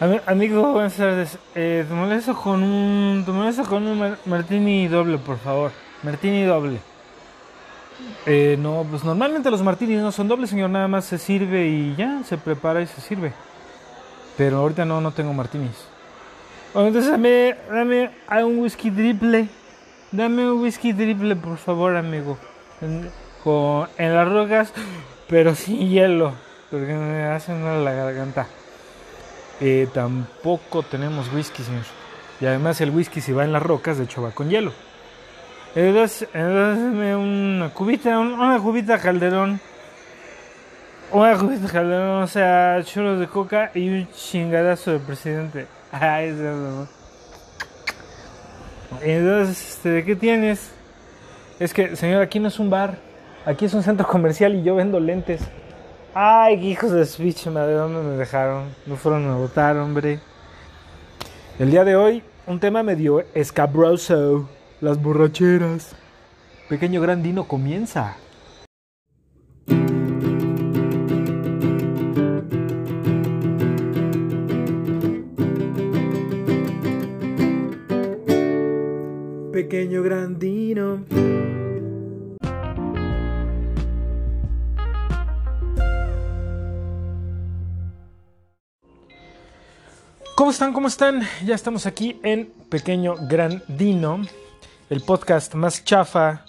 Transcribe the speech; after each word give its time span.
Ami- 0.00 0.20
amigo, 0.26 0.72
buenas 0.72 0.94
tardes. 0.96 1.38
Eh, 1.54 1.84
te 1.88 1.94
molesto 1.94 2.34
con 2.36 2.62
un, 2.62 3.22
te 3.24 3.32
molesto 3.32 3.64
con 3.64 3.86
un 3.86 3.98
mar- 3.98 4.18
martini 4.26 4.88
doble, 4.88 5.18
por 5.18 5.38
favor. 5.38 5.70
Martini 6.02 6.42
doble. 6.44 6.78
Eh, 8.26 8.56
no, 8.58 8.84
pues 8.90 9.04
normalmente 9.04 9.50
los 9.50 9.62
martinis 9.62 10.00
no 10.00 10.12
son 10.12 10.28
dobles, 10.28 10.50
señor. 10.50 10.68
Nada 10.68 10.86
más 10.86 11.06
se 11.06 11.16
sirve 11.18 11.66
y 11.66 11.94
ya, 11.96 12.22
se 12.24 12.36
prepara 12.36 12.82
y 12.82 12.86
se 12.86 13.00
sirve. 13.00 13.32
Pero 14.36 14.58
ahorita 14.58 14.84
no, 14.84 15.00
no 15.00 15.12
tengo 15.12 15.32
martinis. 15.32 15.86
Bueno, 16.74 16.88
entonces 16.88 17.10
dame, 17.10 17.56
dame 17.70 18.10
un 18.44 18.58
whisky 18.58 18.90
triple. 18.90 19.48
Dame 20.12 20.50
un 20.50 20.60
whisky 20.62 20.92
triple, 20.92 21.36
por 21.36 21.56
favor, 21.56 21.96
amigo. 21.96 22.36
En, 22.82 23.10
con, 23.42 23.88
en 23.96 24.14
las 24.14 24.28
rocas, 24.28 24.74
pero 25.28 25.54
sin 25.54 25.88
hielo. 25.88 26.32
Porque 26.70 26.92
me 26.92 27.24
hacen 27.24 27.62
mal 27.64 27.82
la 27.82 27.92
garganta. 27.92 28.46
Eh, 29.60 29.88
tampoco 29.92 30.82
tenemos 30.82 31.32
whisky, 31.32 31.62
señor. 31.62 31.84
Y 32.40 32.46
además 32.46 32.80
el 32.80 32.90
whisky 32.90 33.20
si 33.20 33.32
va 33.32 33.44
en 33.44 33.52
las 33.52 33.62
rocas, 33.62 33.96
de 33.98 34.04
hecho 34.04 34.22
va 34.22 34.30
con 34.30 34.50
hielo. 34.50 34.72
Entonces, 35.74 36.28
entonces 36.32 36.84
dame 36.84 37.16
una 37.16 37.68
cubita, 37.70 38.18
un- 38.18 38.32
una 38.38 38.58
cubita 38.58 38.98
calderón. 38.98 39.60
Una 41.12 41.36
cubita 41.38 41.68
calderón, 41.70 42.22
o 42.22 42.26
sea, 42.26 42.80
churros 42.84 43.20
de 43.20 43.26
coca 43.28 43.70
y 43.74 43.88
un 43.88 44.08
chingadazo 44.12 44.92
del 44.92 45.00
presidente. 45.00 45.66
Ay, 45.92 46.28
ese 46.28 46.38
es 46.50 46.56
lo- 46.56 46.88
Entonces, 49.02 49.70
este, 49.74 49.88
¿de 49.90 50.04
qué 50.04 50.16
tienes? 50.16 50.70
Es 51.58 51.72
que, 51.72 51.96
señor, 51.96 52.22
aquí 52.22 52.38
no 52.40 52.48
es 52.48 52.58
un 52.58 52.70
bar. 52.70 52.98
Aquí 53.44 53.64
es 53.64 53.74
un 53.74 53.82
centro 53.82 54.06
comercial 54.06 54.54
y 54.54 54.62
yo 54.62 54.74
vendo 54.74 54.98
lentes. 55.00 55.40
Ay, 56.18 56.66
hijos 56.66 56.92
de 56.92 57.04
su 57.04 57.22
pinche 57.22 57.50
madre, 57.50 57.74
¿dónde 57.74 58.00
me 58.00 58.16
dejaron? 58.16 58.74
No 58.86 58.96
fueron 58.96 59.28
a 59.28 59.36
votar, 59.36 59.76
hombre. 59.76 60.18
El 61.58 61.70
día 61.70 61.84
de 61.84 61.94
hoy, 61.94 62.22
un 62.46 62.58
tema 62.58 62.82
medio 62.82 63.22
escabroso. 63.34 64.48
Las 64.80 65.02
borracheras. 65.02 65.94
Pequeño 66.70 67.02
gran 67.02 67.22
dino 67.22 67.46
comienza. 67.46 68.16
Pequeño 79.52 80.02
grandino. 80.02 81.04
¿Cómo 90.46 90.52
están? 90.52 90.72
¿Cómo 90.72 90.86
están? 90.86 91.28
Ya 91.44 91.56
estamos 91.56 91.86
aquí 91.86 92.20
en 92.22 92.52
Pequeño 92.68 93.16
Grandino, 93.22 94.22
el 94.88 95.00
podcast 95.00 95.52
más 95.54 95.84
chafa 95.84 96.44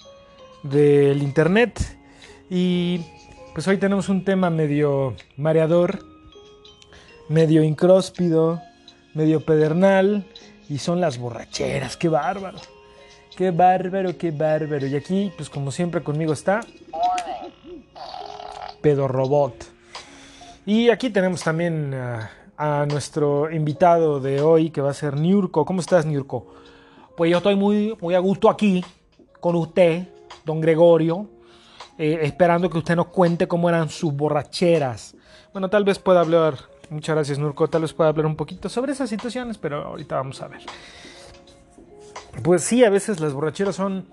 del 0.62 1.20
internet. 1.20 1.80
Y 2.48 3.00
pues 3.54 3.66
hoy 3.66 3.76
tenemos 3.76 4.08
un 4.08 4.24
tema 4.24 4.50
medio 4.50 5.16
mareador, 5.36 5.98
medio 7.28 7.64
incróspido, 7.64 8.62
medio 9.14 9.44
pedernal, 9.44 10.24
y 10.68 10.78
son 10.78 11.00
las 11.00 11.18
borracheras. 11.18 11.96
¡Qué 11.96 12.08
bárbaro! 12.08 12.60
¡Qué 13.36 13.50
bárbaro, 13.50 14.16
qué 14.16 14.30
bárbaro! 14.30 14.86
Y 14.86 14.94
aquí, 14.94 15.32
pues 15.36 15.50
como 15.50 15.72
siempre 15.72 16.04
conmigo 16.04 16.34
está 16.34 16.60
Pedo 18.80 19.08
Robot. 19.08 19.56
Y 20.66 20.88
aquí 20.88 21.10
tenemos 21.10 21.42
también 21.42 21.92
a 22.58 22.84
nuestro 22.86 23.50
invitado 23.52 24.18
de 24.18 24.42
hoy, 24.42 24.70
que 24.70 24.80
va 24.80 24.90
a 24.90 24.94
ser 24.94 25.16
Niurko. 25.16 25.64
¿Cómo 25.64 25.80
estás, 25.80 26.04
Niurko? 26.04 26.54
Pues 27.16 27.30
yo 27.30 27.36
estoy 27.36 27.54
muy, 27.54 27.96
muy 28.00 28.16
a 28.16 28.18
gusto 28.18 28.50
aquí 28.50 28.84
con 29.40 29.54
usted, 29.54 30.08
don 30.44 30.60
Gregorio, 30.60 31.28
eh, 31.96 32.18
esperando 32.22 32.68
que 32.68 32.78
usted 32.78 32.96
nos 32.96 33.06
cuente 33.06 33.46
cómo 33.46 33.68
eran 33.68 33.88
sus 33.88 34.12
borracheras. 34.12 35.14
Bueno, 35.52 35.70
tal 35.70 35.84
vez 35.84 36.00
pueda 36.00 36.20
hablar, 36.20 36.56
muchas 36.90 37.14
gracias, 37.14 37.38
Nurko, 37.38 37.68
tal 37.68 37.82
vez 37.82 37.92
pueda 37.92 38.10
hablar 38.10 38.26
un 38.26 38.36
poquito 38.36 38.68
sobre 38.68 38.90
esas 38.90 39.08
situaciones, 39.08 39.56
pero 39.56 39.84
ahorita 39.84 40.16
vamos 40.16 40.42
a 40.42 40.48
ver. 40.48 40.62
Pues 42.42 42.64
sí, 42.64 42.84
a 42.84 42.90
veces 42.90 43.20
las 43.20 43.34
borracheras 43.34 43.76
son... 43.76 44.08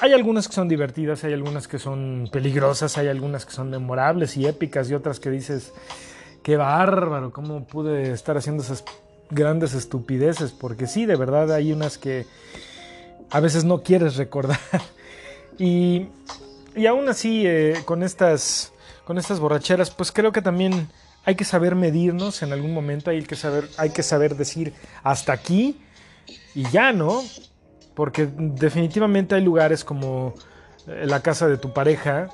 Hay 0.00 0.12
algunas 0.12 0.48
que 0.48 0.54
son 0.54 0.66
divertidas, 0.66 1.24
hay 1.24 1.34
algunas 1.34 1.68
que 1.68 1.78
son 1.78 2.28
peligrosas, 2.32 2.98
hay 2.98 3.08
algunas 3.08 3.44
que 3.46 3.52
son 3.52 3.70
memorables 3.70 4.36
y 4.36 4.46
épicas 4.46 4.90
y 4.90 4.94
otras 4.94 5.20
que 5.20 5.30
dices, 5.30 5.72
qué 6.44 6.56
bárbaro, 6.58 7.32
cómo 7.32 7.64
pude 7.64 8.12
estar 8.12 8.36
haciendo 8.36 8.62
esas 8.62 8.84
grandes 9.30 9.74
estupideces, 9.74 10.52
porque 10.52 10.86
sí, 10.86 11.06
de 11.06 11.16
verdad 11.16 11.50
hay 11.50 11.72
unas 11.72 11.98
que 11.98 12.26
a 13.30 13.40
veces 13.40 13.64
no 13.64 13.82
quieres 13.82 14.14
recordar. 14.16 14.60
Y, 15.56 16.08
y 16.74 16.86
aún 16.86 17.08
así, 17.08 17.46
eh, 17.46 17.74
con, 17.84 18.02
estas, 18.02 18.72
con 19.04 19.18
estas 19.18 19.38
borracheras, 19.38 19.92
pues 19.92 20.10
creo 20.10 20.32
que 20.32 20.42
también 20.42 20.88
hay 21.24 21.36
que 21.36 21.44
saber 21.44 21.76
medirnos 21.76 22.42
en 22.42 22.52
algún 22.52 22.74
momento, 22.74 23.10
hay 23.10 23.22
que 23.22 23.36
saber, 23.36 23.68
hay 23.76 23.90
que 23.90 24.02
saber 24.02 24.34
decir 24.34 24.72
hasta 25.04 25.32
aquí 25.32 25.80
y 26.56 26.68
ya, 26.70 26.92
¿no? 26.92 27.22
Porque 27.94 28.28
definitivamente 28.36 29.36
hay 29.36 29.42
lugares 29.42 29.84
como 29.84 30.34
la 30.86 31.20
casa 31.20 31.46
de 31.46 31.56
tu 31.56 31.72
pareja, 31.72 32.30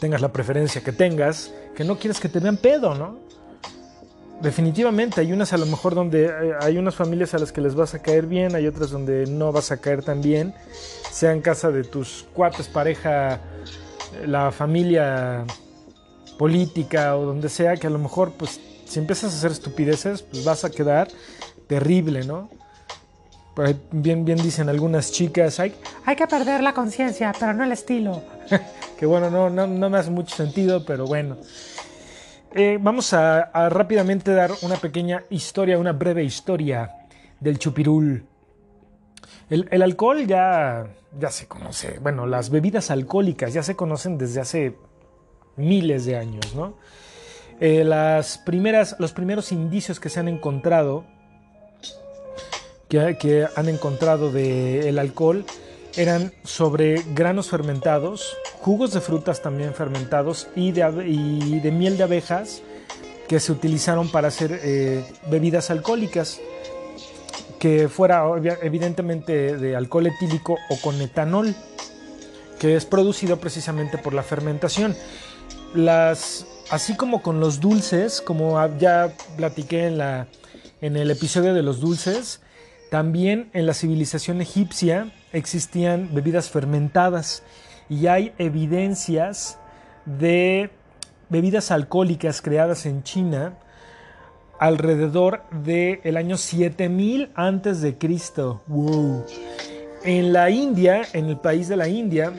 tengas 0.00 0.20
la 0.20 0.32
preferencia 0.32 0.82
que 0.82 0.92
tengas, 0.92 1.52
que 1.74 1.84
no 1.84 1.98
quieres 1.98 2.20
que 2.20 2.28
te 2.28 2.40
vean 2.40 2.56
pedo, 2.56 2.94
¿no? 2.94 3.18
Definitivamente, 4.40 5.22
hay 5.22 5.32
unas 5.32 5.52
a 5.54 5.56
lo 5.56 5.64
mejor 5.64 5.94
donde 5.94 6.26
eh, 6.26 6.52
hay 6.60 6.76
unas 6.76 6.94
familias 6.94 7.32
a 7.32 7.38
las 7.38 7.52
que 7.52 7.62
les 7.62 7.74
vas 7.74 7.94
a 7.94 8.02
caer 8.02 8.26
bien, 8.26 8.54
hay 8.54 8.66
otras 8.66 8.90
donde 8.90 9.26
no 9.26 9.50
vas 9.50 9.72
a 9.72 9.78
caer 9.78 10.02
tan 10.02 10.20
bien, 10.20 10.54
sea 11.10 11.32
en 11.32 11.40
casa 11.40 11.70
de 11.70 11.84
tus 11.84 12.26
cuates, 12.34 12.68
pareja, 12.68 13.34
eh, 13.36 14.26
la 14.26 14.52
familia 14.52 15.44
política 16.38 17.16
o 17.16 17.24
donde 17.24 17.48
sea, 17.48 17.76
que 17.76 17.86
a 17.86 17.90
lo 17.90 17.98
mejor 17.98 18.32
pues 18.32 18.60
si 18.84 18.98
empiezas 18.98 19.32
a 19.32 19.36
hacer 19.36 19.52
estupideces, 19.52 20.22
pues 20.22 20.44
vas 20.44 20.64
a 20.64 20.70
quedar 20.70 21.08
terrible, 21.66 22.24
¿no? 22.24 22.50
Ahí 23.56 23.80
bien, 23.90 24.24
dicen 24.24 24.68
algunas 24.68 25.10
chicas, 25.12 25.60
hay, 25.60 25.72
que 26.16 26.26
perder 26.26 26.62
la 26.62 26.74
conciencia, 26.74 27.32
pero 27.38 27.54
no 27.54 27.64
el 27.64 27.72
estilo. 27.72 28.22
que 28.98 29.06
bueno, 29.06 29.30
no, 29.30 29.48
no, 29.48 29.66
no 29.66 29.90
me 29.90 29.98
hace 29.98 30.10
mucho 30.10 30.36
sentido, 30.36 30.84
pero 30.84 31.06
bueno. 31.06 31.38
Eh, 32.54 32.78
vamos 32.80 33.12
a, 33.12 33.68
rápidamente 33.68 34.32
dar 34.32 34.50
una 34.62 34.76
pequeña 34.76 35.24
historia, 35.30 35.78
una 35.78 35.92
breve 35.92 36.22
historia 36.24 37.06
del 37.40 37.58
chupirul. 37.58 38.26
El, 39.48 39.68
el 39.70 39.82
alcohol 39.82 40.26
ya, 40.26 40.86
ya 41.18 41.30
se 41.30 41.46
conoce, 41.46 41.98
bueno, 42.00 42.26
las 42.26 42.50
bebidas 42.50 42.90
alcohólicas 42.90 43.52
ya 43.52 43.62
se 43.62 43.76
conocen 43.76 44.18
desde 44.18 44.40
hace 44.40 44.76
miles 45.56 46.04
de 46.04 46.16
años, 46.16 46.54
¿no? 46.54 46.76
Eh, 47.58 47.84
las 47.84 48.38
primeras, 48.38 48.96
los 48.98 49.12
primeros 49.12 49.50
indicios 49.50 49.98
que 49.98 50.10
se 50.10 50.20
han 50.20 50.28
encontrado, 50.28 51.06
que, 52.88 53.46
han 53.56 53.68
encontrado 53.68 54.30
del 54.30 54.98
alcohol, 54.98 55.44
eran 55.96 56.32
sobre 56.44 57.02
granos 57.14 57.48
fermentados, 57.48 58.36
jugos 58.60 58.92
de 58.92 59.00
frutas 59.00 59.42
también 59.42 59.74
fermentados 59.74 60.48
y 60.54 60.72
de, 60.72 61.08
y 61.08 61.60
de 61.60 61.70
miel 61.70 61.96
de 61.96 62.04
abejas 62.04 62.62
que 63.28 63.40
se 63.40 63.52
utilizaron 63.52 64.08
para 64.10 64.28
hacer 64.28 64.60
eh, 64.62 65.04
bebidas 65.28 65.70
alcohólicas, 65.70 66.40
que 67.58 67.88
fuera 67.88 68.24
evidentemente 68.62 69.56
de 69.56 69.74
alcohol 69.74 70.06
etílico 70.06 70.56
o 70.68 70.76
con 70.80 71.00
etanol, 71.00 71.54
que 72.58 72.76
es 72.76 72.84
producido 72.84 73.38
precisamente 73.38 73.98
por 73.98 74.14
la 74.14 74.22
fermentación. 74.22 74.94
Las, 75.74 76.46
así 76.70 76.96
como 76.96 77.22
con 77.22 77.40
los 77.40 77.60
dulces, 77.60 78.20
como 78.20 78.58
ya 78.78 79.12
platiqué 79.36 79.86
en, 79.86 79.98
la, 79.98 80.28
en 80.80 80.96
el 80.96 81.10
episodio 81.10 81.54
de 81.54 81.62
los 81.62 81.80
dulces, 81.80 82.40
también 82.90 83.50
en 83.52 83.66
la 83.66 83.74
civilización 83.74 84.40
egipcia 84.40 85.12
existían 85.32 86.14
bebidas 86.14 86.50
fermentadas 86.50 87.42
y 87.88 88.06
hay 88.06 88.32
evidencias 88.38 89.58
de 90.04 90.70
bebidas 91.28 91.70
alcohólicas 91.70 92.40
creadas 92.40 92.86
en 92.86 93.02
China 93.02 93.54
alrededor 94.58 95.42
del 95.50 96.16
año 96.16 96.36
7000 96.36 97.30
antes 97.34 97.80
de 97.80 97.98
Cristo. 97.98 98.62
En 100.04 100.32
la 100.32 100.50
India, 100.50 101.02
en 101.12 101.26
el 101.26 101.38
país 101.38 101.68
de 101.68 101.76
la 101.76 101.88
India, 101.88 102.32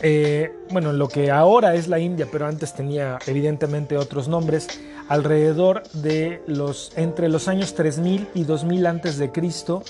eh, 0.00 0.52
bueno, 0.70 0.92
lo 0.92 1.08
que 1.08 1.30
ahora 1.30 1.74
es 1.74 1.88
la 1.88 1.98
India, 1.98 2.26
pero 2.30 2.46
antes 2.46 2.74
tenía 2.74 3.18
evidentemente 3.26 3.96
otros 3.96 4.28
nombres, 4.28 4.68
alrededor 5.08 5.82
de 5.92 6.42
los 6.46 6.92
entre 6.96 7.28
los 7.28 7.48
años 7.48 7.74
3000 7.74 8.28
y 8.34 8.44
2000 8.44 8.86
antes 8.86 9.18
de 9.18 9.32
Cristo 9.32 9.82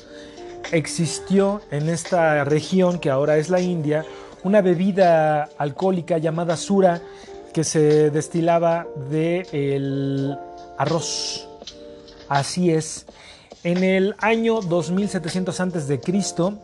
existió 0.72 1.60
en 1.70 1.88
esta 1.88 2.44
región 2.44 2.98
que 2.98 3.10
ahora 3.10 3.36
es 3.36 3.50
la 3.50 3.60
India 3.60 4.04
una 4.44 4.60
bebida 4.60 5.48
alcohólica 5.58 6.18
llamada 6.18 6.56
sura 6.56 7.02
que 7.52 7.64
se 7.64 8.10
destilaba 8.10 8.86
de 9.10 9.46
el 9.52 10.38
arroz. 10.78 11.48
Así 12.28 12.70
es. 12.70 13.06
En 13.64 13.82
el 13.82 14.14
año 14.18 14.60
2700 14.60 15.60
antes 15.60 15.88
de 15.88 15.98
Cristo, 15.98 16.58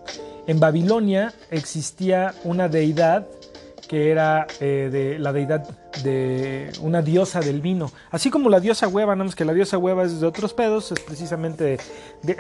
en 0.47 0.61
Babilonia 0.61 1.33
existía 1.51 2.35
una 2.45 2.69
deidad 2.69 3.27
que 3.89 4.11
era 4.11 4.47
eh, 4.61 4.89
de 4.91 5.19
la 5.19 5.33
deidad 5.33 5.67
de 6.03 6.73
una 6.81 7.03
diosa 7.03 7.41
del 7.41 7.61
vino. 7.61 7.91
Así 8.11 8.31
como 8.31 8.49
la 8.49 8.61
diosa 8.61 8.89
hueva, 8.89 9.15
nada 9.15 9.25
más 9.25 9.35
que 9.35 9.45
la 9.45 9.53
diosa 9.53 9.79
hueva 9.79 10.05
es 10.05 10.21
de 10.21 10.27
otros 10.27 10.55
pedos, 10.55 10.93
es 10.93 11.01
precisamente 11.01 11.79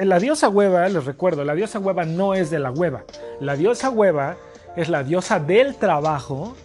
la 0.00 0.19
diosa 0.19 0.49
hueva, 0.49 0.88
les 0.88 1.05
recuerdo, 1.05 1.44
la 1.44 1.55
diosa 1.55 1.79
hueva 1.79 2.05
no 2.05 2.35
es 2.35 2.50
de 2.50 2.58
la 2.58 2.70
hueva. 2.70 3.05
La 3.41 3.56
diosa 3.56 3.91
hueva 3.91 4.37
es 4.76 4.88
la 4.88 5.05
diosa 5.05 5.38
del 5.38 5.76
trabajo 5.76 6.56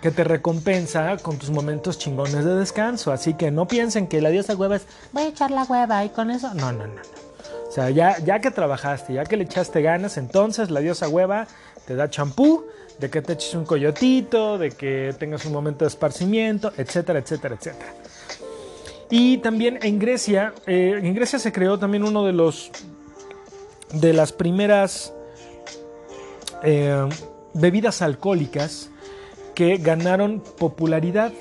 que 0.00 0.10
te 0.10 0.22
recompensa 0.22 1.16
con 1.16 1.38
tus 1.38 1.50
momentos 1.50 1.98
chingones 1.98 2.44
de 2.44 2.54
descanso. 2.56 3.10
Así 3.10 3.34
que 3.34 3.50
no 3.50 3.66
piensen 3.66 4.06
que 4.06 4.20
la 4.20 4.28
diosa 4.28 4.54
hueva 4.54 4.76
es 4.76 4.86
voy 5.12 5.24
a 5.24 5.28
echar 5.28 5.50
la 5.50 5.64
hueva 5.64 6.04
y 6.04 6.10
con 6.10 6.30
eso. 6.30 6.52
No, 6.54 6.72
no, 6.72 6.86
no. 6.86 6.94
no. 6.94 7.02
O 7.66 7.72
sea, 7.74 7.90
ya, 7.90 8.18
ya 8.18 8.38
que 8.38 8.52
trabajaste, 8.52 9.14
ya 9.14 9.24
que 9.24 9.36
le 9.36 9.44
echaste 9.44 9.82
ganas, 9.82 10.16
entonces 10.16 10.70
la 10.70 10.80
diosa 10.80 11.08
hueva 11.08 11.48
te 11.86 11.96
da 11.96 12.08
champú, 12.08 12.66
de 12.98 13.10
que 13.10 13.22
te 13.22 13.34
eches 13.34 13.54
un 13.54 13.64
coyotito, 13.64 14.58
de 14.58 14.70
que 14.70 15.14
tengas 15.18 15.44
un 15.44 15.52
momento 15.52 15.84
de 15.84 15.88
esparcimiento, 15.88 16.72
etcétera, 16.76 17.18
etcétera, 17.18 17.56
etcétera. 17.56 17.94
Y 19.10 19.38
también 19.38 19.78
en 19.82 19.98
Grecia, 19.98 20.54
eh, 20.66 21.00
en 21.02 21.14
Grecia 21.14 21.38
se 21.38 21.52
creó 21.52 21.78
también 21.78 22.04
uno 22.04 22.24
de 22.24 22.32
los 22.32 22.70
de 23.92 24.12
las 24.12 24.32
primeras 24.32 25.12
eh, 26.62 27.08
bebidas 27.52 28.02
alcohólicas 28.02 28.90
que 29.54 29.76
ganaron 29.76 30.40
popularidad 30.40 31.32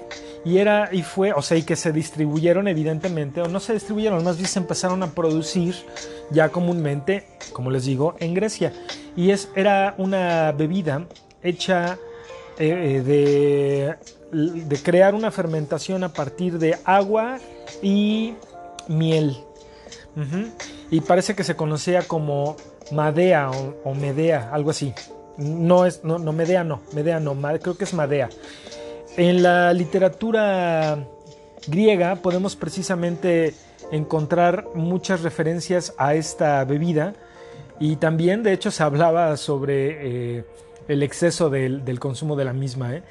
y 0.45 0.57
era 0.57 0.89
y 0.91 1.03
fue, 1.03 1.33
o 1.33 1.41
sea, 1.41 1.57
y 1.57 1.63
que 1.63 1.75
se 1.75 1.91
distribuyeron 1.91 2.67
evidentemente, 2.67 3.41
o 3.41 3.47
no 3.47 3.59
se 3.59 3.73
distribuyeron, 3.73 4.23
más 4.23 4.37
bien 4.37 4.49
se 4.49 4.59
empezaron 4.59 5.01
a 5.01 5.11
producir 5.11 5.75
ya 6.31 6.49
comúnmente, 6.49 7.25
como 7.53 7.71
les 7.71 7.85
digo, 7.85 8.15
en 8.19 8.33
Grecia. 8.33 8.73
Y 9.15 9.31
es, 9.31 9.49
era 9.55 9.95
una 9.97 10.51
bebida 10.51 11.07
hecha 11.43 11.97
eh, 12.57 13.01
de, 14.31 14.63
de, 14.63 14.77
crear 14.77 15.15
una 15.15 15.31
fermentación 15.31 16.03
a 16.03 16.09
partir 16.09 16.59
de 16.59 16.77
agua 16.85 17.39
y 17.81 18.35
miel. 18.87 19.37
Y 20.91 21.01
parece 21.01 21.35
que 21.35 21.43
se 21.43 21.55
conocía 21.55 22.03
como 22.03 22.55
Madea 22.91 23.49
o, 23.83 23.95
Medea, 23.95 24.51
algo 24.53 24.69
así. 24.69 24.93
No 25.37 25.87
es, 25.87 26.03
no, 26.03 26.19
no 26.19 26.31
Medea 26.31 26.63
no, 26.63 26.81
Medea 26.93 27.19
no, 27.19 27.35
creo 27.59 27.75
que 27.75 27.83
es 27.85 27.93
Madea. 27.93 28.29
En 29.17 29.41
la 29.41 29.73
literatura 29.73 31.07
griega 31.67 32.15
podemos 32.17 32.55
precisamente 32.55 33.53
encontrar 33.91 34.67
muchas 34.75 35.21
referencias 35.21 35.93
a 35.97 36.15
esta 36.15 36.63
bebida 36.65 37.13
y 37.79 37.95
también 37.97 38.43
de 38.43 38.53
hecho 38.53 38.71
se 38.71 38.83
hablaba 38.83 39.35
sobre 39.37 40.37
eh, 40.37 40.45
el 40.87 41.03
exceso 41.03 41.49
del, 41.49 41.99
consumo 41.99 42.35
de 42.35 42.45
la 42.45 42.53
misma. 42.53 42.95
¿eh? 42.95 43.03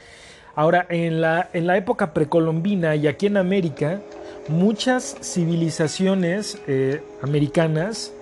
Ahora, 0.54 0.86
en 0.88 1.20
la, 1.20 1.48
en 1.52 1.66
la 1.66 1.76
época 1.76 2.12
precolombina 2.12 2.94
y 2.96 3.06
aquí 3.06 3.26
en 3.26 3.36
América, 3.36 4.00
muchas 4.48 5.16
civilizaciones 5.22 6.58
eh, 6.66 7.02
americanas 7.22 8.12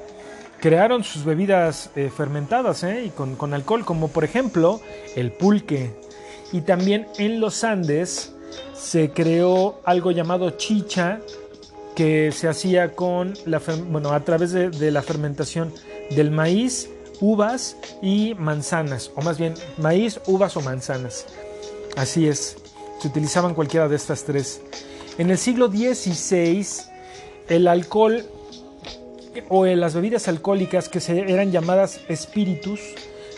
crearon 0.61 1.02
sus 1.05 1.25
bebidas 1.25 1.91
eh, 1.97 2.11
fermentadas 2.14 2.85
y 2.85 3.11
con, 3.11 3.35
con, 3.37 3.55
alcohol, 3.55 3.85
como 3.85 4.08
por 4.08 4.25
ejemplo 4.25 4.81
el 5.17 5.32
pulque. 5.32 5.91
Y 6.53 6.62
también 6.62 7.06
en 7.19 7.41
los 7.41 7.64
Andes 7.64 8.35
se 8.75 9.11
creó 9.11 9.81
algo 9.85 10.11
llamado 10.11 10.50
chicha, 10.50 11.20
que 11.94 12.32
se 12.32 12.49
hacía 12.49 12.94
con 12.94 13.35
la, 13.46 13.61
bueno, 13.88 14.12
a 14.12 14.20
través 14.20 14.53
de, 14.53 14.70
de 14.70 14.91
la 14.91 15.03
fermentación 15.03 15.73
del 16.11 16.31
maíz 16.31 16.88
uvas 17.20 17.76
y 18.02 18.34
manzanas, 18.34 19.11
o 19.14 19.22
más 19.22 19.38
bien 19.38 19.55
maíz, 19.78 20.20
uvas 20.26 20.56
o 20.56 20.61
manzanas. 20.61 21.26
Así 21.96 22.26
es, 22.28 22.56
se 23.00 23.08
utilizaban 23.08 23.55
cualquiera 23.55 23.88
de 23.88 23.96
estas 23.96 24.25
tres. 24.25 24.61
En 25.19 25.31
el 25.31 25.38
siglo 25.38 25.69
XVI, 25.69 26.67
el 27.49 27.69
alcohol 27.69 28.25
o 29.49 29.67
las 29.67 29.94
bebidas 29.94 30.28
alcohólicas 30.28 30.88
que 30.88 31.00
se 31.00 31.19
eran 31.31 31.52
llamadas 31.52 32.00
espíritus, 32.08 32.81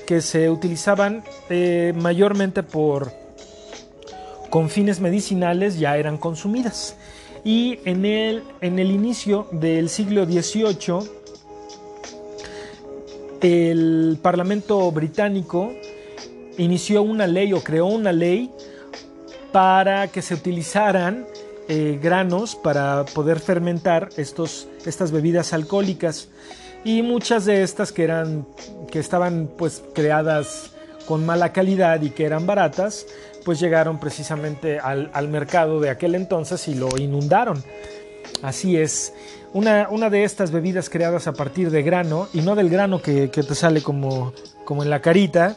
que 0.07 0.21
se 0.21 0.51
utilizaban 0.51 1.25
eh, 1.49 1.93
mayormente 1.97 2.63
por 2.63 3.13
con 4.51 4.69
fines 4.69 5.01
medicinales, 5.01 5.79
ya 5.79 5.97
eran 5.97 6.19
consumidas. 6.19 6.95
Y 7.43 7.79
en 7.87 8.05
el, 8.05 8.43
en 8.61 8.79
el 8.79 8.91
inicio 8.91 9.49
del 9.51 9.89
siglo 9.89 10.27
XVIII, 10.27 11.22
el 13.43 14.19
Parlamento 14.23 14.91
británico 14.93 15.73
inició 16.59 17.03
una 17.03 17.27
ley 17.27 17.53
o 17.53 17.63
creó 17.63 17.87
una 17.87 18.13
ley 18.13 18.51
para 19.51 20.09
que 20.09 20.23
se 20.23 20.35
utilizaran 20.35 21.27
eh, 21.69 21.99
granos 22.03 22.55
para 22.55 23.05
poder 23.05 23.41
fermentar 23.41 24.09
estos, 24.17 24.69
estas 24.87 25.11
bebidas 25.11 25.53
alcohólicas. 25.53 26.29
Y 26.85 27.03
muchas 27.03 27.45
de 27.45 27.63
estas 27.63 27.93
que 27.93 28.05
eran 28.05 28.47
que 28.91 28.99
estaban 28.99 29.49
pues 29.57 29.83
creadas 29.95 30.71
con 31.07 31.27
mala 31.27 31.53
calidad 31.53 32.01
y 32.03 32.11
que 32.11 32.25
eran 32.25 32.47
baratas 32.47 33.07
pues 33.45 33.59
llegaron 33.59 33.99
precisamente 33.99 34.79
al, 34.79 35.11
al 35.13 35.29
mercado 35.29 35.81
de 35.81 35.91
aquel 35.91 36.15
entonces 36.15 36.69
y 36.69 36.75
lo 36.75 36.89
inundaron 36.97 37.63
así 38.43 38.77
es 38.77 39.15
una, 39.55 40.11
de 40.11 40.25
estas 40.25 40.51
bebidas 40.51 40.89
creadas 40.89 41.27
a 41.27 41.33
partir 41.33 41.71
de 41.71 41.83
grano, 41.83 42.29
y 42.33 42.41
no 42.41 42.55
del 42.55 42.71
grano 42.71 43.03
que, 43.03 43.29
te 43.29 43.55
sale 43.55 43.83
como, 43.83 44.33
como, 44.65 44.83
en 44.83 44.91
la 44.91 45.01
carita, 45.01 45.57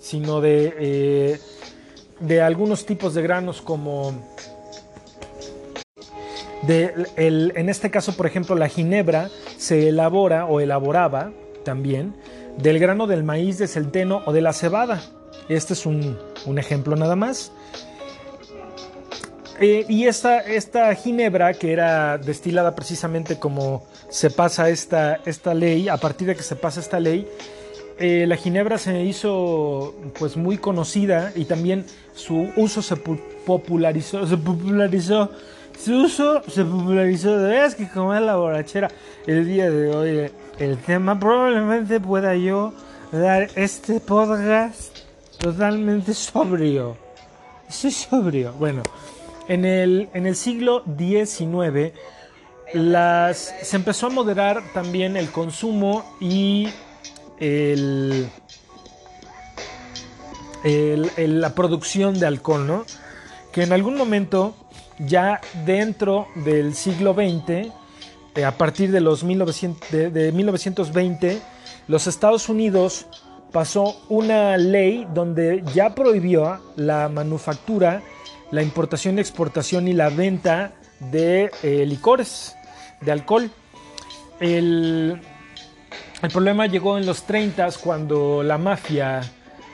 sino 0.00 0.40
de, 0.40 0.74
eh, 0.78 1.40
de 2.20 2.42
algunos 2.42 2.86
tipos 2.86 3.14
de 3.14 3.22
granos 3.22 3.62
como... 3.62 4.12
De 6.62 6.94
en 7.16 7.68
este 7.68 7.90
caso, 7.90 8.16
por 8.16 8.26
ejemplo, 8.26 8.56
la 8.56 8.70
ginebra 8.70 9.28
se 9.58 9.88
elabora 9.88 10.46
o 10.46 10.60
elaboraba 10.60 11.30
también 11.62 12.14
del 12.56 12.78
grano 12.78 13.06
del 13.06 13.22
maíz, 13.22 13.58
de 13.58 13.68
centeno 13.68 14.22
o 14.24 14.32
de 14.32 14.40
la 14.40 14.54
cebada. 14.54 15.02
Este 15.50 15.74
es 15.74 15.84
un, 15.84 16.18
un 16.46 16.58
ejemplo 16.58 16.96
nada 16.96 17.16
más. 17.16 17.52
Eh, 19.60 19.86
y 19.88 20.06
esta, 20.06 20.40
esta 20.40 20.94
ginebra, 20.94 21.54
que 21.54 21.72
era 21.72 22.18
destilada 22.18 22.74
precisamente 22.74 23.38
como 23.38 23.84
se 24.08 24.30
pasa 24.30 24.68
esta, 24.68 25.20
esta 25.24 25.54
ley, 25.54 25.88
a 25.88 25.96
partir 25.96 26.26
de 26.26 26.34
que 26.34 26.42
se 26.42 26.56
pasa 26.56 26.80
esta 26.80 26.98
ley, 26.98 27.28
eh, 27.98 28.24
la 28.26 28.36
ginebra 28.36 28.78
se 28.78 29.04
hizo 29.04 29.94
pues 30.18 30.36
muy 30.36 30.58
conocida 30.58 31.32
y 31.36 31.44
también 31.44 31.86
su 32.14 32.50
uso 32.56 32.82
se 32.82 32.96
popularizó, 32.96 34.26
se 34.26 34.36
popularizó, 34.36 35.30
su 35.78 36.02
uso 36.02 36.42
se 36.48 36.64
popularizó, 36.64 37.48
es 37.48 37.76
que 37.76 37.88
como 37.88 38.12
es 38.12 38.22
la 38.22 38.34
borrachera 38.34 38.90
el 39.26 39.46
día 39.46 39.70
de 39.70 39.94
hoy, 39.94 40.30
el 40.58 40.78
tema 40.78 41.18
probablemente 41.18 42.00
pueda 42.00 42.34
yo 42.34 42.72
dar 43.12 43.48
este 43.54 44.00
podcast 44.00 44.98
totalmente 45.38 46.14
sobrio. 46.14 46.96
Soy 47.68 47.92
sobrio. 47.92 48.52
Bueno, 48.58 48.82
en 49.48 49.64
el, 49.64 50.08
en 50.14 50.26
el 50.26 50.36
siglo 50.36 50.84
XIX 50.98 51.92
se 52.72 53.76
empezó 53.76 54.06
a 54.08 54.10
moderar 54.10 54.62
también 54.72 55.16
el 55.16 55.30
consumo 55.30 56.04
y 56.20 56.68
el, 57.38 58.28
la 60.64 61.54
producción 61.54 62.18
de 62.18 62.26
alcohol, 62.26 62.66
¿no? 62.66 62.84
Que 63.52 63.62
en 63.62 63.72
algún 63.72 63.96
momento, 63.96 64.54
ya 64.98 65.40
dentro 65.64 66.26
del 66.34 66.74
siglo 66.74 67.14
XX, 67.14 67.70
eh, 68.34 68.44
a 68.44 68.58
partir 68.58 68.90
de, 68.90 69.00
los 69.00 69.22
1900, 69.22 69.90
de 69.90 70.32
1920, 70.32 71.40
los 71.86 72.06
Estados 72.08 72.48
Unidos 72.48 73.06
pasó 73.52 73.94
una 74.08 74.56
ley 74.56 75.06
donde 75.14 75.62
ya 75.72 75.94
prohibió 75.94 76.58
la 76.74 77.08
manufactura 77.08 78.02
la 78.50 78.62
importación, 78.62 79.18
exportación 79.18 79.88
y 79.88 79.92
la 79.92 80.10
venta 80.10 80.72
de 81.10 81.50
eh, 81.62 81.84
licores, 81.86 82.56
de 83.00 83.12
alcohol. 83.12 83.50
El, 84.40 85.20
problema 86.32 86.66
llegó 86.66 86.96
en 86.96 87.06
los 87.06 87.24
30 87.24 87.68
cuando 87.82 88.42
la 88.42 88.58
mafia 88.58 89.20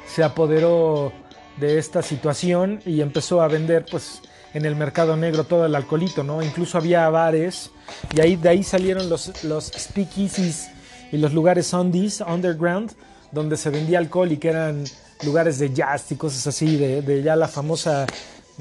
se 0.06 0.24
apoderó 0.24 1.12
de 1.58 1.78
esta 1.78 2.02
situación 2.02 2.80
y 2.84 3.00
empezó 3.00 3.40
a 3.40 3.48
vender 3.48 3.86
pues 3.88 4.22
en 4.52 4.64
el 4.64 4.74
mercado 4.74 5.16
negro 5.16 5.44
todo 5.44 5.66
el 5.66 5.74
alcoholito, 5.74 6.24
¿no? 6.24 6.42
Incluso 6.42 6.78
había 6.78 7.08
bares 7.08 7.70
y 8.14 8.20
ahí 8.20 8.36
de 8.36 8.48
ahí 8.48 8.64
salieron 8.64 9.08
los, 9.08 9.44
los 9.44 9.66
speakeasies 9.66 10.70
y 11.12 11.18
los 11.18 11.32
lugares 11.32 11.72
undies, 11.72 12.20
underground, 12.20 12.92
donde 13.30 13.56
se 13.56 13.70
vendía 13.70 13.98
alcohol 13.98 14.32
y 14.32 14.38
que 14.38 14.48
eran 14.48 14.84
lugares 15.24 15.58
de 15.58 15.72
jazz 15.72 16.10
y 16.10 16.16
cosas 16.16 16.46
así, 16.46 16.76
de, 16.76 17.02
de 17.02 17.22
ya 17.22 17.36
la 17.36 17.46
famosa 17.46 18.06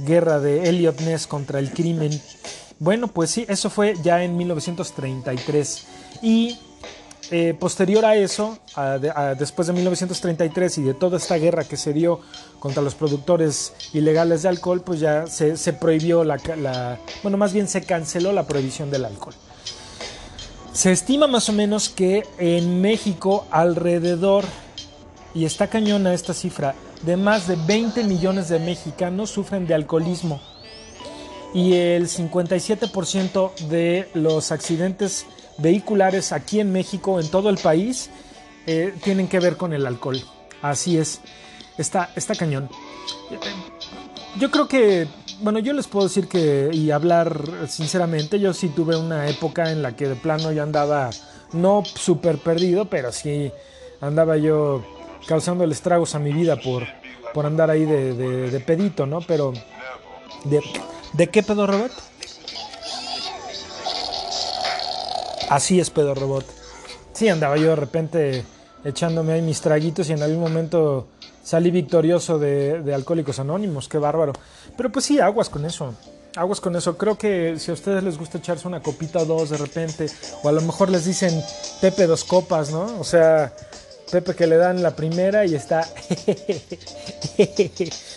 guerra 0.06 0.40
de 0.40 0.70
Elliot 0.70 1.00
Ness 1.02 1.28
contra 1.28 1.60
el 1.60 1.72
crimen. 1.72 2.22
Bueno, 2.80 3.08
pues 3.08 3.32
sí, 3.32 3.46
eso 3.48 3.70
fue 3.70 3.96
ya 4.02 4.24
en 4.24 4.38
1933. 4.38 5.86
Y 6.22 6.58
eh, 7.32 7.54
posterior 7.60 8.06
a 8.06 8.16
eso, 8.16 8.58
después 9.38 9.68
de 9.68 9.74
1933 9.74 10.80
y 10.80 10.84
de 10.84 10.94
toda 10.96 11.18
esta 11.18 11.36
guerra 11.36 11.64
que 11.64 11.78
se 11.78 11.94
dio 11.94 12.22
contra 12.60 12.82
los 12.82 12.96
productores 12.96 13.74
ilegales 13.94 14.42
de 14.42 14.50
alcohol, 14.50 14.82
pues 14.82 15.00
ya 15.00 15.28
se, 15.28 15.74
prohibió 15.74 16.24
la, 16.24 16.38
la, 16.58 16.98
bueno, 17.22 17.38
más 17.38 17.54
bien 17.54 17.68
se 17.68 17.84
canceló 17.84 18.32
la 18.32 18.48
prohibición 18.48 18.90
del 18.90 19.06
alcohol. 19.06 19.36
Se 20.74 20.92
estima 20.92 21.28
más 21.28 21.50
o 21.50 21.54
menos 21.54 21.90
que 21.90 22.24
en 22.40 22.82
México 22.82 23.46
alrededor, 23.52 24.46
y 25.36 25.46
está 25.46 25.68
cañona 25.68 26.14
esta 26.14 26.34
cifra, 26.34 26.74
de 27.04 27.18
más 27.18 27.48
de 27.48 27.56
20 27.56 28.04
millones 28.04 28.50
de 28.50 28.60
mexicanos 28.60 29.30
sufren 29.30 29.66
de 29.68 29.74
alcoholismo 29.74 30.42
y 31.54 31.74
el 31.74 32.08
57% 32.08 33.56
de 33.70 34.10
los 34.14 34.52
accidentes 34.52 35.26
vehiculares 35.58 36.32
aquí 36.32 36.60
en 36.60 36.72
México, 36.72 37.20
en 37.20 37.28
todo 37.30 37.50
el 37.50 37.58
país, 37.58 38.10
eh, 38.68 38.94
tienen 39.04 39.28
que 39.28 39.40
ver 39.40 39.58
con 39.58 39.74
el 39.74 39.86
alcohol. 39.86 40.22
Así 40.62 40.98
es, 40.98 41.22
está, 41.78 42.12
está 42.16 42.36
cañón. 42.36 42.70
Yo 44.38 44.52
creo 44.52 44.68
que, 44.68 45.08
bueno, 45.42 45.60
yo 45.60 45.74
les 45.74 45.88
puedo 45.88 46.08
decir 46.08 46.28
que, 46.28 46.70
y 46.72 46.92
hablar 46.92 47.44
sinceramente, 47.68 48.40
yo 48.40 48.54
sí 48.54 48.70
tuve 48.70 48.96
una 48.96 49.28
época 49.28 49.72
en 49.72 49.82
la 49.82 49.96
que 49.96 50.08
de 50.08 50.16
plano 50.16 50.52
yo 50.52 50.62
andaba, 50.62 51.10
no 51.52 51.84
súper 51.84 52.38
perdido, 52.38 52.86
pero 52.86 53.12
sí 53.12 53.52
andaba 54.02 54.38
yo 54.38 54.84
causando 55.30 55.64
estragos 55.64 56.16
a 56.16 56.20
mi 56.20 56.34
vida 56.34 56.56
por, 56.56 56.88
por 57.36 57.46
andar 57.46 57.70
ahí 57.70 57.86
de, 57.86 58.16
de 58.16 58.60
pedito, 58.62 59.06
¿no? 59.06 59.22
Pero, 59.22 59.54
¿de, 60.46 60.60
¿de 61.14 61.28
qué 61.28 61.44
pedo, 61.44 61.68
Robert? 61.68 61.94
Así 65.50 65.80
es, 65.80 65.92
pedo 65.92 66.16
robot. 66.16 66.46
Sí, 67.14 67.30
andaba 67.30 67.58
yo 67.58 67.70
de 67.70 67.76
repente 67.76 68.44
echándome 68.84 69.34
ahí 69.34 69.42
mis 69.44 69.62
traguitos 69.62 70.10
y 70.10 70.14
en 70.14 70.24
algún 70.24 70.40
momento 70.40 71.08
salí 71.44 71.70
victorioso 71.70 72.40
de, 72.40 72.92
Alcohólicos 72.94 73.38
Anónimos, 73.38 73.88
qué 73.88 74.00
bárbaro. 74.00 74.34
Pero 74.76 74.92
pues 74.92 75.06
sí, 75.06 75.20
aguas 75.20 75.50
con 75.50 75.66
eso. 75.66 75.94
Aguas 76.36 76.60
con 76.60 76.76
eso. 76.76 76.98
Creo 76.98 77.18
que 77.18 77.60
si 77.60 77.70
a 77.70 77.74
ustedes 77.76 78.04
les 78.04 78.18
gusta 78.18 78.40
echarse 78.40 78.68
una 78.68 78.82
copita 78.82 79.20
o 79.20 79.26
dos 79.26 79.52
de 79.52 79.58
repente, 79.58 80.08
o 80.44 80.50
a 80.50 80.52
lo 80.52 80.62
mejor 80.62 80.90
les 80.90 81.06
dicen 81.06 81.40
Pepe 81.82 82.08
dos 82.08 82.24
copas, 82.24 82.72
¿no? 82.72 83.00
O 83.00 83.04
sea, 83.04 83.54
Pepe 84.12 84.36
que 84.36 84.48
le 84.48 84.58
dan 84.58 84.82
la 84.82 84.96
primera 84.96 85.46
y 85.46 85.56
está. 85.56 85.88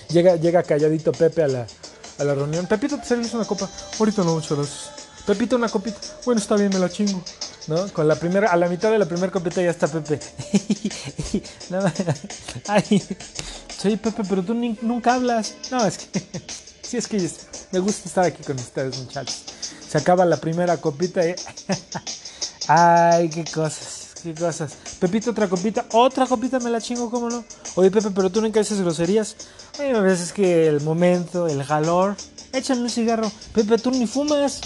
llega, 0.09 0.37
llega 0.37 0.63
calladito 0.63 1.13
Pepe 1.13 1.43
a 1.43 1.49
la, 1.49 1.67
a 2.19 2.25
la 2.25 2.35
reunión. 2.35 2.67
Pepito, 2.67 2.99
¿te 2.99 3.07
sirves 3.07 3.35
una 3.35 3.45
copa? 3.45 3.69
Ahorita 3.99 4.25
no, 4.25 4.35
muchas 4.35 4.57
gracias. 4.57 4.91
Pepito, 5.27 5.57
una 5.57 5.69
copita. 5.69 5.99
Bueno, 6.25 6.41
está 6.41 6.57
bien, 6.57 6.71
me 6.71 6.79
la 6.79 6.89
chingo. 6.89 7.23
¿No? 7.69 7.87
Con 7.93 8.09
la 8.09 8.17
primera, 8.17 8.51
a 8.51 8.57
la 8.57 8.69
mitad 8.69 8.91
de 8.91 8.99
la 8.99 9.07
primera 9.07 9.31
copita 9.31 9.63
ya 9.63 9.71
está 9.71 9.87
Pepe. 9.87 10.19
Ay, 12.67 13.03
soy 13.81 13.97
Pepe, 13.97 14.23
pero 14.29 14.43
tú 14.43 14.55
nunca 14.55 15.15
hablas. 15.15 15.55
No, 15.71 15.87
es 15.87 15.99
que, 15.99 16.21
sí, 16.83 16.97
es 16.97 17.07
que 17.07 17.31
me 17.71 17.79
gusta 17.79 18.09
estar 18.09 18.25
aquí 18.25 18.43
con 18.43 18.57
ustedes, 18.57 18.99
muchachos. 18.99 19.45
Se 19.89 19.99
acaba 19.99 20.25
la 20.25 20.39
primera 20.39 20.77
copita 20.79 21.27
y... 21.27 21.35
Ay, 22.67 23.29
qué 23.29 23.45
cosas, 23.45 24.02
qué 24.23 24.35
cosas. 24.35 24.73
Pepito, 24.99 25.31
otra 25.31 25.49
copita, 25.49 25.85
otra 25.93 26.27
copita 26.27 26.59
me 26.61 26.71
la 26.71 26.81
chingo, 26.81 27.11
¿cómo 27.11 27.29
no? 27.29 27.45
Oye, 27.75 27.91
Pepe, 27.91 28.11
pero 28.11 28.31
tú 28.31 28.41
nunca 28.41 28.61
dices 28.61 28.81
groserías. 28.81 29.37
Ay, 29.79 29.91
a 29.91 30.01
veces 30.01 30.33
que 30.33 30.67
el 30.67 30.81
momento, 30.81 31.47
el 31.47 31.67
calor. 31.67 32.17
Échame 32.53 32.83
un 32.83 32.91
cigarro. 32.91 33.31
Pepe, 33.55 33.79
tú 33.79 33.91
ni 33.91 34.07
fumas. 34.07 34.61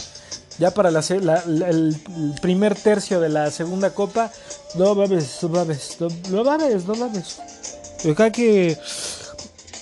Ya 0.58 0.70
para 0.70 0.90
la, 0.90 1.00
el 1.00 1.96
primer 2.40 2.74
tercio 2.74 3.20
de 3.20 3.28
la 3.28 3.50
segunda 3.50 3.90
copa, 3.90 4.32
no 4.74 4.94
babes, 4.94 5.38
no 5.42 5.48
babes, 5.50 5.96
no 6.00 6.44
babes, 6.44 6.86
no 6.86 6.94
babes. 6.94 7.38
Acá 8.10 8.30
que 8.30 8.78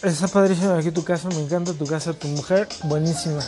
está 0.03 0.27
padrísima 0.29 0.77
aquí 0.77 0.91
tu 0.91 1.05
casa, 1.05 1.29
me 1.29 1.41
encanta 1.41 1.73
tu 1.75 1.87
casa, 1.87 2.13
tu 2.13 2.27
mujer, 2.27 2.69
buenísima. 2.85 3.41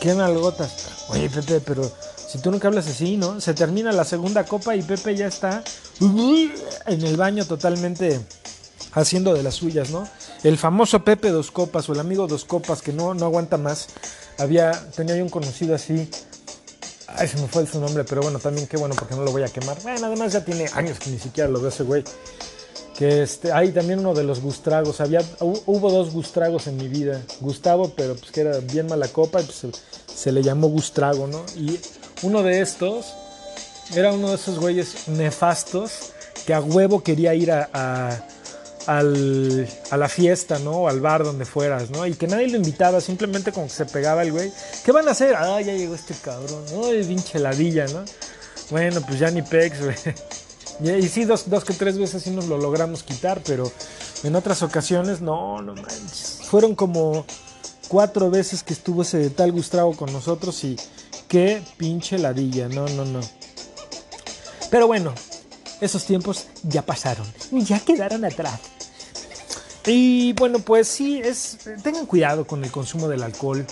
Qué 0.00 0.14
malgotas. 0.14 0.72
Oye, 1.10 1.28
Pepe, 1.28 1.60
pero 1.60 1.90
si 2.32 2.38
tú 2.38 2.50
nunca 2.50 2.68
hablas 2.68 2.88
así, 2.88 3.18
¿no? 3.18 3.42
Se 3.42 3.52
termina 3.52 3.92
la 3.92 4.04
segunda 4.04 4.44
copa 4.44 4.74
y 4.74 4.82
Pepe 4.82 5.14
ya 5.14 5.26
está 5.26 5.62
en 6.00 7.02
el 7.04 7.16
baño 7.18 7.44
totalmente 7.44 8.20
haciendo 8.92 9.34
de 9.34 9.42
las 9.42 9.56
suyas, 9.56 9.90
¿no? 9.90 10.08
El 10.42 10.56
famoso 10.56 11.04
Pepe 11.04 11.28
dos 11.28 11.50
copas 11.50 11.90
o 11.90 11.92
el 11.92 12.00
amigo 12.00 12.26
dos 12.26 12.46
copas 12.46 12.80
que 12.80 12.94
no, 12.94 13.12
no 13.12 13.26
aguanta 13.26 13.58
más. 13.58 13.88
Había, 14.38 14.72
tenía 14.96 15.14
yo 15.16 15.24
un 15.24 15.28
conocido 15.28 15.74
así 15.74 16.08
Ay, 17.14 17.28
se 17.28 17.38
me 17.38 17.46
fue 17.46 17.66
su 17.66 17.78
nombre, 17.78 18.04
pero 18.04 18.22
bueno, 18.22 18.38
también 18.38 18.66
qué 18.66 18.76
bueno 18.78 18.94
porque 18.98 19.14
no 19.14 19.22
lo 19.22 19.32
voy 19.32 19.42
a 19.42 19.48
quemar. 19.48 19.76
Bueno, 19.82 20.06
además 20.06 20.32
ya 20.32 20.44
tiene 20.44 20.66
años 20.72 20.98
que 20.98 21.10
ni 21.10 21.18
siquiera 21.18 21.50
lo 21.50 21.60
veo 21.60 21.68
ese 21.68 21.82
güey. 21.82 22.02
Que 22.96 23.22
este, 23.22 23.52
hay 23.52 23.72
también 23.72 24.00
uno 24.00 24.14
de 24.14 24.24
los 24.24 24.40
Gustragos. 24.40 25.00
Había, 25.00 25.22
hubo 25.40 25.90
dos 25.90 26.12
Gustragos 26.12 26.66
en 26.66 26.76
mi 26.76 26.88
vida. 26.88 27.22
Gustavo, 27.40 27.92
pero 27.96 28.14
pues 28.14 28.30
que 28.30 28.42
era 28.42 28.58
bien 28.58 28.86
mala 28.86 29.08
copa, 29.08 29.40
pues 29.40 29.66
se, 30.14 30.32
le 30.32 30.42
llamó 30.42 30.68
Gustrago, 30.68 31.26
¿no? 31.26 31.44
Y 31.56 31.78
uno 32.22 32.42
de 32.42 32.60
estos 32.60 33.12
era 33.94 34.12
uno 34.12 34.28
de 34.28 34.36
esos 34.36 34.58
güeyes 34.58 35.08
nefastos 35.08 36.12
que 36.46 36.54
a 36.54 36.60
huevo 36.60 37.02
quería 37.02 37.34
ir 37.34 37.50
a 37.50 38.26
al, 38.86 39.68
a 39.90 39.96
la 39.96 40.08
fiesta, 40.08 40.58
¿no? 40.58 40.88
Al 40.88 41.00
bar 41.00 41.24
donde 41.24 41.44
fueras, 41.44 41.90
¿no? 41.90 42.06
Y 42.06 42.14
que 42.14 42.26
nadie 42.26 42.48
lo 42.48 42.56
invitaba, 42.56 43.00
simplemente 43.00 43.52
como 43.52 43.66
que 43.66 43.72
se 43.72 43.86
pegaba 43.86 44.22
el 44.22 44.32
güey. 44.32 44.52
¿Qué 44.84 44.92
van 44.92 45.08
a 45.08 45.12
hacer? 45.12 45.34
Ah, 45.36 45.60
ya 45.60 45.72
llegó 45.72 45.94
este 45.94 46.14
cabrón. 46.14 46.64
Es 46.92 47.06
pinche 47.06 47.38
ladilla, 47.38 47.86
¿no? 47.86 48.04
Bueno, 48.70 49.00
pues 49.06 49.18
ya 49.18 49.30
ni 49.30 49.42
pex, 49.42 49.82
güey. 49.82 49.96
Y, 50.80 51.08
sí, 51.08 51.24
dos, 51.24 51.48
dos 51.48 51.64
que 51.64 51.74
tres 51.74 51.98
veces 51.98 52.22
sí 52.22 52.30
nos 52.30 52.46
lo 52.46 52.58
logramos 52.58 53.02
quitar, 53.02 53.40
pero 53.44 53.70
en 54.24 54.34
otras 54.34 54.62
ocasiones, 54.62 55.20
no, 55.20 55.62
no 55.62 55.74
manches. 55.74 56.40
Fueron 56.44 56.74
como 56.74 57.24
cuatro 57.88 58.30
veces 58.30 58.62
que 58.62 58.72
estuvo 58.72 59.02
ese 59.02 59.30
tal 59.30 59.52
Gustavo 59.52 59.94
con 59.96 60.12
nosotros 60.12 60.64
y 60.64 60.76
qué 61.28 61.62
pinche 61.76 62.18
ladilla, 62.18 62.68
no, 62.68 62.86
no, 62.88 63.04
no. 63.04 63.20
Pero 64.70 64.86
bueno, 64.86 65.12
esos 65.80 66.04
tiempos 66.04 66.46
ya 66.62 66.82
pasaron, 66.82 67.26
ya 67.50 67.80
quedaron 67.80 68.24
atrás. 68.24 68.60
Y 69.86 70.32
bueno, 70.34 70.60
pues 70.60 70.86
sí, 70.88 71.20
es, 71.22 71.58
tengan 71.82 72.06
cuidado 72.06 72.46
con 72.46 72.64
el 72.64 72.70
consumo 72.70 73.08
del 73.08 73.22
alcohol. 73.22 73.66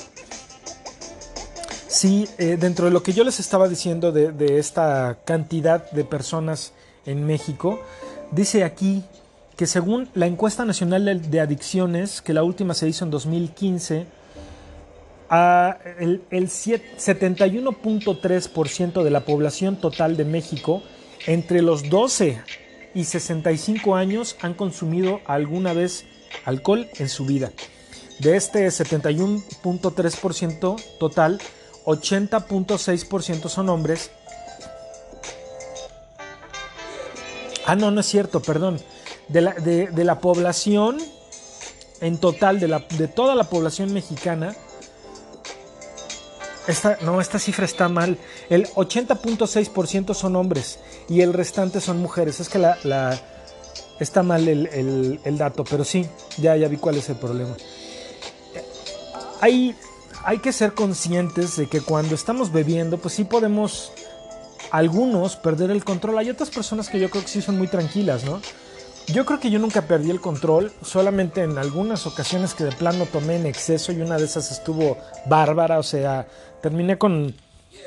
Sí, 1.86 2.28
eh, 2.38 2.56
dentro 2.58 2.86
de 2.86 2.90
lo 2.90 3.02
que 3.02 3.12
yo 3.12 3.24
les 3.24 3.40
estaba 3.40 3.68
diciendo 3.68 4.10
de, 4.12 4.58
esta 4.58 5.18
cantidad 5.24 5.90
de 5.90 6.04
personas 6.04 6.72
en 7.06 7.26
México, 7.26 7.80
dice 8.30 8.62
aquí 8.64 9.02
que 9.56 9.66
según 9.66 10.08
la 10.14 10.26
encuesta 10.26 10.64
nacional 10.64 11.30
de 11.30 11.40
adicciones, 11.40 12.22
que 12.22 12.32
la 12.32 12.42
última 12.42 12.72
se 12.74 12.88
hizo 12.88 13.04
en 13.04 13.10
2015, 13.10 14.06
el, 15.98 16.22
el 16.30 16.48
71.3% 16.48 19.02
de 19.02 19.10
la 19.10 19.20
población 19.20 19.76
total 19.76 20.16
de 20.16 20.24
México 20.24 20.82
entre 21.26 21.60
los 21.62 21.88
12 21.88 22.42
y 22.94 23.04
65 23.04 23.94
años 23.94 24.34
han 24.40 24.54
consumido 24.54 25.20
alguna 25.26 25.72
vez 25.72 26.06
alcohol 26.44 26.88
en 26.98 27.08
su 27.08 27.24
vida. 27.26 27.52
De 28.18 28.36
este 28.36 28.66
71.3% 28.66 30.98
total, 30.98 31.40
80.6% 31.84 33.48
son 33.48 33.68
hombres. 33.68 34.10
Ah, 37.70 37.76
no, 37.76 37.92
no 37.92 38.00
es 38.00 38.06
cierto, 38.06 38.42
perdón. 38.42 38.80
De 39.28 39.40
la, 39.40 39.52
de, 39.52 40.04
la 40.04 40.18
población 40.18 40.98
en 42.00 42.18
total, 42.18 42.58
de, 42.58 42.66
la, 42.66 42.80
de 42.98 43.06
toda 43.06 43.36
la 43.36 43.44
población 43.44 43.92
mexicana, 43.92 44.56
esta, 46.66 46.98
no, 47.02 47.20
esta 47.20 47.38
cifra 47.38 47.66
está 47.66 47.88
mal. 47.88 48.18
El 48.48 48.66
80.6% 48.70 50.14
son 50.14 50.34
hombres 50.34 50.80
y 51.08 51.20
el 51.20 51.32
restante 51.32 51.80
son 51.80 51.98
mujeres. 51.98 52.40
Es 52.40 52.48
que 52.48 52.58
la, 52.58 52.76
está 54.00 54.24
mal 54.24 54.48
el, 54.48 55.38
dato, 55.38 55.62
pero 55.62 55.84
sí, 55.84 56.08
ya, 56.38 56.56
ya 56.56 56.66
vi 56.66 56.76
cuál 56.76 56.96
es 56.96 57.08
el 57.08 57.18
problema. 57.18 57.54
Hay, 59.40 59.76
hay 60.24 60.38
que 60.38 60.52
ser 60.52 60.74
conscientes 60.74 61.54
de 61.54 61.68
que 61.68 61.80
cuando 61.82 62.16
estamos 62.16 62.50
bebiendo, 62.50 62.98
pues 62.98 63.14
sí 63.14 63.22
podemos 63.22 63.92
algunos 64.70 65.36
perder 65.36 65.70
el 65.70 65.84
control. 65.84 66.18
Hay 66.18 66.30
otras 66.30 66.50
personas 66.50 66.88
que 66.88 67.00
yo 67.00 67.10
creo 67.10 67.22
que 67.22 67.28
sí 67.28 67.42
son 67.42 67.58
muy 67.58 67.68
tranquilas, 67.68 68.24
¿no? 68.24 68.40
Yo 69.06 69.26
creo 69.26 69.40
que 69.40 69.50
yo 69.50 69.58
nunca 69.58 69.82
perdí 69.82 70.10
el 70.10 70.20
control, 70.20 70.72
solamente 70.82 71.42
en 71.42 71.58
algunas 71.58 72.06
ocasiones 72.06 72.54
que 72.54 72.64
de 72.64 72.70
plano 72.70 73.06
tomé 73.06 73.36
en 73.36 73.46
exceso 73.46 73.90
y 73.90 74.00
una 74.00 74.18
de 74.18 74.24
esas 74.24 74.52
estuvo 74.52 74.98
bárbara, 75.26 75.80
o 75.80 75.82
sea, 75.82 76.28
terminé 76.62 76.96
con, 76.96 77.34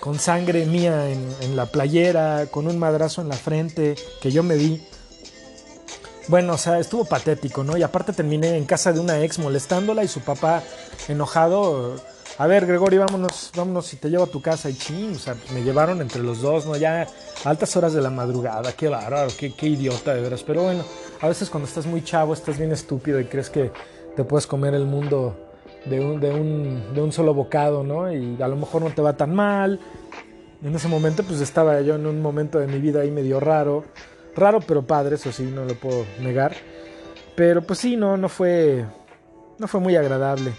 con 0.01 0.19
sangre 0.19 0.65
mía 0.65 1.09
en, 1.09 1.25
en, 1.39 1.55
la 1.55 1.67
playera, 1.67 2.47
con 2.47 2.67
un 2.67 2.77
madrazo 2.77 3.21
en 3.21 3.29
la 3.29 3.35
frente 3.35 3.95
que 4.21 4.31
yo 4.31 4.43
me 4.43 4.55
di. 4.55 4.85
bueno, 6.27 6.53
o 6.53 6.57
sea, 6.57 6.77
estuvo 6.79 7.05
patético, 7.05 7.63
¿no? 7.63 7.77
Y 7.77 7.83
aparte 7.83 8.11
terminé 8.11 8.57
en 8.57 8.65
casa 8.65 8.91
de 8.91 8.99
una 8.99 9.23
ex 9.23 9.39
molestándola 9.39 10.03
y 10.03 10.09
su 10.09 10.19
papá 10.19 10.61
enojado. 11.07 11.95
A 12.37 12.47
ver, 12.47 12.65
Gregorio, 12.65 13.01
vámonos, 13.01 13.51
vámonos 13.55 13.93
y 13.93 13.97
te 13.97 14.09
llevo 14.09 14.23
a 14.23 14.27
tu 14.27 14.41
casa. 14.41 14.69
Y 14.69 14.73
ching, 14.73 15.11
o 15.15 15.19
sea, 15.19 15.35
me 15.53 15.63
llevaron 15.63 16.01
entre 16.01 16.21
los 16.21 16.41
dos, 16.41 16.65
¿no? 16.65 16.75
Ya 16.75 17.07
altas 17.45 17.75
horas 17.75 17.93
de 17.93 18.01
la 18.01 18.09
madrugada, 18.09 18.73
qué 18.73 18.87
bárbaro, 18.87 19.29
qué, 19.37 19.53
qué 19.53 19.67
idiota 19.67 20.13
de 20.13 20.21
veras. 20.21 20.43
Pero 20.43 20.63
bueno, 20.63 20.83
a 21.21 21.27
veces 21.27 21.49
cuando 21.49 21.67
estás 21.67 21.85
muy 21.85 22.03
chavo, 22.03 22.33
estás 22.33 22.57
bien 22.57 22.71
estúpido 22.71 23.19
y 23.19 23.25
crees 23.25 23.49
que 23.49 23.71
te 24.15 24.23
puedes 24.23 24.47
comer 24.47 24.73
el 24.73 24.85
mundo 24.85 25.35
de 25.85 25.99
un, 25.99 26.19
de 26.19 26.31
un, 26.31 26.93
de 26.93 27.01
un 27.01 27.11
solo 27.11 27.33
bocado, 27.33 27.83
¿no? 27.83 28.11
Y 28.11 28.41
a 28.41 28.47
lo 28.47 28.55
mejor 28.55 28.81
no 28.81 28.89
te 28.89 29.01
va 29.01 29.15
tan 29.15 29.35
mal. 29.35 29.79
En 30.63 30.75
ese 30.75 30.87
momento, 30.87 31.23
pues 31.23 31.39
estaba 31.41 31.81
yo 31.81 31.95
en 31.95 32.05
un 32.07 32.21
momento 32.21 32.59
de 32.59 32.67
mi 32.67 32.79
vida 32.79 33.01
ahí 33.01 33.11
medio 33.11 33.39
raro 33.39 33.83
Raro 34.35 34.61
pero 34.61 34.81
padre, 34.81 35.15
eso 35.15 35.31
sí, 35.31 35.43
no 35.43 35.65
lo 35.65 35.75
puedo 35.75 36.05
negar. 36.19 36.55
Pero 37.35 37.61
pues 37.61 37.79
sí, 37.79 37.95
no, 37.95 38.17
no 38.17 38.29
fue, 38.29 38.85
no 39.59 39.67
fue 39.67 39.79
muy 39.79 39.95
agradable. 39.95 40.53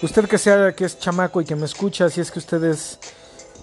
Usted 0.00 0.28
que 0.28 0.38
sea 0.38 0.72
que 0.76 0.84
es 0.84 0.98
chamaco 0.98 1.40
y 1.40 1.44
que 1.44 1.56
me 1.56 1.64
escucha, 1.64 2.08
si 2.08 2.20
es 2.20 2.30
que 2.30 2.38
usted 2.38 2.62
es 2.62 3.00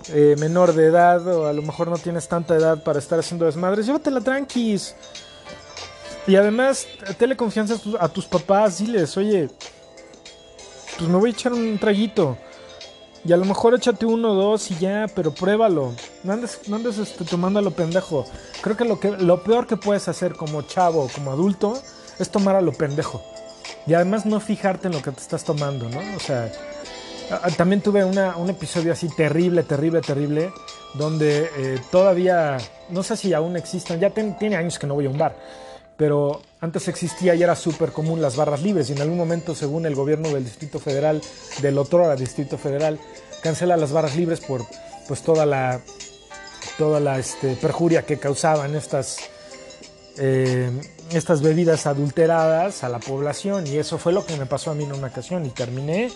eh, 0.10 0.36
menor 0.38 0.74
de 0.74 0.88
edad 0.88 1.26
o 1.28 1.48
a 1.48 1.54
lo 1.54 1.62
mejor 1.62 1.88
no 1.88 1.98
tienes 1.98 2.28
tanta 2.28 2.56
edad 2.56 2.84
para 2.84 3.00
estar 3.00 3.18
haciendo 3.18 3.46
desmadres, 3.46 3.86
llévatela 3.86 4.20
tranquis. 4.20 4.96
Y 6.28 6.36
además, 6.36 6.88
tele 7.18 7.38
confianza 7.38 7.76
a 8.00 8.10
tus 8.10 8.26
papás, 8.26 8.80
diles, 8.80 9.16
oye, 9.16 9.50
pues 10.98 11.10
me 11.10 11.18
voy 11.18 11.30
a 11.30 11.34
echar 11.34 11.54
un 11.54 11.78
traguito. 11.78 12.38
Y 13.24 13.32
a 13.32 13.38
lo 13.38 13.46
mejor 13.46 13.74
échate 13.74 14.06
uno 14.06 14.34
o 14.34 14.36
dos 14.36 14.70
y 14.72 14.76
ya, 14.76 15.08
pero 15.16 15.34
pruébalo. 15.34 15.94
No 16.24 16.34
andes, 16.34 16.60
no 16.68 16.76
andes 16.76 16.98
este, 16.98 17.24
tomando 17.26 17.60
a 17.60 17.62
lo 17.62 17.72
pendejo. 17.72 18.26
Creo 18.62 18.76
que 18.76 18.86
lo, 18.86 19.00
que 19.00 19.12
lo 19.12 19.42
peor 19.44 19.66
que 19.66 19.78
puedes 19.78 20.08
hacer 20.08 20.36
como 20.36 20.62
chavo 20.64 21.10
como 21.14 21.32
adulto 21.32 21.82
es 22.20 22.30
tomar 22.30 22.56
a 22.56 22.62
lo 22.62 22.74
pendejo. 22.74 23.24
Y 23.88 23.94
además 23.94 24.26
no 24.26 24.40
fijarte 24.40 24.88
en 24.88 24.94
lo 24.94 25.02
que 25.02 25.12
te 25.12 25.22
estás 25.22 25.44
tomando, 25.44 25.88
¿no? 25.90 26.00
O 26.16 26.20
sea, 26.20 26.52
también 27.58 27.82
tuve 27.82 28.04
una, 28.04 28.38
un 28.38 28.50
episodio 28.50 28.92
así 28.94 29.10
terrible, 29.10 29.64
terrible, 29.64 30.02
terrible, 30.02 30.52
donde 30.94 31.50
eh, 31.58 31.80
todavía, 31.92 32.58
no 32.90 33.04
sé 33.04 33.18
si 33.18 33.34
aún 33.34 33.58
existan, 33.58 34.00
ya 34.00 34.10
tiene 34.10 34.56
años 34.56 34.80
que 34.80 34.88
no 34.88 34.96
voy 34.96 35.06
a 35.06 35.10
un 35.10 35.18
bar, 35.18 35.36
pero 35.98 36.42
antes 36.62 36.88
existía 36.88 37.36
y 37.36 37.44
era 37.44 37.56
súper 37.56 37.92
común 37.92 38.22
las 38.22 38.36
barras 38.36 38.62
libres 38.62 38.90
y 38.90 38.94
en 38.94 39.02
algún 39.02 39.18
momento, 39.18 39.56
según 39.56 39.86
el 39.86 39.96
gobierno 39.96 40.30
del 40.30 40.44
Distrito 40.44 40.80
Federal, 40.80 41.22
del 41.62 41.78
otro 41.78 42.14
Distrito 42.16 42.58
Federal, 42.58 43.00
cancela 43.42 43.78
las 43.78 43.92
barras 43.92 44.16
libres 44.16 44.40
por 44.42 44.66
pues 45.08 45.22
toda 45.22 45.46
la 45.46 45.80
toda 46.78 47.00
la 47.00 47.20
este, 47.20 47.56
perjuria 47.56 48.06
que 48.06 48.18
causaban 48.18 48.76
estas 48.76 49.18
eh, 50.18 50.70
estas 51.12 51.42
bebidas 51.42 51.86
adulteradas 51.88 52.84
a 52.84 52.90
la 52.90 53.00
población 53.00 53.68
y 53.68 53.78
eso 53.78 53.98
fue 53.98 54.14
lo 54.14 54.26
que 54.26 54.38
me 54.38 54.46
pasó 54.46 54.72
a 54.72 54.76
mí 54.76 54.84
en 54.84 54.94
una 54.94 55.08
ocasión 55.08 55.46
y 55.46 55.50
terminé 55.50 56.10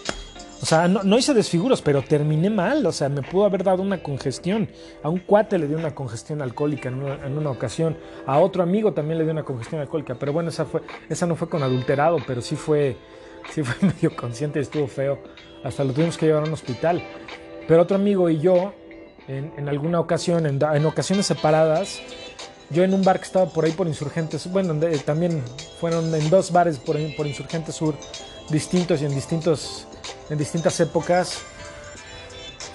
o 0.62 0.66
sea, 0.66 0.90
no, 0.90 1.18
hice 1.18 1.34
desfiguros, 1.34 1.82
pero 1.82 2.02
terminé 2.02 2.50
mal. 2.50 2.86
O 2.86 2.92
sea, 2.92 3.08
me 3.08 3.22
pudo 3.22 3.46
haber 3.46 3.64
dado 3.64 3.82
una 3.82 4.04
congestión. 4.04 4.70
A 5.04 5.10
un 5.10 5.20
cuate 5.20 5.58
le 5.58 5.68
dio 5.68 5.78
una 5.78 5.96
congestión 5.96 6.42
alcohólica 6.42 6.90
en 6.90 6.96
una, 6.96 7.26
en 7.26 7.38
una, 7.38 7.50
ocasión. 7.50 7.98
A 8.26 8.40
otro 8.40 8.62
amigo 8.62 8.94
también 8.94 9.20
le 9.20 9.24
dio 9.24 9.32
una 9.32 9.44
congestión 9.44 9.80
alcohólica. 9.80 10.16
Pero 10.16 10.34
bueno, 10.34 10.50
esa, 10.50 10.66
fue, 10.66 10.82
esa 11.08 11.26
no 11.26 11.36
fue 11.36 11.48
con 11.48 11.64
adulterado, 11.64 12.18
pero 12.28 12.42
sí 12.42 12.58
fue, 12.58 12.98
sí 13.52 13.64
fue 13.64 13.88
medio 13.94 14.16
consciente 14.16 14.60
y 14.60 14.64
estuvo 14.64 14.88
feo. 14.88 15.20
Hasta 15.64 15.84
lo 15.84 15.94
tuvimos 15.94 16.18
que 16.18 16.26
llevar 16.26 16.44
a 16.44 16.48
un 16.48 16.54
hospital. 16.54 17.02
Pero 17.66 17.82
otro 17.82 17.96
amigo 17.96 18.30
y 18.30 18.40
yo, 18.40 18.74
en, 19.30 19.54
en 19.56 19.70
alguna 19.70 20.02
ocasión, 20.02 20.46
en, 20.46 20.60
en, 20.62 20.86
ocasiones 20.86 21.26
separadas, 21.26 22.02
yo 22.70 22.84
en 22.84 22.94
un 22.94 23.04
bar 23.04 23.20
que 23.20 23.26
estaba 23.26 23.48
por 23.48 23.66
ahí 23.66 23.72
por 23.72 23.88
Insurgentes, 23.88 24.52
bueno, 24.52 24.76
también 25.06 25.44
fueron 25.80 26.14
en 26.14 26.30
dos 26.30 26.52
bares 26.52 26.78
por, 26.78 26.98
por 27.16 27.26
Insurgentes 27.28 27.76
Sur, 27.76 27.96
distintos 28.50 29.02
y 29.02 29.06
en 29.06 29.16
distintos 29.16 29.88
en 30.30 30.38
distintas 30.38 30.80
épocas. 30.80 31.40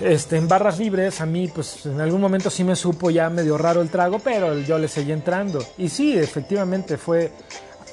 Este, 0.00 0.36
en 0.36 0.48
barras 0.48 0.78
libres, 0.78 1.20
a 1.20 1.26
mí, 1.26 1.48
pues 1.48 1.86
en 1.86 2.00
algún 2.00 2.20
momento 2.20 2.50
sí 2.50 2.64
me 2.64 2.74
supo 2.74 3.10
ya 3.10 3.30
medio 3.30 3.56
raro 3.56 3.80
el 3.80 3.90
trago, 3.90 4.18
pero 4.18 4.58
yo 4.58 4.78
le 4.78 4.88
seguí 4.88 5.12
entrando. 5.12 5.64
Y 5.78 5.88
sí, 5.88 6.18
efectivamente 6.18 6.98
fue. 6.98 7.30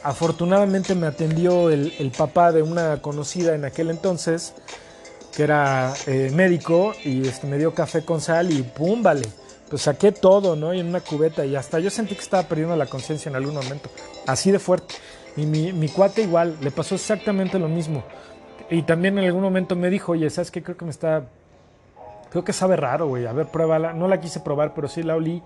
Afortunadamente 0.04 0.96
me 0.96 1.06
atendió 1.06 1.70
el, 1.70 2.12
papá 2.18 2.52
de 2.52 2.64
una 2.64 3.04
conocida 3.04 3.54
en 3.54 3.66
aquel 3.66 3.92
entonces, 3.92 4.56
que 5.36 5.44
era 5.44 5.94
eh, 6.08 6.32
médico, 6.34 6.96
y 7.04 7.28
este, 7.28 7.46
me 7.46 7.60
dio 7.60 7.76
café 7.76 8.04
con 8.04 8.20
sal 8.20 8.52
y 8.52 8.64
pum, 8.64 9.04
vale. 9.04 9.22
Pues 9.72 9.84
saqué 9.84 10.12
todo, 10.12 10.58
¿no? 10.58 10.74
Y 10.74 10.82
en 10.82 10.88
una 10.90 11.00
cubeta, 11.00 11.46
y 11.46 11.56
hasta 11.56 11.80
yo 11.80 11.90
sentí 11.90 12.14
que 12.14 12.20
estaba 12.20 12.44
perdiendo 12.44 12.76
la 12.76 12.88
conciencia 12.88 13.30
en 13.30 13.38
algún 13.38 13.54
momento. 13.54 13.90
Así 14.28 14.52
de 14.52 14.60
fuerte. 14.60 14.96
Y 15.38 15.46
mi, 15.46 15.88
cuate 15.88 16.24
igual, 16.24 16.58
le 16.60 16.72
pasó 16.72 16.96
exactamente 16.96 17.58
lo 17.58 17.70
mismo. 17.70 18.04
Y 18.70 18.82
también 18.82 19.18
en 19.18 19.24
algún 19.24 19.42
momento 19.42 19.78
me 19.78 19.90
dijo, 19.90 20.12
oye, 20.12 20.30
¿sabes 20.30 20.52
qué? 20.52 20.62
Creo 20.62 20.76
que 20.76 20.84
me 20.84 20.92
está... 20.92 21.24
Creo 22.32 22.44
que 22.44 22.52
sabe 22.52 22.76
raro, 22.76 23.08
güey. 23.08 23.26
A 23.26 23.32
ver, 23.32 23.48
pruébala. 23.48 23.94
No 23.94 24.10
la 24.10 24.20
quise 24.20 24.42
probar, 24.42 24.74
pero 24.74 24.90
sí 24.90 25.04
la 25.04 25.16
olí. 25.16 25.42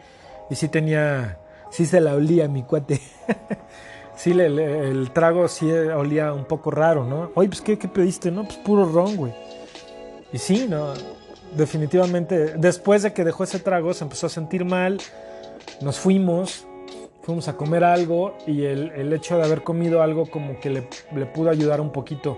Y 0.50 0.56
sí 0.56 0.70
tenía... 0.70 1.38
Sí 1.70 1.86
se 1.86 2.02
la 2.02 2.16
olía 2.16 2.48
mi 2.48 2.64
cuate. 2.64 3.00
sí, 4.16 4.32
el 4.32 5.12
trago 5.14 5.48
sí 5.48 5.72
olía 5.72 6.34
un 6.34 6.46
poco 6.46 6.72
raro, 6.72 7.06
¿no? 7.06 7.32
Oye, 7.36 7.50
pues, 7.50 7.62
¿qué, 7.62 7.78
qué 7.78 7.88
pediste? 7.88 8.32
No, 8.32 8.44
pues 8.44 8.58
puro 8.58 8.86
ron, 8.86 9.18
güey. 9.18 9.36
Y 10.34 10.40
sí, 10.40 10.66
no. 10.68 10.94
Definitivamente, 11.56 12.56
después 12.58 13.04
de 13.04 13.14
que 13.14 13.24
dejó 13.24 13.44
ese 13.44 13.60
trago, 13.60 13.94
se 13.94 14.04
empezó 14.04 14.28
a 14.28 14.30
sentir 14.30 14.66
mal. 14.66 15.00
Nos 15.82 16.00
fuimos, 16.00 16.66
fuimos 17.22 17.48
a 17.48 17.56
comer 17.56 17.84
algo 17.84 18.38
y 18.46 18.66
el, 18.66 18.92
el 18.92 19.14
hecho 19.14 19.38
de 19.38 19.44
haber 19.44 19.64
comido 19.64 20.02
algo 20.02 20.26
como 20.26 20.60
que 20.60 20.70
le, 20.70 20.88
le 21.16 21.26
pudo 21.26 21.50
ayudar 21.50 21.82
un 21.82 21.92
poquito 21.92 22.38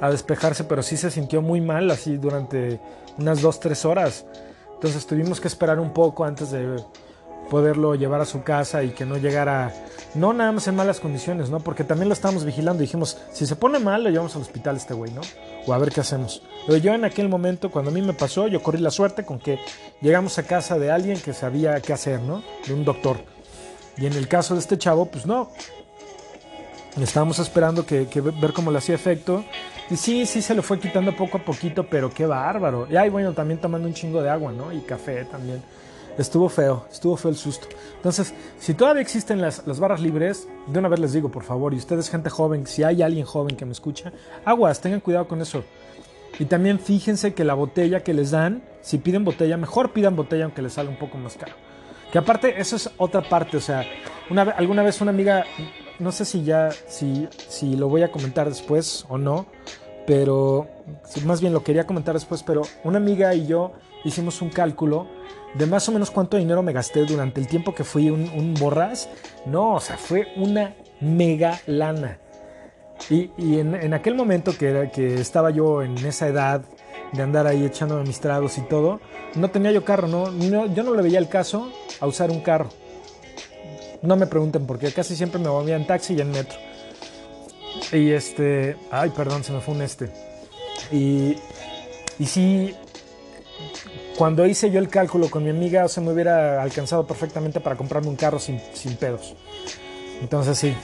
a 0.00 0.10
despejarse, 0.10 0.64
pero 0.64 0.82
sí 0.82 0.96
se 0.96 1.10
sintió 1.10 1.42
muy 1.42 1.60
mal 1.60 1.90
así 1.90 2.16
durante 2.16 2.80
unas 3.18 3.42
2-3 3.42 3.84
horas. 3.84 4.26
Entonces 4.74 5.06
tuvimos 5.06 5.40
que 5.40 5.48
esperar 5.48 5.80
un 5.80 5.92
poco 5.92 6.24
antes 6.24 6.50
de 6.50 6.76
poderlo 7.50 7.94
llevar 7.94 8.20
a 8.20 8.24
su 8.24 8.42
casa 8.42 8.82
y 8.82 8.90
que 8.90 9.04
no 9.04 9.16
llegara, 9.16 9.72
no 10.14 10.32
nada 10.32 10.52
más 10.52 10.68
en 10.68 10.76
malas 10.76 11.00
condiciones, 11.00 11.50
¿no? 11.50 11.60
Porque 11.60 11.84
también 11.84 12.08
lo 12.08 12.14
estábamos 12.14 12.44
vigilando 12.44 12.82
y 12.82 12.86
dijimos, 12.86 13.18
si 13.32 13.46
se 13.46 13.56
pone 13.56 13.78
mal, 13.78 14.04
lo 14.04 14.10
llevamos 14.10 14.34
al 14.36 14.42
hospital 14.42 14.76
este 14.76 14.94
güey, 14.94 15.12
¿no? 15.12 15.20
O 15.66 15.72
a 15.72 15.78
ver 15.78 15.90
qué 15.90 16.00
hacemos. 16.00 16.42
Pero 16.66 16.78
yo 16.78 16.94
en 16.94 17.04
aquel 17.04 17.28
momento, 17.28 17.70
cuando 17.70 17.90
a 17.90 17.94
mí 17.94 18.02
me 18.02 18.12
pasó, 18.12 18.48
yo 18.48 18.62
corrí 18.62 18.78
la 18.78 18.90
suerte 18.90 19.24
con 19.24 19.38
que 19.38 19.58
llegamos 20.00 20.38
a 20.38 20.42
casa 20.44 20.78
de 20.78 20.90
alguien 20.90 21.20
que 21.20 21.32
sabía 21.32 21.80
qué 21.80 21.92
hacer, 21.92 22.20
¿no? 22.20 22.42
De 22.66 22.74
un 22.74 22.84
doctor. 22.84 23.18
Y 23.96 24.06
en 24.06 24.12
el 24.12 24.28
caso 24.28 24.54
de 24.54 24.60
este 24.60 24.78
chavo, 24.78 25.06
pues 25.06 25.26
no. 25.26 25.50
Estábamos 27.00 27.38
esperando 27.38 27.86
que, 27.86 28.08
que 28.08 28.20
ver 28.20 28.52
cómo 28.52 28.70
le 28.70 28.78
hacía 28.78 28.94
efecto 28.94 29.44
y 29.90 29.96
sí, 29.96 30.26
sí 30.26 30.42
se 30.42 30.54
lo 30.54 30.62
fue 30.62 30.78
quitando 30.78 31.16
poco 31.16 31.38
a 31.38 31.40
poquito, 31.40 31.86
pero 31.88 32.10
qué 32.10 32.26
bárbaro. 32.26 32.86
Y 32.90 32.96
ay, 32.96 33.08
bueno, 33.08 33.32
también 33.32 33.58
tomando 33.58 33.88
un 33.88 33.94
chingo 33.94 34.22
de 34.22 34.28
agua, 34.28 34.52
¿no? 34.52 34.70
Y 34.72 34.80
café 34.80 35.24
también. 35.24 35.62
Estuvo 36.18 36.48
feo, 36.48 36.84
estuvo 36.90 37.16
feo 37.16 37.30
el 37.30 37.36
susto. 37.36 37.68
Entonces, 37.96 38.34
si 38.58 38.74
todavía 38.74 39.02
existen 39.02 39.40
las, 39.40 39.66
las, 39.66 39.78
barras 39.78 40.00
libres, 40.00 40.48
de 40.66 40.78
una 40.78 40.88
vez 40.88 40.98
les 40.98 41.12
digo, 41.12 41.30
por 41.30 41.44
favor, 41.44 41.72
y 41.72 41.76
ustedes, 41.76 42.10
gente 42.10 42.28
joven, 42.28 42.66
si 42.66 42.82
hay 42.82 43.02
alguien 43.02 43.24
joven 43.24 43.56
que 43.56 43.64
me 43.64 43.72
escucha, 43.72 44.12
aguas, 44.44 44.80
tengan 44.80 45.00
cuidado 45.00 45.28
con 45.28 45.40
eso. 45.40 45.62
Y 46.38 46.44
también 46.44 46.78
fíjense 46.78 47.34
que 47.34 47.44
la 47.44 47.54
botella 47.54 48.02
que 48.02 48.14
les 48.14 48.32
dan, 48.32 48.62
si 48.82 48.98
piden 48.98 49.24
botella, 49.24 49.56
mejor 49.56 49.92
pidan 49.92 50.16
botella 50.16 50.44
aunque 50.44 50.60
les 50.60 50.74
salga 50.74 50.90
un 50.90 50.98
poco 50.98 51.16
más 51.18 51.36
caro. 51.36 51.54
Que 52.12 52.18
aparte, 52.18 52.60
eso 52.60 52.76
es 52.76 52.90
otra 52.96 53.22
parte, 53.22 53.56
o 53.56 53.60
sea, 53.60 53.84
una, 54.28 54.42
alguna 54.42 54.82
vez 54.82 55.00
una 55.00 55.10
amiga 55.10 55.44
no 55.98 56.12
sé 56.12 56.24
si 56.24 56.44
ya, 56.44 56.70
si, 56.70 57.28
si 57.48 57.76
lo 57.76 57.88
voy 57.88 58.02
a 58.02 58.12
comentar 58.12 58.48
después 58.48 59.04
o 59.08 59.18
no, 59.18 59.46
pero 60.06 60.68
más 61.24 61.40
bien 61.40 61.52
lo 61.52 61.62
quería 61.62 61.86
comentar 61.86 62.14
después, 62.14 62.42
pero 62.42 62.62
una 62.84 62.98
amiga 62.98 63.34
y 63.34 63.46
yo 63.46 63.72
hicimos 64.04 64.40
un 64.40 64.50
cálculo 64.50 65.08
de 65.54 65.66
más 65.66 65.88
o 65.88 65.92
menos 65.92 66.10
cuánto 66.10 66.36
dinero 66.36 66.62
me 66.62 66.72
gasté 66.72 67.04
durante 67.04 67.40
el 67.40 67.48
tiempo 67.48 67.74
que 67.74 67.84
fui 67.84 68.10
un, 68.10 68.28
un. 68.30 68.54
No, 69.46 69.74
o 69.74 69.80
sea, 69.80 69.96
fue 69.96 70.28
una 70.36 70.74
mega 71.00 71.60
lana. 71.66 72.18
Y, 73.10 73.30
y 73.38 73.60
en, 73.60 73.74
en, 73.74 73.94
aquel 73.94 74.14
momento 74.14 74.56
que, 74.56 74.68
era, 74.68 74.90
que 74.90 75.20
estaba 75.20 75.50
yo 75.50 75.82
en 75.82 75.96
esa 75.98 76.26
edad 76.26 76.62
de 77.12 77.22
andar 77.22 77.46
ahí 77.46 77.64
echándome 77.64 78.02
mis 78.02 78.20
tragos 78.20 78.58
y 78.58 78.62
todo, 78.62 79.00
no 79.34 79.50
tenía 79.50 79.70
yo 79.70 79.84
carro, 79.84 80.08
no, 80.08 80.30
no, 80.30 80.66
yo 80.66 80.82
no 80.82 80.94
le 80.94 81.02
veía 81.02 81.18
el 81.18 81.28
caso 81.28 81.72
a 82.00 82.06
usar 82.06 82.30
un 82.30 82.40
carro. 82.40 82.70
No 84.02 84.16
me 84.16 84.26
pregunten 84.26 84.66
porque 84.66 84.92
casi 84.92 85.16
siempre 85.16 85.40
me 85.40 85.48
movía 85.48 85.76
en 85.76 85.86
taxi 85.86 86.14
y 86.14 86.20
en 86.20 86.30
metro. 86.30 86.58
Y 87.92 88.10
este. 88.10 88.76
Ay, 88.90 89.10
perdón, 89.10 89.44
se 89.44 89.52
me 89.52 89.60
fue 89.60 89.74
un 89.74 89.82
este. 89.82 90.10
Y. 90.92 91.36
Y 92.18 92.26
sí. 92.26 92.74
Cuando 94.18 94.44
hice 94.44 94.70
yo 94.70 94.80
el 94.80 94.88
cálculo 94.88 95.30
con 95.30 95.44
mi 95.44 95.50
amiga, 95.50 95.86
o 95.86 96.00
me 96.00 96.12
hubiera 96.12 96.60
alcanzado 96.60 97.06
perfectamente 97.06 97.60
para 97.60 97.76
comprarme 97.76 98.08
un 98.08 98.16
carro 98.16 98.38
sin, 98.38 98.60
sin 98.74 98.96
pedos. 98.96 99.34
Entonces, 100.20 100.58
sí. 100.58 100.74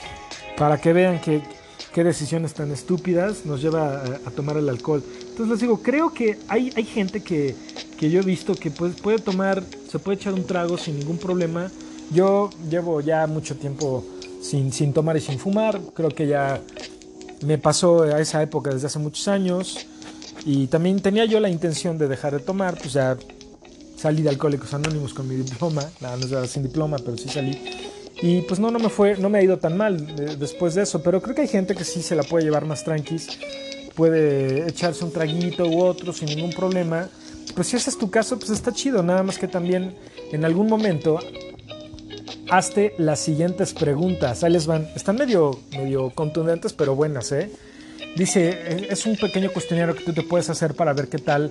Para 0.57 0.81
que 0.81 0.93
vean 0.93 1.21
que, 1.21 1.43
qué 1.93 2.05
decisiones 2.05 2.55
tan 2.55 2.71
estúpidas 2.71 3.45
nos 3.45 3.61
lleva 3.61 3.99
a, 3.99 4.05
a, 4.25 4.31
tomar 4.31 4.57
el 4.57 4.69
alcohol. 4.69 5.03
Entonces 5.21 5.49
les 5.49 5.61
digo, 5.61 5.83
creo 5.83 6.15
que 6.15 6.39
hay, 6.49 6.73
hay 6.77 6.85
gente 6.85 7.23
que, 7.23 7.57
que 7.99 8.09
yo 8.09 8.21
he 8.21 8.25
visto 8.25 8.55
que 8.55 8.71
pues, 8.71 8.95
puede 9.01 9.19
tomar, 9.19 9.63
se 9.91 9.99
puede 9.99 10.17
echar 10.17 10.33
un 10.33 10.47
trago 10.47 10.79
sin 10.79 10.99
ningún 10.99 11.19
problema 11.19 11.71
yo 12.13 12.51
llevo 12.69 13.01
ya 13.01 13.27
mucho 13.27 13.57
tiempo 13.57 14.05
sin, 14.41 14.73
sin 14.73 14.93
tomar 14.93 15.17
y 15.17 15.21
sin 15.21 15.39
fumar. 15.39 15.81
Creo 15.95 16.11
que 16.11 16.27
ya 16.27 16.61
me 17.43 17.59
pasó 17.59 18.03
a 18.03 18.21
esa 18.21 18.43
época 18.43 18.71
desde 18.71 18.87
hace 18.87 18.99
muchos 18.99 19.27
años. 19.29 19.87
Y 20.45 20.67
también 20.67 21.01
tenía 21.01 21.25
yo 21.25 21.41
la 21.41 21.49
intención 21.49 21.97
de 21.97 22.09
dejar 22.09 22.33
de 22.33 22.41
tomar, 22.41 22.77
pues 22.77 22.93
ya 22.93 23.17
salí 23.97 24.23
de 24.23 24.29
Alcohólicos 24.29 24.75
Anónimos 24.75 25.15
con 25.15 25.27
mi 25.27 25.37
diploma, 25.37 25.83
nada, 26.01 26.17
no 26.17 26.43
es 26.43 26.51
sin 26.51 26.63
diploma, 26.63 26.99
pero 26.99 27.17
sí 27.17 27.29
salí. 27.29 27.59
Y 28.21 28.43
pues 28.43 28.61
no, 28.61 28.71
no 28.71 28.79
me 28.79 28.91
fue, 28.91 29.17
no 29.17 29.29
me 29.29 29.39
ha 29.39 29.43
ido 29.43 29.59
tan 29.59 29.77
mal 29.77 30.15
después 30.39 30.75
de 30.75 30.83
eso, 30.83 31.03
pero 31.03 31.23
creo 31.23 31.35
que 31.35 31.43
hay 31.43 31.49
gente 31.49 31.75
que 31.75 31.85
sí 31.85 32.03
se 32.03 32.15
la 32.15 32.23
puede 32.23 32.45
llevar 32.45 32.67
más 32.67 32.85
tranquis, 32.85 33.29
puede 33.95 34.69
echarse 34.69 35.05
un 35.05 35.13
traguito 35.13 35.67
u 35.67 35.83
otro 35.83 36.13
sin 36.13 36.29
ningún 36.29 36.53
problema. 36.53 37.09
Pues 37.55 37.69
si 37.69 37.77
ese 37.77 37.91
es 37.91 37.99
tu 37.99 38.11
caso, 38.11 38.39
pues 38.39 38.51
está 38.51 38.73
chido, 38.73 39.03
nada 39.03 39.23
más 39.23 39.39
que 39.39 39.49
también 39.49 39.95
en 40.33 40.45
algún 40.45 40.69
momento 40.69 41.19
hazte 42.51 42.95
las 42.99 43.21
siguientes 43.21 43.73
preguntas. 43.73 44.45
Ahí 44.45 44.53
les 44.53 44.67
van, 44.67 44.89
están 44.95 45.17
medio, 45.17 45.59
medio 45.73 46.11
contundentes, 46.11 46.73
pero 46.73 46.95
buenas, 46.95 47.33
¿eh? 47.33 47.51
Dice, 48.17 48.87
es 48.91 49.07
un 49.07 49.17
pequeño 49.17 49.53
cuestionario 49.53 49.95
que 49.95 50.05
tú 50.05 50.13
te 50.13 50.23
puedes 50.23 50.49
hacer 50.49 50.75
para 50.75 50.93
ver 50.93 51.09
qué 51.09 51.19
tal, 51.19 51.51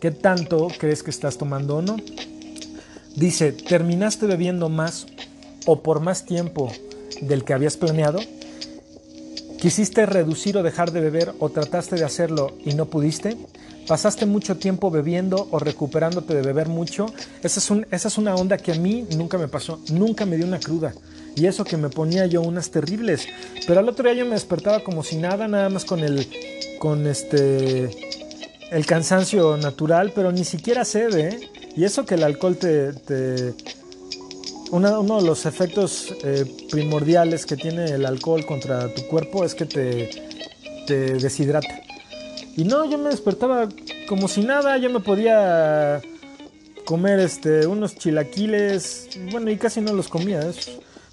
qué 0.00 0.10
tanto 0.10 0.68
crees 0.78 1.02
que 1.02 1.10
estás 1.10 1.38
tomando 1.38 1.76
o 1.76 1.82
no. 1.82 1.96
Dice, 3.16 3.52
¿terminaste 3.52 4.26
bebiendo 4.26 4.68
más 4.68 5.06
o 5.66 5.82
por 5.82 6.00
más 6.00 6.26
tiempo 6.26 6.70
del 7.22 7.44
que 7.44 7.54
habías 7.54 7.78
planeado? 7.78 8.20
¿Quisiste 9.58 10.04
reducir 10.04 10.58
o 10.58 10.62
dejar 10.62 10.92
de 10.92 11.00
beber 11.00 11.32
o 11.38 11.48
trataste 11.48 11.96
de 11.96 12.04
hacerlo 12.04 12.52
y 12.66 12.74
no 12.74 12.84
pudiste? 12.84 13.38
¿Pasaste 13.86 14.26
mucho 14.26 14.58
tiempo 14.58 14.90
bebiendo 14.90 15.48
o 15.50 15.58
recuperándote 15.58 16.34
de 16.34 16.42
beber 16.42 16.68
mucho? 16.68 17.06
Esa 17.42 17.60
es, 17.60 17.86
esa 17.90 18.08
es 18.08 18.18
una 18.18 18.34
onda 18.34 18.58
que 18.58 18.72
a 18.72 18.74
mí 18.74 19.06
nunca 19.16 19.38
me 19.38 19.48
pasó, 19.48 19.80
nunca 19.90 20.26
me 20.26 20.36
dio 20.36 20.46
una 20.46 20.60
cruda. 20.60 20.92
Y 21.36 21.46
eso 21.46 21.64
que 21.64 21.76
me 21.76 21.88
ponía 21.88 22.26
yo 22.26 22.42
unas 22.42 22.70
terribles. 22.70 23.26
Pero 23.66 23.80
al 23.80 23.88
otro 23.88 24.04
día 24.04 24.14
yo 24.14 24.24
me 24.24 24.34
despertaba 24.34 24.80
como 24.80 25.02
si 25.02 25.16
nada, 25.16 25.48
nada 25.48 25.68
más 25.68 25.84
con 25.84 26.00
el, 26.00 26.28
con 26.78 27.06
este, 27.06 27.90
el 28.70 28.86
cansancio 28.86 29.56
natural, 29.56 30.12
pero 30.14 30.32
ni 30.32 30.44
siquiera 30.44 30.84
sed, 30.84 31.14
¿eh? 31.16 31.50
Y 31.76 31.84
eso 31.84 32.04
que 32.04 32.14
el 32.14 32.22
alcohol 32.22 32.56
te, 32.56 32.92
uno 34.70 35.20
de 35.20 35.26
los 35.26 35.44
efectos 35.44 36.14
eh, 36.22 36.44
primordiales 36.70 37.46
que 37.46 37.56
tiene 37.56 37.86
el 37.86 38.06
alcohol 38.06 38.46
contra 38.46 38.92
tu 38.94 39.06
cuerpo 39.08 39.44
es 39.44 39.54
que 39.54 39.66
te, 39.66 40.10
te 40.86 41.14
deshidrata. 41.14 41.82
Y 42.56 42.64
no, 42.64 42.88
yo 42.88 42.98
me 42.98 43.10
despertaba 43.10 43.68
como 44.08 44.28
si 44.28 44.42
nada, 44.42 44.76
yo 44.78 44.90
me 44.90 45.00
podía 45.00 46.00
comer 46.84 47.18
este, 47.20 47.66
unos 47.66 47.96
chilaquiles, 47.96 49.08
bueno, 49.30 49.50
y 49.50 49.56
casi 49.56 49.80
no 49.80 49.92
los 49.92 50.08
comía, 50.08 50.40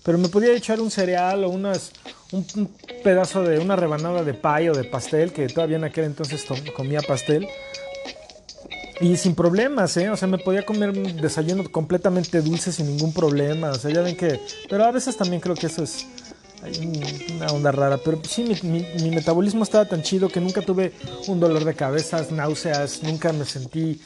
pero 0.04 0.18
me 0.18 0.30
podía 0.30 0.54
echar 0.54 0.80
un 0.80 0.92
cereal 0.92 1.44
o 1.44 1.50
unas, 1.50 1.92
un, 2.32 2.46
pedazo 3.04 3.44
de 3.44 3.60
una 3.60 3.76
rebanada 3.76 4.24
de 4.24 4.34
pay 4.34 4.70
o 4.70 4.74
de 4.74 4.84
pastel, 4.84 5.32
que 5.32 5.48
todavía 5.48 5.78
en 5.78 5.84
aquel 5.84 6.06
entonces 6.06 6.46
comía 6.76 7.02
pastel 7.02 7.48
y 9.02 9.18
sin 9.18 9.34
problemas, 9.34 9.98
¿eh? 9.98 10.10
O 10.12 10.16
sea, 10.16 10.28
me 10.28 10.38
podía 10.38 10.64
comer 10.64 10.92
un 10.92 11.18
desayuno 11.18 11.70
completamente 11.72 12.42
dulce 12.42 12.72
sin 12.72 12.86
ningún 12.86 13.12
problema. 13.12 13.72
O 13.72 13.76
sea, 13.76 13.92
ya 13.92 14.02
ven 14.02 14.16
que... 14.16 14.40
Pero 14.70 14.86
a 14.86 14.92
veces 14.92 15.18
también 15.18 15.42
creo 15.42 15.56
que 15.56 15.66
eso 15.66 15.84
es 15.84 16.06
una 16.80 17.48
onda 17.48 17.72
rara. 17.72 17.98
Pero 17.98 18.22
sí, 18.24 18.44
mi, 18.64 19.10
metabolismo 19.10 19.64
estaba 19.64 19.86
tan 19.86 20.04
chido 20.04 20.30
que 20.30 20.40
nunca 20.40 20.62
tuve 20.62 20.94
un 21.28 21.40
dolor 21.40 21.66
de 21.66 21.74
cabeza, 21.74 22.24
náuseas, 22.30 23.02
nunca 23.02 23.34
me 23.34 23.46
sentí 23.46 24.00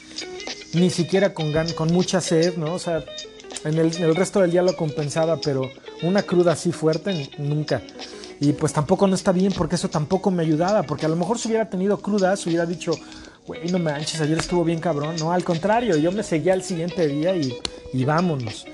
ni 0.74 0.90
siquiera 0.90 1.34
con, 1.34 1.52
con 1.76 1.92
mucha 1.94 2.22
sed, 2.22 2.56
¿no? 2.56 2.74
O 2.74 2.80
sea, 2.80 3.04
en 3.66 3.78
el, 3.78 3.94
en 3.98 4.04
el 4.04 4.16
resto 4.16 4.40
del 4.40 4.52
día 4.52 4.62
lo 4.62 4.78
compensaba, 4.78 5.42
pero 5.42 5.70
una 6.06 6.24
cruda 6.24 6.54
así 6.54 6.72
fuerte, 6.72 7.30
nunca. 7.38 7.82
Y 8.40 8.54
pues 8.54 8.74
tampoco 8.74 9.08
no 9.08 9.16
está 9.16 9.32
bien 9.32 9.54
porque 9.54 9.76
eso 9.76 9.90
tampoco 9.90 10.32
me 10.32 10.44
ayudaba, 10.44 10.84
porque 10.84 11.06
a 11.06 11.10
lo 11.10 11.16
mejor 11.16 11.40
si 11.40 11.48
hubiera 11.48 11.70
tenido 11.70 11.98
crudas, 12.00 12.46
hubiera 12.46 12.66
dicho, 12.66 12.92
güey, 13.48 13.70
no 13.70 13.80
manches, 13.80 14.20
ayer 14.22 14.38
estuvo 14.38 14.64
bien 14.64 14.80
cabrón. 14.80 15.16
No, 15.18 15.32
al 15.32 15.44
contrario, 15.44 15.96
yo 15.98 16.12
me 16.12 16.24
seguía 16.24 16.54
al 16.54 16.64
siguiente 16.64 17.08
día 17.08 17.36
y, 17.36 17.58
y 17.94 18.04
vámonos. 18.06 18.66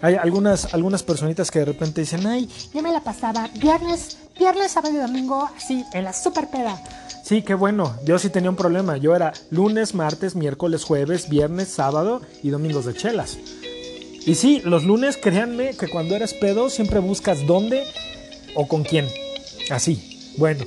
Hay 0.00 0.16
algunas, 0.16 0.74
algunas 0.74 1.02
personitas 1.02 1.50
que 1.50 1.60
de 1.60 1.64
repente 1.64 2.00
dicen, 2.00 2.26
ay, 2.26 2.48
yo 2.74 2.82
me 2.82 2.92
la 2.92 3.00
pasaba 3.00 3.48
viernes, 3.54 4.18
viernes, 4.36 4.72
sábado 4.72 4.94
y 4.94 4.98
domingo, 4.98 5.48
así, 5.56 5.84
en 5.92 6.04
la 6.04 6.12
super 6.12 6.48
peda. 6.50 6.80
Sí, 7.22 7.42
qué 7.42 7.54
bueno. 7.54 7.94
Yo 8.04 8.18
sí 8.18 8.28
tenía 8.28 8.50
un 8.50 8.56
problema. 8.56 8.96
Yo 8.96 9.14
era 9.14 9.32
lunes, 9.50 9.94
martes, 9.94 10.34
miércoles, 10.34 10.82
jueves, 10.82 11.28
viernes, 11.28 11.68
sábado 11.68 12.20
y 12.42 12.50
domingos 12.50 12.84
de 12.84 12.94
chelas. 12.94 13.38
Y 14.26 14.34
sí, 14.34 14.60
los 14.64 14.84
lunes, 14.84 15.16
créanme 15.16 15.74
que 15.74 15.88
cuando 15.88 16.14
eres 16.14 16.34
pedo 16.34 16.70
siempre 16.70 17.00
buscas 17.00 17.46
dónde 17.46 17.84
o 18.54 18.68
con 18.68 18.84
quién. 18.84 19.08
Así. 19.70 20.34
Bueno, 20.38 20.64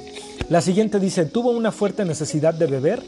la 0.49 0.61
siguiente 0.61 0.99
dice, 0.99 1.25
tuvo 1.25 1.51
una 1.51 1.71
fuerte 1.71 2.05
necesidad 2.05 2.53
de 2.53 2.67
beber 2.67 3.03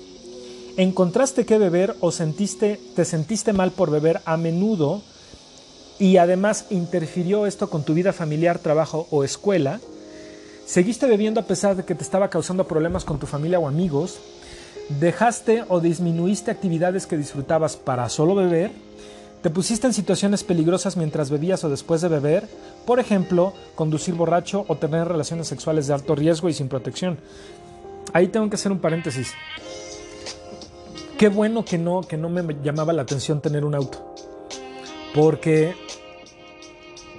¿Encontraste 0.77 1.43
que 1.43 1.57
beber 1.57 1.95
o 2.01 2.11
sentiste, 2.11 2.79
te 2.95 3.03
sentiste 3.03 3.51
mal 3.51 3.71
por 3.71 3.89
beber 3.89 4.21
a 4.25 4.37
menudo 4.37 5.01
y 5.97 6.17
además 6.17 6.67
interfirió 6.69 7.47
esto 7.47 7.67
con 7.71 7.81
tu 7.83 7.95
vida 7.95 8.13
familiar, 8.13 8.59
trabajo 8.59 9.07
o 9.09 9.23
escuela? 9.23 9.79
¿Seguiste 10.67 11.07
bebiendo 11.07 11.39
a 11.39 11.47
pesar 11.47 11.75
de 11.75 11.83
que 11.83 11.95
te 11.95 12.03
estaba 12.03 12.29
causando 12.29 12.67
problemas 12.67 13.05
con 13.05 13.17
tu 13.17 13.25
familia 13.25 13.57
o 13.57 13.67
amigos? 13.67 14.19
¿Dejaste 14.99 15.63
o 15.67 15.79
disminuiste 15.79 16.51
actividades 16.51 17.07
que 17.07 17.17
disfrutabas 17.17 17.75
para 17.75 18.07
solo 18.07 18.35
beber? 18.35 18.69
¿Te 19.41 19.49
pusiste 19.49 19.87
en 19.87 19.93
situaciones 19.93 20.43
peligrosas 20.43 20.97
mientras 20.97 21.29
bebías 21.29 21.63
o 21.63 21.69
después 21.69 22.01
de 22.01 22.07
beber? 22.07 22.47
Por 22.85 22.99
ejemplo, 22.99 23.53
conducir 23.75 24.15
borracho 24.15 24.65
o 24.67 24.77
tener 24.77 25.07
relaciones 25.07 25.47
sexuales 25.47 25.87
de 25.87 25.93
alto 25.93 26.15
riesgo 26.15 26.49
y 26.49 26.53
sin 26.53 26.67
protección. 26.67 27.17
Ahí 28.13 28.27
tengo 28.27 28.49
que 28.49 28.55
hacer 28.55 28.71
un 28.71 28.79
paréntesis. 28.79 29.33
Qué 31.17 31.29
bueno 31.29 31.65
que 31.65 31.77
no, 31.77 32.01
que 32.01 32.17
no 32.17 32.29
me 32.29 32.43
llamaba 32.63 32.93
la 32.93 33.03
atención 33.03 33.41
tener 33.41 33.63
un 33.63 33.75
auto. 33.75 34.15
Porque 35.13 35.75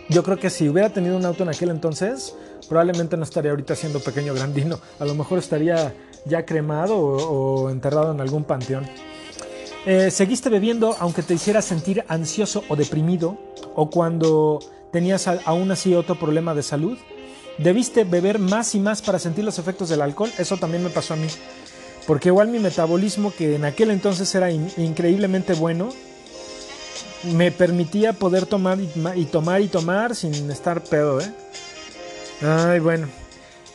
yo 0.09 0.23
creo 0.23 0.39
que 0.39 0.51
si 0.51 0.69
hubiera 0.69 0.91
tenido 0.91 1.17
un 1.17 1.25
auto 1.25 1.43
en 1.43 1.51
aquel 1.51 1.71
entonces, 1.71 2.35
probablemente 2.69 3.17
no 3.17 3.25
estaría 3.25 3.51
ahorita 3.51 3.75
siendo 3.75 4.01
pequeño 4.01 4.35
grandino. 4.35 4.79
A 4.99 5.05
lo 5.05 5.15
mejor 5.15 5.39
estaría 5.39 5.95
ya 6.25 6.45
cremado 6.45 6.99
o, 6.99 7.71
enterrado 7.71 8.13
en 8.13 8.21
algún 8.21 8.45
panteón. 8.45 8.87
Eh, 9.87 10.11
¿Seguiste 10.11 10.49
bebiendo 10.51 10.97
aunque 10.99 11.23
te 11.23 11.35
hiciera 11.35 11.63
sentir 11.63 12.05
ansioso 12.09 12.65
o 12.69 12.77
deprimido? 12.77 13.39
¿O 13.75 13.91
cuando 13.91 14.59
tenías 14.93 15.29
aún 15.29 15.71
así 15.71 15.95
otro 15.95 16.19
problema 16.19 16.55
de 16.55 16.63
salud? 16.63 16.99
¿Debiste 17.59 18.05
beber 18.05 18.39
más 18.39 18.75
y 18.75 18.81
más 18.81 19.03
para 19.03 19.19
sentir 19.19 19.45
los 19.45 19.59
efectos 19.59 19.89
del 19.89 20.03
alcohol? 20.03 20.31
Eso 20.39 20.57
también 20.57 20.85
me 20.85 20.91
pasó 20.91 21.15
a 21.15 21.17
mí. 21.17 21.29
Porque 22.07 22.29
igual 22.29 22.49
mi 22.49 22.59
metabolismo, 22.59 23.33
que 23.37 23.57
en 23.57 23.65
aquel 23.65 23.91
entonces 23.91 24.33
era 24.35 24.51
increíblemente 24.51 25.55
bueno, 25.55 25.91
me 27.25 27.51
permitía 27.51 28.13
poder 28.13 28.47
tomar 28.47 28.79
y, 28.81 29.25
tomar 29.27 29.61
y 29.61 29.69
tomar 29.69 30.15
sin 30.15 30.51
estar 30.51 30.83
pedo, 30.83 31.21
¿eh? 31.21 31.31
Ay, 32.41 32.79
bueno. 32.79 33.09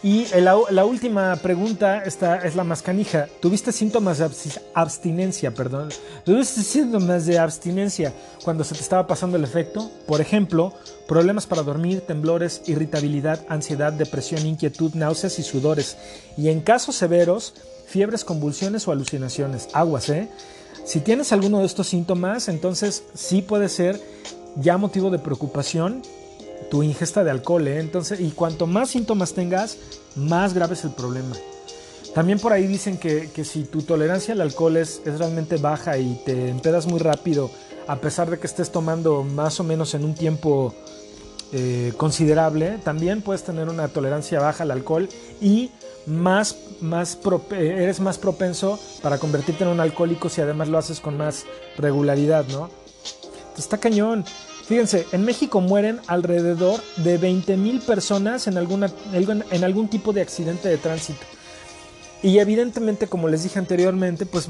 Y 0.04 0.26
la, 0.42 0.84
última 0.86 1.34
pregunta 1.38 2.04
esta 2.04 2.40
es 2.40 2.58
la 2.58 2.66
más 2.66 2.82
canija. 2.82 3.30
¿Tuviste 3.40 3.72
síntomas 3.72 4.18
de 4.18 4.30
abstinencia, 4.74 5.54
perdón? 5.54 5.90
¿Tuviste 6.26 6.62
síntomas 6.62 7.26
de 7.26 7.40
abstinencia 7.40 8.14
cuando 8.44 8.66
se 8.66 8.76
te 8.76 8.82
estaba 8.82 9.08
pasando 9.08 9.38
el 9.38 9.46
efecto? 9.46 9.90
Por 10.06 10.20
ejemplo, 10.20 10.74
problemas 11.08 11.48
para 11.48 11.64
dormir, 11.64 12.02
temblores, 12.02 12.64
irritabilidad, 12.66 13.46
ansiedad, 13.48 13.94
depresión, 13.94 14.46
inquietud, 14.46 14.94
náuseas 14.94 15.40
y 15.40 15.44
sudores. 15.44 15.96
Y 16.36 16.50
en 16.50 16.60
casos 16.60 16.98
severos, 16.98 17.54
fiebres, 17.88 18.26
convulsiones 18.26 18.86
o 18.90 18.92
alucinaciones. 18.92 19.70
Aguas, 19.72 20.10
¿eh? 20.10 20.28
Si 20.84 21.00
tienes 21.00 21.32
alguno 21.32 21.60
de 21.60 21.66
estos 21.66 21.88
síntomas, 21.88 22.50
entonces 22.50 23.06
sí 23.14 23.42
puede 23.42 23.70
ser 23.70 24.02
ya 24.58 24.78
motivo 24.78 25.12
de 25.12 25.20
preocupación 25.20 26.02
tu 26.74 26.82
ingesta 26.82 27.24
de 27.24 27.30
alcohol, 27.30 27.68
¿eh? 27.68 27.80
Entonces, 27.80 28.20
y 28.20 28.32
cuanto 28.32 28.66
más 28.66 28.90
síntomas 28.90 29.36
tengas, 29.36 29.78
más 30.16 30.56
grave 30.56 30.74
es 30.74 30.84
el 30.84 30.90
problema. 30.90 31.36
También 32.16 32.40
por 32.40 32.52
ahí 32.52 32.66
dicen 32.66 32.98
que, 32.98 33.30
si 33.46 33.66
tu 33.66 33.84
tolerancia 33.84 34.34
al 34.34 34.42
alcohol 34.42 34.78
es, 34.78 35.00
es, 35.06 35.20
realmente 35.20 35.58
baja 35.58 36.00
y 36.00 36.20
te 36.26 36.50
empedas 36.50 36.88
muy 36.88 36.98
rápido, 36.98 37.52
a 37.86 37.98
pesar 37.98 38.32
de 38.32 38.40
que 38.40 38.48
estés 38.48 38.72
tomando 38.72 39.22
más 39.22 39.60
o 39.60 39.64
menos 39.64 39.94
en 39.94 40.04
un 40.04 40.16
tiempo 40.16 40.74
eh, 41.52 41.94
considerable, 41.96 42.80
también 42.84 43.22
puedes 43.22 43.44
tener 43.44 43.70
una 43.70 43.88
tolerancia 43.90 44.40
baja 44.40 44.64
al 44.64 44.72
alcohol 44.72 45.08
y 45.40 45.70
más, 46.08 46.58
más 46.82 47.20
eres 47.52 48.00
más 48.00 48.18
propenso 48.18 48.80
para 49.04 49.20
convertirte 49.20 49.64
en 49.64 49.70
un 49.70 49.80
alcohólico 49.80 50.28
si 50.28 50.42
además 50.42 50.70
lo 50.70 50.80
haces 50.80 51.00
con 51.02 51.18
más 51.18 51.46
regularidad, 51.78 52.48
¿no? 52.48 52.72
Está 53.60 53.78
cañón. 53.78 54.26
Fíjense, 54.68 55.06
en 55.12 55.26
México 55.26 55.60
mueren 55.60 56.00
alrededor 56.08 56.80
de 56.98 57.18
20 57.18 57.58
mil 57.58 57.82
personas 57.82 58.48
en, 58.48 58.58
alguna, 58.58 58.90
en 59.12 59.64
algún 59.64 59.90
tipo 59.90 60.14
de 60.14 60.22
accidente 60.22 60.70
de 60.70 60.78
tránsito. 60.78 61.26
Y 62.24 62.40
evidentemente, 62.40 63.08
como 63.08 63.28
les 63.28 63.44
dije 63.44 63.60
anteriormente, 63.60 64.26
pues 64.26 64.48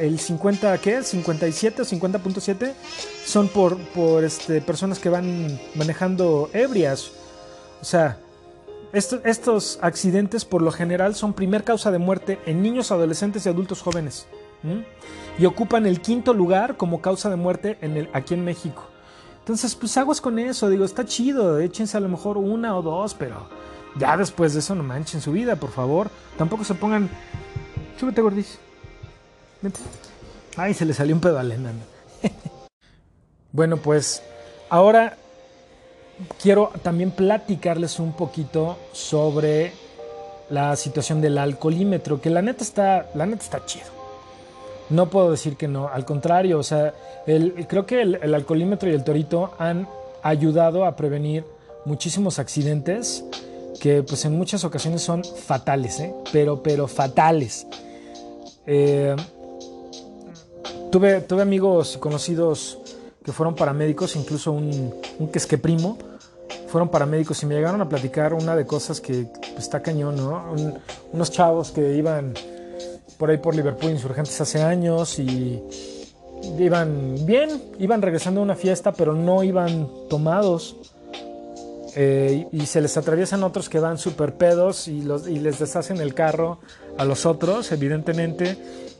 el 0.00 0.18
50, 0.18 0.78
¿qué? 0.78 0.96
El 0.96 1.04
57 1.04 1.82
o 1.82 1.84
50.7 1.84 2.72
son 3.26 3.48
por, 3.48 3.76
por 3.88 4.24
este, 4.24 4.62
personas 4.62 4.98
que 4.98 5.10
van 5.10 5.60
manejando 5.74 6.48
ebrias 6.54 7.12
O 7.82 7.84
sea, 7.84 8.16
estos 8.94 9.78
accidentes 9.82 10.46
por 10.46 10.62
lo 10.62 10.72
general 10.72 11.14
son 11.14 11.34
primer 11.34 11.62
causa 11.62 11.90
de 11.90 11.98
muerte 11.98 12.38
en 12.46 12.62
niños, 12.62 12.90
adolescentes 12.90 13.44
y 13.44 13.50
adultos 13.50 13.82
jóvenes. 13.82 14.26
Y 15.38 15.44
ocupan 15.44 15.84
el 15.84 16.00
quinto 16.00 16.32
lugar 16.32 16.78
como 16.78 17.02
causa 17.02 17.28
de 17.28 17.36
muerte 17.36 17.76
en 17.82 17.98
el, 17.98 18.08
aquí 18.14 18.32
en 18.32 18.44
México. 18.46 18.88
Entonces, 19.50 19.74
pues 19.74 19.96
aguas 19.96 20.20
con 20.20 20.38
eso. 20.38 20.70
Digo, 20.70 20.84
está 20.84 21.04
chido. 21.04 21.58
Échense 21.58 21.96
a 21.96 22.00
lo 22.00 22.08
mejor 22.08 22.38
una 22.38 22.78
o 22.78 22.82
dos, 22.82 23.14
pero 23.14 23.48
ya 23.96 24.16
después 24.16 24.52
de 24.52 24.60
eso 24.60 24.76
no 24.76 24.84
manchen 24.84 25.20
su 25.20 25.32
vida, 25.32 25.56
por 25.56 25.72
favor. 25.72 26.08
Tampoco 26.38 26.62
se 26.62 26.74
pongan. 26.74 27.10
Súbete, 27.98 28.22
gordis. 28.22 28.60
Vente. 29.60 29.80
Ay, 30.56 30.72
se 30.72 30.84
le 30.84 30.94
salió 30.94 31.16
un 31.16 31.20
pedo 31.20 31.36
a 31.36 31.42
Lena. 31.42 31.72
bueno, 33.50 33.76
pues 33.76 34.22
ahora 34.68 35.16
quiero 36.40 36.70
también 36.84 37.10
platicarles 37.10 37.98
un 37.98 38.12
poquito 38.12 38.78
sobre 38.92 39.72
la 40.48 40.76
situación 40.76 41.20
del 41.20 41.38
alcoholímetro, 41.38 42.20
que 42.20 42.30
la 42.30 42.40
neta 42.40 42.62
está, 42.62 43.10
la 43.16 43.26
neta 43.26 43.42
está 43.42 43.66
chido. 43.66 43.99
No 44.90 45.08
puedo 45.08 45.30
decir 45.30 45.56
que 45.56 45.68
no, 45.68 45.88
al 45.88 46.04
contrario, 46.04 46.58
o 46.58 46.62
sea, 46.62 46.92
creo 47.68 47.86
que 47.86 48.02
el, 48.02 48.34
alcoholímetro 48.34 48.90
y 48.90 48.92
el 48.92 49.04
torito 49.04 49.52
han 49.58 49.88
ayudado 50.22 50.84
a 50.84 50.96
prevenir 50.96 51.44
muchísimos 51.84 52.38
accidentes 52.38 53.24
que 53.80 54.02
pues 54.02 54.24
en 54.24 54.36
muchas 54.36 54.64
ocasiones 54.64 55.00
son 55.00 55.24
fatales, 55.24 56.00
¿eh? 56.00 56.12
pero, 56.32 56.62
pero 56.62 56.88
fatales. 56.88 57.66
Eh, 58.66 59.16
tuve, 60.90 61.22
tuve 61.22 61.42
amigos 61.42 61.96
conocidos 61.96 62.78
que 63.24 63.32
fueron 63.32 63.54
paramédicos, 63.54 64.16
incluso 64.16 64.52
un, 64.52 64.94
un 65.18 65.28
que 65.28 65.38
es 65.38 65.46
que 65.46 65.56
primo, 65.56 65.96
fueron 66.70 66.88
paramédicos 66.88 67.42
y 67.42 67.46
me 67.46 67.54
llegaron 67.54 67.80
a 67.80 67.88
platicar 67.88 68.32
una 68.32 68.54
de 68.54 68.64
cosas 68.64 69.00
que 69.00 69.26
pues, 69.38 69.58
está 69.58 69.82
cañón, 69.82 70.16
¿no? 70.16 70.54
unos 71.12 71.30
chavos 71.30 71.70
que 71.70 71.94
iban 71.94 72.34
por 73.20 73.30
ahí 73.30 73.36
por 73.36 73.54
Liverpool 73.54 73.90
insurgentes 73.90 74.40
hace 74.40 74.62
años 74.62 75.18
y 75.18 75.62
iban 76.58 77.26
bien, 77.26 77.50
iban 77.78 78.00
regresando 78.00 78.40
a 78.40 78.42
una 78.42 78.56
fiesta, 78.56 78.92
pero 78.92 79.14
no 79.14 79.44
iban 79.44 79.88
tomados. 80.08 80.74
Eh, 81.96 82.46
y 82.50 82.64
se 82.66 82.80
les 82.80 82.96
atraviesan 82.96 83.42
otros 83.42 83.68
que 83.68 83.78
van 83.78 83.98
súper 83.98 84.36
pedos 84.36 84.88
y, 84.88 85.02
los, 85.02 85.28
y 85.28 85.38
les 85.38 85.58
deshacen 85.58 85.98
el 85.98 86.14
carro 86.14 86.60
a 86.96 87.04
los 87.04 87.26
otros, 87.26 87.70
evidentemente. 87.72 88.56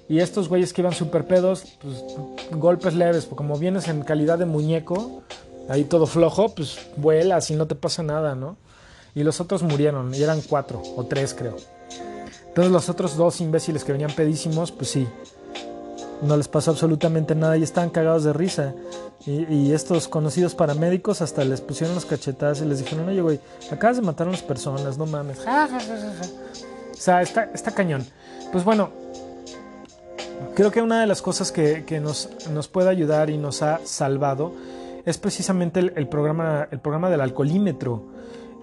Y 0.07 0.19
estos 0.19 0.51
güeyes 0.51 0.75
que 0.75 0.83
iban 0.83 0.93
súper 0.93 1.27
pedos, 1.27 1.79
pues 1.81 2.05
golpes 2.51 2.95
leves, 2.95 3.25
como 3.25 3.57
vienes 3.57 3.89
en 3.89 4.03
calidad 4.03 4.39
de 4.39 4.45
muñeco, 4.45 5.23
ahí 5.71 5.85
todo 5.85 6.07
flojo, 6.07 6.55
pues 6.55 6.79
vuelas 6.97 7.51
y 7.51 7.55
no 7.55 7.67
te 7.67 7.75
pasa 7.75 8.03
nada, 8.03 8.35
¿no? 8.35 8.59
Y 9.15 9.23
los 9.23 9.41
otros 9.41 9.63
murieron, 9.63 10.15
y 10.15 10.23
eran 10.23 10.43
cuatro 10.43 10.83
o 10.95 11.07
tres 11.07 11.33
creo. 11.33 11.57
Entonces 12.51 12.73
los 12.73 12.89
otros 12.89 13.17
dos 13.17 13.41
imbéciles 13.41 13.85
que 13.85 13.93
venían 13.93 14.11
pedísimos, 14.11 14.73
pues 14.73 14.91
sí, 14.91 15.07
no 16.21 16.37
les 16.37 16.49
pasó 16.49 16.73
absolutamente 16.73 17.37
nada 17.37 17.57
y 17.57 17.63
estaban 17.63 17.91
cagados 17.91 18.25
de 18.25 18.33
risa. 18.33 18.75
Y, 19.25 19.73
estos 19.73 20.09
conocidos 20.09 20.55
paramédicos 20.55 21.21
hasta 21.21 21.45
les 21.45 21.61
pusieron 21.61 21.95
las 21.95 22.07
cachetadas 22.07 22.63
y 22.63 22.65
les 22.65 22.79
dijeron, 22.79 23.07
oye, 23.07 23.21
güey, 23.21 23.39
acabas 23.71 23.97
de 23.97 24.03
matar 24.03 24.27
a 24.27 24.31
unas 24.31 24.43
personas, 24.43 24.97
no 24.97 25.05
mames. 25.05 25.39
o 25.41 26.95
sea, 26.95 27.21
está, 27.21 27.51
está 27.55 27.71
cañón. 27.71 28.05
Pues 28.51 28.65
bueno, 28.65 28.89
creo 30.55 30.71
que 30.71 30.83
una 30.83 31.03
de 31.03 31.07
las 31.07 31.23
cosas 31.23 31.53
que, 31.53 32.01
nos, 32.03 32.31
nos 32.51 32.67
puede 32.67 32.89
ayudar 32.89 33.31
y 33.31 33.39
nos 33.39 33.63
ha 33.63 33.81
salvado 33.85 34.55
es 35.05 35.19
precisamente 35.19 35.81
el, 35.81 36.09
programa, 36.09 36.67
el 36.71 36.81
programa 36.81 37.11
del 37.11 37.21
alcoholímetro. 37.21 38.03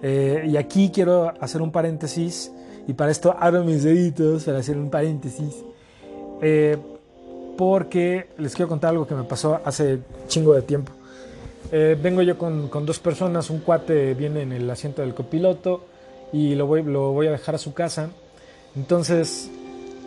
Eh, 0.02 0.44
y 0.48 0.56
aquí 0.56 0.90
quiero 0.92 1.32
hacer 1.40 1.62
un 1.62 1.72
paréntesis, 1.72 2.52
y 2.88 2.94
para 2.94 3.12
esto 3.12 3.36
abro 3.38 3.62
mis 3.62 3.84
deditos 3.84 4.42
para 4.44 4.58
hacer 4.58 4.76
un 4.76 4.90
paréntesis, 4.90 5.54
eh, 6.42 6.76
porque 7.56 8.30
les 8.38 8.54
quiero 8.56 8.68
contar 8.68 8.90
algo 8.90 9.06
que 9.06 9.14
me 9.14 9.22
pasó 9.22 9.60
hace 9.64 10.00
chingo 10.26 10.54
de 10.54 10.62
tiempo. 10.62 10.92
Eh, 11.70 11.96
vengo 12.00 12.22
yo 12.22 12.36
con, 12.36 12.68
con, 12.68 12.84
dos 12.84 12.98
personas, 12.98 13.50
un 13.50 13.60
cuate 13.60 14.14
viene 14.14 14.42
en 14.42 14.52
el 14.52 14.68
asiento 14.68 15.02
del 15.02 15.14
copiloto 15.14 15.84
y 16.32 16.54
lo 16.54 16.66
voy, 16.66 16.82
lo 16.82 17.12
voy 17.12 17.26
a 17.26 17.30
dejar 17.30 17.54
a 17.54 17.58
su 17.58 17.74
casa. 17.74 18.08
Entonces, 18.74 19.50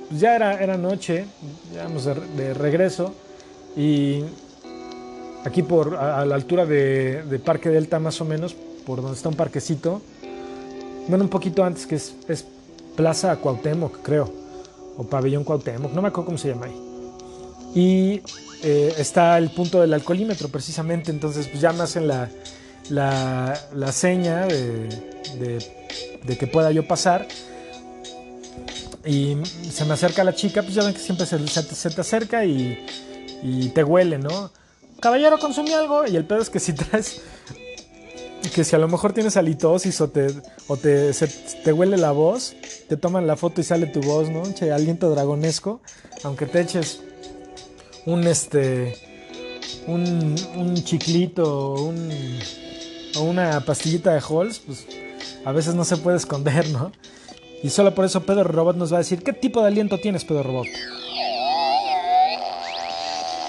pues 0.10 0.20
ya 0.20 0.36
era, 0.36 0.62
era 0.62 0.78
noche, 0.78 1.26
ya 1.74 1.84
vamos 1.84 2.04
de, 2.04 2.16
de 2.36 2.54
regreso 2.54 3.14
y 3.78 4.24
aquí 5.46 5.64
por 5.64 5.96
a, 5.96 6.26
la 6.26 6.36
altura 6.36 6.66
de, 6.66 7.42
Parque 7.44 7.70
Delta 7.70 8.00
más 8.00 8.20
o 8.22 8.26
menos, 8.26 8.56
por 8.86 9.02
donde 9.02 9.18
está 9.18 9.30
un 9.30 9.36
parquecito, 9.36 10.02
bueno, 11.08 11.24
un 11.24 11.30
poquito 11.30 11.64
antes 11.64 11.88
que 11.88 11.96
es, 11.96 12.46
Plaza 13.02 13.36
Cuauhtémoc, 13.38 14.04
creo, 14.04 14.32
o 14.96 15.04
Pabellón 15.04 15.44
Cuauhtémoc, 15.44 15.92
no 15.92 16.04
me 16.04 16.10
acuerdo 16.10 16.28
cómo 16.28 16.38
se 16.38 16.50
llama 16.50 16.68
ahí. 16.68 16.80
Y 17.74 18.22
eh, 18.62 18.94
está 18.96 19.40
el 19.40 19.50
punto 19.50 19.82
del 19.82 19.92
alcoholímetro 19.96 20.50
precisamente, 20.50 21.10
entonces 21.10 21.48
pues 21.48 21.60
ya 21.60 21.74
me 21.74 21.82
hacen 21.82 22.08
la, 22.08 22.30
la, 22.92 23.92
seña 23.92 24.46
de, 24.46 24.88
de, 26.24 26.38
que 26.38 26.46
pueda 26.46 26.70
yo 26.72 26.88
pasar. 26.88 27.28
Y 29.04 29.36
se 29.72 29.84
me 29.86 29.94
acerca 29.94 30.24
la 30.24 30.36
chica, 30.36 30.62
pues 30.62 30.76
ya 30.76 30.84
ven 30.84 30.94
que 30.94 31.00
siempre 31.00 31.26
se, 31.26 31.48
se, 31.48 31.90
te 31.90 32.02
acerca 32.02 32.46
y, 32.46 32.86
y 33.42 33.70
te 33.70 33.84
huele, 33.84 34.20
¿no? 34.20 34.52
caballero, 35.00 35.40
consumí 35.40 35.74
algo. 35.74 36.06
Y 36.06 36.16
el 36.16 36.24
pedo 36.24 36.44
es 36.44 36.52
que 36.52 36.60
si 36.60 36.74
traes. 36.74 37.24
Que 38.50 38.64
si 38.64 38.76
a 38.76 38.80
lo 38.80 38.88
mejor 38.88 39.14
tienes 39.14 39.38
halitosis 39.38 40.02
o 40.02 40.10
te, 40.10 40.28
o 40.68 40.76
te, 40.76 41.14
huele 41.72 41.98
la 41.98 42.12
voz, 42.12 42.56
te 42.90 42.98
toman 42.98 43.28
la 43.28 43.36
foto 43.36 43.62
y 43.62 43.64
sale 43.64 43.86
tu 43.88 44.02
voz, 44.02 44.30
¿no? 44.30 44.44
Che, 44.54 44.72
aliento 44.72 45.10
dragonesco. 45.10 45.82
Aunque 46.24 46.48
te 46.48 46.62
eches 46.62 47.02
un 48.06 48.28
este. 48.28 48.96
Un, 49.88 50.36
un 50.58 50.76
chiclito 50.84 51.74
un, 51.74 52.12
o 53.16 53.22
una 53.22 53.62
pastillita 53.62 54.14
de 54.14 54.20
Halls, 54.20 54.60
pues 54.60 54.86
a 55.46 55.52
veces 55.52 55.76
no 55.76 55.84
se 55.86 55.98
puede 55.98 56.18
esconder, 56.18 56.70
¿no? 56.70 56.92
Y 57.64 57.70
solo 57.70 57.94
por 57.94 58.06
eso 58.06 58.24
Pedro 58.24 58.44
Robot 58.44 58.76
nos 58.76 58.92
va 58.92 58.98
a 58.98 59.00
decir, 59.00 59.24
¿qué 59.24 59.34
tipo 59.34 59.62
de 59.62 59.68
aliento 59.68 59.98
tienes, 60.00 60.26
Pedro 60.26 60.44
Robot? 60.44 60.68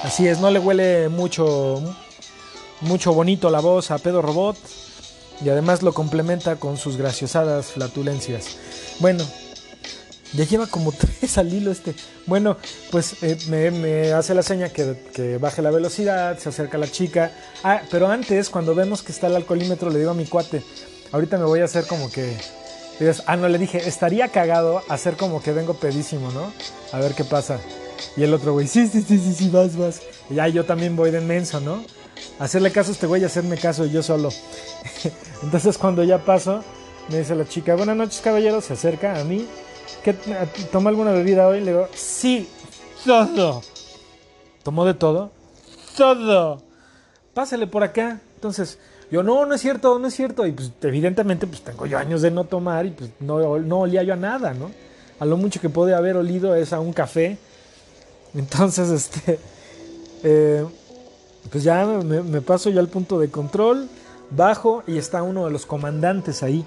Así 0.02 0.26
es, 0.26 0.40
no 0.40 0.50
le 0.50 0.58
huele 0.58 1.08
mucho, 1.08 1.80
mucho 2.80 3.12
bonito 3.12 3.50
la 3.50 3.60
voz 3.60 3.90
a 3.90 3.98
Pedro 3.98 4.20
Robot 4.20 4.56
y 5.44 5.48
además 5.48 5.82
lo 5.82 5.92
complementa 5.92 6.56
con 6.56 6.76
sus 6.76 6.96
graciosadas 6.96 7.66
flatulencias. 7.72 8.56
Bueno, 9.00 9.24
ya 10.34 10.44
lleva 10.44 10.66
como 10.66 10.92
tres 11.20 11.38
al 11.38 11.52
hilo 11.52 11.70
este. 11.70 11.94
Bueno, 12.26 12.56
pues 12.90 13.22
eh, 13.22 13.36
me, 13.48 14.12
hace 14.12 14.34
la 14.34 14.42
seña 14.42 14.70
que, 14.70 15.38
baje 15.38 15.62
la 15.62 15.70
velocidad, 15.70 16.38
se 16.38 16.48
acerca 16.48 16.78
la 16.78 16.90
chica. 16.90 17.32
Ah, 17.62 17.82
pero 17.90 18.08
antes, 18.08 18.50
cuando 18.50 18.74
vemos 18.74 19.02
que 19.02 19.12
está 19.12 19.26
el 19.26 19.36
alcoholímetro, 19.36 19.90
le 19.90 19.98
digo 19.98 20.12
a 20.12 20.14
mi 20.14 20.26
cuate, 20.26 20.62
ahorita 21.12 21.38
me 21.38 21.44
voy 21.44 21.60
a 21.60 21.64
hacer 21.64 21.86
como 21.86 22.10
que... 22.10 22.36
Ah, 23.26 23.36
no, 23.36 23.48
le 23.48 23.58
dije, 23.58 23.78
estaría 23.88 24.28
cagado 24.28 24.82
hacer 24.88 25.16
como 25.16 25.42
que 25.42 25.50
vengo 25.50 25.74
pedísimo, 25.74 26.30
¿no? 26.30 26.52
A 26.92 27.00
ver 27.00 27.14
qué 27.14 27.24
pasa. 27.24 27.58
Y 28.16 28.22
el 28.22 28.32
otro 28.32 28.52
güey, 28.52 28.68
sí, 28.68 28.86
sí, 28.86 29.02
sí, 29.02 29.18
sí, 29.18 29.34
sí, 29.34 29.48
vas, 29.48 29.76
vas. 29.76 30.00
Y 30.30 30.34
ya 30.34 30.46
yo 30.46 30.64
también 30.64 30.94
voy 30.94 31.10
de 31.10 31.20
menso, 31.20 31.60
¿no? 31.60 31.82
Hacerle 32.38 32.72
caso 32.72 32.90
a 32.90 32.94
este 32.94 33.06
güey 33.06 33.22
y 33.22 33.24
hacerme 33.24 33.56
caso 33.56 33.86
yo 33.86 34.02
solo. 34.02 34.30
Entonces 35.42 35.78
cuando 35.78 36.04
ya 36.04 36.18
paso, 36.18 36.62
me 37.08 37.18
dice 37.18 37.34
la 37.34 37.46
chica, 37.46 37.74
buenas 37.74 37.96
noches 37.96 38.20
caballero, 38.20 38.60
se 38.60 38.74
acerca 38.74 39.18
a 39.18 39.24
mí. 39.24 39.46
¿Qué, 40.02 40.14
¿Toma 40.72 40.90
alguna 40.90 41.12
bebida 41.12 41.46
hoy? 41.46 41.60
Le 41.60 41.72
digo, 41.72 41.88
sí, 41.94 42.48
todo. 43.04 43.62
¿Tomó 44.62 44.84
de 44.84 44.94
todo? 44.94 45.30
Todo. 45.96 46.62
Pásale 47.34 47.66
por 47.66 47.82
acá. 47.82 48.20
Entonces, 48.34 48.78
yo, 49.10 49.22
no, 49.22 49.46
no 49.46 49.54
es 49.54 49.60
cierto, 49.60 49.98
no 49.98 50.08
es 50.08 50.14
cierto. 50.14 50.46
Y 50.46 50.52
pues 50.52 50.72
evidentemente 50.82 51.46
pues 51.46 51.62
tengo 51.62 51.86
yo 51.86 51.98
años 51.98 52.22
de 52.22 52.30
no 52.30 52.44
tomar 52.44 52.86
y 52.86 52.90
pues 52.90 53.10
no, 53.20 53.58
no 53.58 53.80
olía 53.80 54.02
yo 54.02 54.14
a 54.14 54.16
nada, 54.16 54.54
¿no? 54.54 54.70
A 55.20 55.24
lo 55.24 55.36
mucho 55.36 55.60
que 55.60 55.68
puede 55.68 55.94
haber 55.94 56.16
olido 56.16 56.56
es 56.56 56.72
a 56.72 56.80
un 56.80 56.92
café 56.92 57.38
entonces, 58.34 58.90
este, 58.90 59.38
eh, 60.22 60.64
pues 61.50 61.64
ya 61.64 61.84
me, 61.86 62.40
paso 62.40 62.70
ya 62.70 62.80
al 62.80 62.88
punto 62.88 63.18
de 63.18 63.30
control, 63.30 63.88
bajo 64.30 64.82
y 64.86 64.98
está 64.98 65.22
uno 65.22 65.44
de 65.44 65.50
los 65.50 65.66
comandantes 65.66 66.42
ahí 66.42 66.64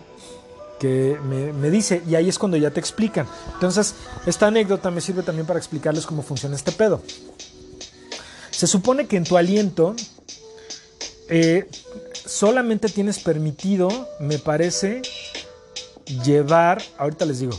que 0.79 1.17
me, 1.23 1.69
dice, 1.69 2.01
y 2.07 2.15
ahí 2.15 2.27
es 2.27 2.37
cuando 2.37 2.57
ya 2.57 2.71
te 2.71 2.79
explican. 2.79 3.27
Entonces, 3.53 3.95
esta 4.25 4.47
anécdota 4.47 4.91
me 4.91 5.01
sirve 5.01 5.23
también 5.23 5.47
para 5.47 5.57
explicarles 5.57 6.05
cómo 6.05 6.21
funciona 6.21 6.55
este 6.55 6.71
pedo. 6.71 7.01
Se 8.51 8.67
supone 8.67 9.07
que 9.07 9.17
en 9.17 9.23
tu 9.23 9.37
aliento 9.37 9.95
eh, 11.29 11.69
solamente 12.25 12.89
tienes 12.89 13.19
permitido, 13.19 13.89
me 14.19 14.37
parece, 14.37 15.01
llevar, 16.23 16.81
ahorita 16.97 17.25
les 17.25 17.39
digo, 17.39 17.57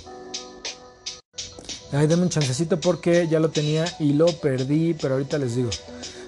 Ay, 1.93 2.09
denme 2.09 2.25
un 2.25 2.29
chancecito 2.29 2.81
porque 2.81 3.29
ya 3.29 3.39
lo 3.39 3.51
tenía 3.51 3.85
y 4.01 4.13
lo 4.13 4.27
perdí, 4.27 4.95
pero 4.95 5.15
ahorita 5.15 5.39
les 5.39 5.55
digo. 5.55 5.71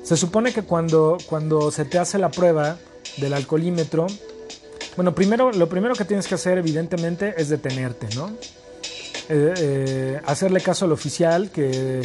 Se 0.09 0.17
supone 0.17 0.55
que 0.55 0.63
cuando, 0.63 1.19
cuando 1.27 1.71
se 1.71 1.85
te 1.85 1.99
hace 1.99 2.17
la 2.17 2.31
prueba 2.31 2.79
del 3.19 3.35
alcoholímetro, 3.35 4.07
Bueno, 4.97 5.15
primero, 5.15 5.53
lo 5.53 5.69
primero 5.69 5.95
que 5.95 6.07
tienes 6.07 6.27
que 6.27 6.35
hacer, 6.35 6.57
evidentemente, 6.57 7.35
es 7.37 7.51
detenerte, 7.51 8.09
¿no? 8.17 8.31
Eh, 9.29 9.55
eh, 9.59 10.21
hacerle 10.25 10.63
caso 10.63 10.87
al 10.87 10.93
oficial 10.93 11.51
que 11.51 12.01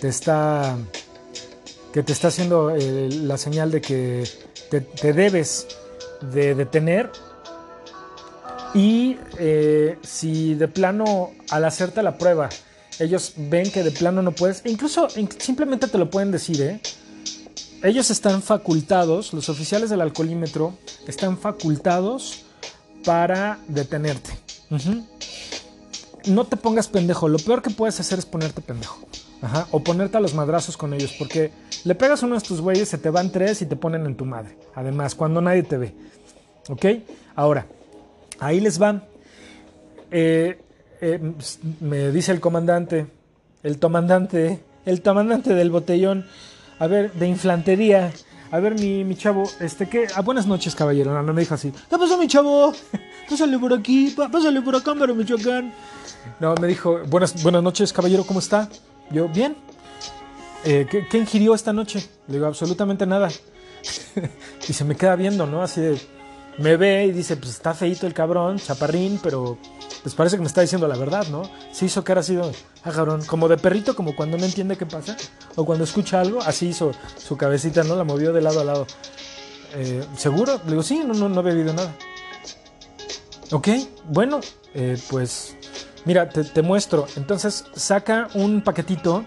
te 0.00 0.08
está 0.08 0.76
que 1.92 2.02
te 2.02 2.12
está 2.12 2.26
haciendo 2.26 2.74
eh, 2.74 3.08
la 3.22 3.38
señal 3.38 3.70
de 3.70 3.80
que 3.80 4.28
te, 4.68 4.80
te 4.80 5.12
debes 5.12 5.68
de 6.32 6.56
detener 6.56 7.12
y 8.74 9.16
si 10.02 10.56
de 10.56 10.66
plano 10.66 11.30
al 11.50 11.64
hacerte 11.64 12.02
la 12.02 12.18
prueba 12.18 12.48
ellos 12.98 13.34
ven 13.36 13.70
que 13.70 13.84
de 13.84 13.92
plano 13.92 14.22
no 14.22 14.32
puedes, 14.32 14.62
incluso 14.64 15.08
simplemente 15.38 15.86
te 15.86 15.98
lo 15.98 16.10
pueden 16.10 16.32
decir, 16.32 16.60
¿eh? 16.60 16.80
Ellos 17.84 18.10
están 18.10 18.40
facultados, 18.40 19.34
los 19.34 19.50
oficiales 19.50 19.90
del 19.90 20.00
alcoholímetro 20.00 20.72
están 21.06 21.36
facultados 21.36 22.46
para 23.04 23.58
detenerte. 23.68 24.30
No 26.24 26.46
te 26.46 26.56
pongas 26.56 26.88
pendejo, 26.88 27.28
lo 27.28 27.38
peor 27.38 27.60
que 27.60 27.68
puedes 27.68 28.00
hacer 28.00 28.18
es 28.18 28.24
ponerte 28.24 28.62
pendejo. 28.62 29.06
Ajá. 29.42 29.68
O 29.70 29.84
ponerte 29.84 30.16
a 30.16 30.20
los 30.20 30.32
madrazos 30.32 30.78
con 30.78 30.94
ellos, 30.94 31.14
porque 31.18 31.52
le 31.84 31.94
pegas 31.94 32.22
uno 32.22 32.36
de 32.36 32.38
estos 32.38 32.62
güeyes, 32.62 32.88
se 32.88 32.96
te 32.96 33.10
van 33.10 33.30
tres 33.30 33.60
y 33.60 33.66
te 33.66 33.76
ponen 33.76 34.06
en 34.06 34.16
tu 34.16 34.24
madre. 34.24 34.56
Además, 34.74 35.14
cuando 35.14 35.42
nadie 35.42 35.62
te 35.62 35.76
ve. 35.76 35.94
¿Ok? 36.70 36.86
Ahora, 37.36 37.66
ahí 38.40 38.60
les 38.60 38.78
van. 38.78 39.04
Eh, 40.10 40.58
eh, 41.02 41.34
me 41.80 42.10
dice 42.12 42.32
el 42.32 42.40
comandante, 42.40 43.08
el 43.62 43.78
comandante, 43.78 44.60
el 44.86 45.02
comandante 45.02 45.52
del 45.52 45.70
botellón, 45.70 46.24
a 46.78 46.86
ver, 46.86 47.12
de 47.12 47.28
infantería. 47.28 48.12
A 48.50 48.60
ver, 48.60 48.74
mi, 48.74 49.04
mi 49.04 49.16
chavo, 49.16 49.44
este, 49.60 49.88
¿qué? 49.88 50.06
Ah, 50.14 50.20
buenas 50.20 50.46
noches, 50.46 50.74
caballero. 50.74 51.20
No, 51.20 51.32
me 51.32 51.40
dijo 51.40 51.54
así. 51.54 51.72
¿Qué 51.72 51.98
pasó, 51.98 52.16
mi 52.18 52.28
chavo? 52.28 52.72
Pásale 53.28 53.58
por 53.58 53.72
aquí, 53.72 54.14
pásale 54.16 54.60
por 54.60 54.76
acá, 54.76 54.94
pero 54.98 55.14
Michoacán. 55.14 55.72
No, 56.40 56.54
me 56.56 56.68
dijo, 56.68 57.00
buenas, 57.08 57.42
buenas 57.42 57.62
noches, 57.62 57.92
caballero, 57.92 58.24
¿cómo 58.24 58.38
está? 58.38 58.68
Yo, 59.10 59.28
bien. 59.28 59.56
Eh, 60.64 60.86
¿qué, 60.90 61.06
¿qué, 61.08 61.18
ingirió 61.18 61.54
esta 61.54 61.72
noche? 61.72 62.06
Le 62.28 62.34
digo, 62.34 62.46
absolutamente 62.46 63.06
nada. 63.06 63.28
y 64.68 64.72
se 64.72 64.84
me 64.84 64.94
queda 64.94 65.16
viendo, 65.16 65.46
¿no? 65.46 65.62
Así 65.62 65.80
de, 65.80 65.98
me 66.58 66.76
ve 66.76 67.06
y 67.06 67.12
dice, 67.12 67.36
pues 67.36 67.50
está 67.50 67.74
feito 67.74 68.06
el 68.06 68.14
cabrón, 68.14 68.58
chaparrín, 68.58 69.18
pero 69.22 69.58
pues 70.02 70.14
parece 70.14 70.36
que 70.36 70.42
me 70.42 70.48
está 70.48 70.60
diciendo 70.60 70.86
la 70.86 70.96
verdad, 70.96 71.26
¿no? 71.28 71.42
Se 71.72 71.86
hizo 71.86 72.04
cara 72.04 72.20
así, 72.20 72.36
ah, 72.36 72.90
cabrón, 72.92 73.24
como 73.24 73.48
de 73.48 73.56
perrito, 73.56 73.96
como 73.96 74.14
cuando 74.14 74.36
no 74.36 74.44
entiende 74.44 74.76
qué 74.76 74.86
pasa, 74.86 75.16
o 75.56 75.64
cuando 75.64 75.84
escucha 75.84 76.20
algo, 76.20 76.40
así 76.42 76.68
hizo 76.68 76.92
su 77.16 77.36
cabecita, 77.36 77.82
¿no? 77.84 77.96
La 77.96 78.04
movió 78.04 78.32
de 78.32 78.42
lado 78.42 78.60
a 78.60 78.64
lado. 78.64 78.86
Eh, 79.74 80.04
¿Seguro? 80.16 80.60
Le 80.64 80.70
digo, 80.70 80.82
sí, 80.82 81.02
no, 81.04 81.14
no, 81.14 81.28
no 81.28 81.40
he 81.40 81.44
bebido 81.44 81.72
nada. 81.72 81.94
Ok, 83.50 83.68
bueno, 84.08 84.40
eh, 84.74 84.98
pues 85.10 85.56
mira, 86.04 86.28
te, 86.28 86.44
te, 86.44 86.62
muestro. 86.62 87.06
Entonces 87.16 87.64
saca 87.74 88.28
un 88.34 88.62
paquetito, 88.62 89.24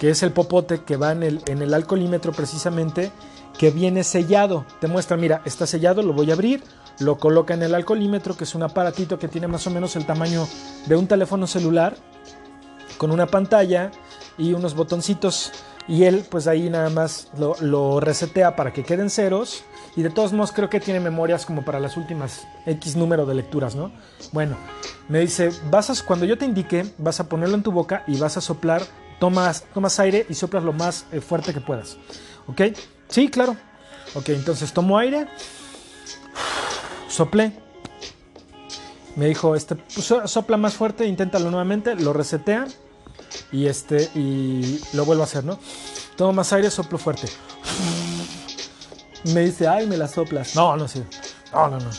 que 0.00 0.10
es 0.10 0.22
el 0.22 0.32
popote 0.32 0.82
que 0.82 0.96
va 0.96 1.12
en 1.12 1.22
el, 1.22 1.40
en 1.46 1.62
el 1.62 1.74
alcoholímetro 1.74 2.32
precisamente, 2.32 3.12
que 3.60 3.70
viene 3.70 4.04
sellado. 4.04 4.64
Te 4.80 4.88
muestra, 4.88 5.18
mira, 5.18 5.42
está 5.44 5.66
sellado, 5.66 6.00
lo 6.00 6.14
voy 6.14 6.30
a 6.30 6.32
abrir, 6.32 6.62
lo 6.98 7.18
coloca 7.18 7.52
en 7.52 7.62
el 7.62 7.74
alcoholímetro, 7.74 8.34
que 8.34 8.44
es 8.44 8.54
un 8.54 8.62
aparatito 8.62 9.18
que 9.18 9.28
tiene 9.28 9.48
más 9.48 9.66
o 9.66 9.70
menos 9.70 9.96
el 9.96 10.06
tamaño 10.06 10.48
de 10.86 10.96
un 10.96 11.06
teléfono 11.06 11.46
celular, 11.46 11.94
con 12.96 13.10
una 13.10 13.26
pantalla 13.26 13.90
y 14.38 14.54
unos 14.54 14.74
botoncitos. 14.74 15.52
Y 15.86 16.04
él, 16.04 16.24
pues 16.30 16.46
ahí 16.46 16.70
nada 16.70 16.88
más 16.88 17.28
lo, 17.36 18.00
resetea 18.00 18.56
para 18.56 18.72
que 18.72 18.82
queden 18.82 19.10
ceros. 19.10 19.62
Y 19.94 20.00
de 20.00 20.08
todos 20.08 20.32
modos 20.32 20.52
creo 20.52 20.70
que 20.70 20.80
tiene 20.80 20.98
memorias 20.98 21.44
como 21.44 21.62
para 21.62 21.80
las 21.80 21.98
últimas 21.98 22.46
X 22.64 22.96
número 22.96 23.26
de 23.26 23.34
lecturas, 23.34 23.74
¿no? 23.74 23.92
Bueno, 24.32 24.56
me 25.08 25.20
dice, 25.20 25.50
vas 25.70 25.90
a, 25.90 26.06
cuando 26.06 26.24
yo 26.24 26.38
te 26.38 26.46
indique, 26.46 26.86
vas 26.96 27.20
a 27.20 27.28
ponerlo 27.28 27.56
en 27.56 27.62
tu 27.62 27.72
boca 27.72 28.04
y 28.06 28.16
vas 28.18 28.38
a 28.38 28.40
soplar, 28.40 28.80
tomas, 29.18 29.66
tomas 29.74 30.00
aire 30.00 30.24
y 30.30 30.34
soplas 30.34 30.64
lo 30.64 30.72
más 30.72 31.04
eh, 31.12 31.20
fuerte 31.20 31.52
que 31.52 31.60
puedas. 31.60 31.98
¿Ok? 32.46 32.62
Sí, 33.10 33.28
claro. 33.28 33.56
Ok, 34.14 34.30
entonces 34.30 34.72
tomo 34.72 34.98
aire. 34.98 35.26
Soplé. 37.08 37.52
Me 39.16 39.26
dijo, 39.26 39.56
este, 39.56 39.76
pues, 39.76 40.14
sopla 40.24 40.56
más 40.56 40.74
fuerte, 40.74 41.04
inténtalo 41.06 41.50
nuevamente, 41.50 41.94
lo 41.96 42.12
resetea 42.12 42.66
y 43.52 43.66
este 43.66 44.08
y 44.14 44.80
lo 44.92 45.04
vuelvo 45.04 45.22
a 45.22 45.26
hacer, 45.26 45.44
¿no? 45.44 45.58
Tomo 46.16 46.32
más 46.32 46.52
aire, 46.52 46.70
soplo 46.70 46.96
fuerte. 46.96 47.28
Me 49.34 49.40
dice, 49.40 49.66
ay, 49.68 49.86
me 49.86 49.96
la 49.96 50.08
soplas. 50.08 50.54
No, 50.54 50.76
no 50.76 50.88
sé. 50.88 51.04
No, 51.52 51.68
no, 51.68 51.78
no. 51.78 51.90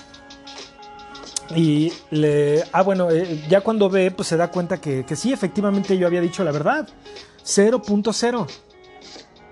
Y 1.56 1.92
le. 2.12 2.64
Ah, 2.72 2.82
bueno, 2.82 3.12
eh, 3.12 3.46
ya 3.50 3.62
cuando 3.62 3.90
ve, 3.90 4.12
pues 4.12 4.30
se 4.30 4.38
da 4.38 4.50
cuenta 4.50 4.80
que, 4.80 5.06
que 5.06 5.16
sí, 5.16 5.34
efectivamente 5.34 5.98
yo 5.98 6.08
había 6.08 6.22
dicho 6.22 6.44
la 6.44 6.52
verdad. 6.52 6.88
0.0. 7.44 8.48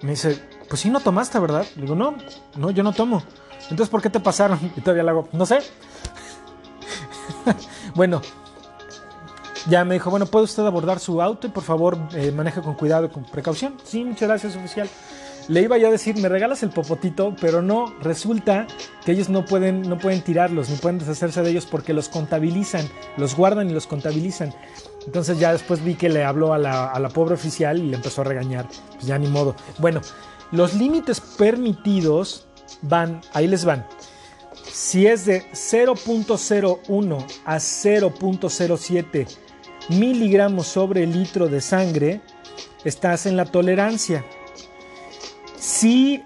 Me 0.02 0.12
dice, 0.12 0.41
pues 0.69 0.82
sí, 0.82 0.89
no 0.89 0.99
tomaste, 0.99 1.39
¿verdad? 1.39 1.65
Le 1.75 1.82
digo, 1.82 1.95
no, 1.95 2.15
no, 2.55 2.71
yo 2.71 2.84
no 2.84 2.93
tomo. 2.93 3.23
Entonces, 3.63 3.89
¿por 3.89 4.01
qué 4.01 4.10
te 4.10 4.19
pasaron? 4.19 4.60
Y 4.77 4.82
todavía 4.82 5.03
le 5.03 5.10
hago, 5.10 5.27
no 5.34 5.45
sé. 5.45 5.60
bueno, 7.95 8.21
ya 9.67 9.84
me 9.84 9.95
dijo, 9.95 10.10
bueno, 10.10 10.25
¿puede 10.25 10.45
usted 10.45 10.65
abordar 10.65 10.99
su 10.99 11.21
auto 11.21 11.47
y 11.47 11.49
por 11.49 11.63
favor 11.63 11.97
eh, 12.13 12.32
maneje 12.32 12.62
con 12.62 12.75
cuidado 12.75 13.08
y 13.08 13.10
con 13.10 13.23
precaución? 13.23 13.75
Sí, 13.84 14.03
muchas 14.03 14.29
gracias, 14.29 14.55
oficial. 14.55 14.89
Le 15.47 15.63
iba 15.63 15.79
yo 15.79 15.88
a 15.88 15.91
decir, 15.91 16.15
me 16.17 16.29
regalas 16.29 16.62
el 16.62 16.69
popotito, 16.69 17.36
pero 17.41 17.63
no, 17.63 17.91
resulta 18.01 18.67
que 19.03 19.13
ellos 19.13 19.29
no 19.29 19.45
pueden, 19.45 19.82
no 19.82 19.97
pueden 19.97 20.21
tirarlos, 20.21 20.69
ni 20.69 20.75
pueden 20.75 20.99
deshacerse 20.99 21.41
de 21.41 21.49
ellos 21.49 21.65
porque 21.65 21.91
los 21.91 22.08
contabilizan, 22.08 22.88
los 23.17 23.36
guardan 23.36 23.67
y 23.67 23.73
los 23.73 23.88
contabilizan. 23.88 24.53
Entonces 25.08 25.39
ya 25.39 25.51
después 25.51 25.84
vi 25.84 25.95
que 25.95 26.08
le 26.08 26.23
habló 26.23 26.53
a 26.53 26.60
la, 26.60 26.86
a 26.86 26.99
la 26.99 27.10
pobre 27.10 27.34
oficial 27.34 27.79
y 27.79 27.89
le 27.89 27.95
empezó 27.95 28.21
a 28.21 28.25
regañar. 28.25 28.67
Pues 28.93 29.08
ya 29.08 29.17
ni 29.17 29.27
modo. 29.27 29.55
Bueno, 29.79 30.01
los 30.51 30.73
límites 30.73 31.19
permitidos 31.19 32.47
van, 32.81 33.21
ahí 33.33 33.47
les 33.47 33.65
van. 33.65 33.85
Si 34.71 35.07
es 35.07 35.25
de 35.25 35.43
0.01 35.51 37.25
a 37.45 37.55
0.07 37.57 39.27
miligramos 39.89 40.67
sobre 40.67 41.05
litro 41.05 41.47
de 41.47 41.62
sangre, 41.62 42.21
estás 42.83 43.25
en 43.25 43.35
la 43.35 43.45
tolerancia. 43.45 44.23
Si 45.57 46.23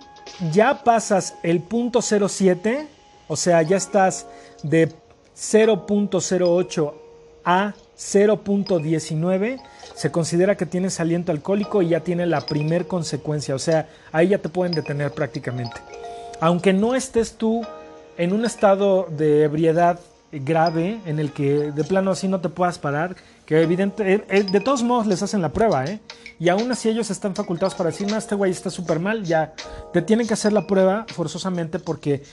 ya 0.52 0.84
pasas 0.84 1.36
el 1.44 1.62
punto 1.62 2.02
07, 2.02 2.88
o 3.28 3.36
sea, 3.36 3.62
ya 3.62 3.78
estás 3.78 4.28
de 4.64 4.90
0.08 5.36 6.94
a 7.46 7.74
0.19, 7.98 9.62
se 9.96 10.12
considera 10.12 10.58
que 10.58 10.66
tienes 10.66 11.00
aliento 11.00 11.32
alcohólico 11.32 11.82
y 11.82 11.90
ya 11.90 12.02
tiene 12.02 12.26
la 12.26 12.42
primer 12.42 12.88
consecuencia, 12.88 13.56
o 13.56 13.60
sea, 13.60 13.90
ahí 14.12 14.30
ya 14.30 14.38
te 14.38 14.50
pueden 14.50 14.74
detener 14.74 15.12
prácticamente. 15.12 15.76
Aunque 16.40 16.74
no 16.74 16.96
estés 16.96 17.34
tú 17.34 17.62
en 18.18 18.34
un 18.34 18.46
estado 18.46 19.08
de 19.10 19.44
ebriedad 19.44 20.00
grave 20.32 21.00
en 21.06 21.20
el 21.20 21.32
que 21.32 21.72
de 21.72 21.84
plano 21.84 22.12
así 22.12 22.28
no 22.28 22.42
te 22.42 22.50
puedas 22.50 22.80
parar, 22.80 23.16
que 23.46 23.62
evidente, 23.62 24.14
eh, 24.14 24.26
eh, 24.30 24.44
de 24.44 24.60
todos 24.60 24.82
modos 24.84 25.06
les 25.06 25.22
hacen 25.22 25.42
la 25.42 25.54
prueba, 25.54 25.86
¿eh? 25.86 26.00
Y 26.40 26.50
aún 26.50 26.72
así 26.72 26.90
ellos 26.90 27.12
están 27.12 27.36
facultados 27.36 27.76
para 27.76 27.92
decir, 27.92 28.10
no, 28.10 28.18
este 28.18 28.36
güey 28.36 28.52
está 28.52 28.70
súper 28.70 29.00
mal, 29.00 29.24
ya 29.24 29.54
te 29.92 30.02
tienen 30.02 30.28
que 30.28 30.34
hacer 30.34 30.52
la 30.52 30.66
prueba 30.66 31.06
forzosamente 31.08 31.80
porque 31.80 32.24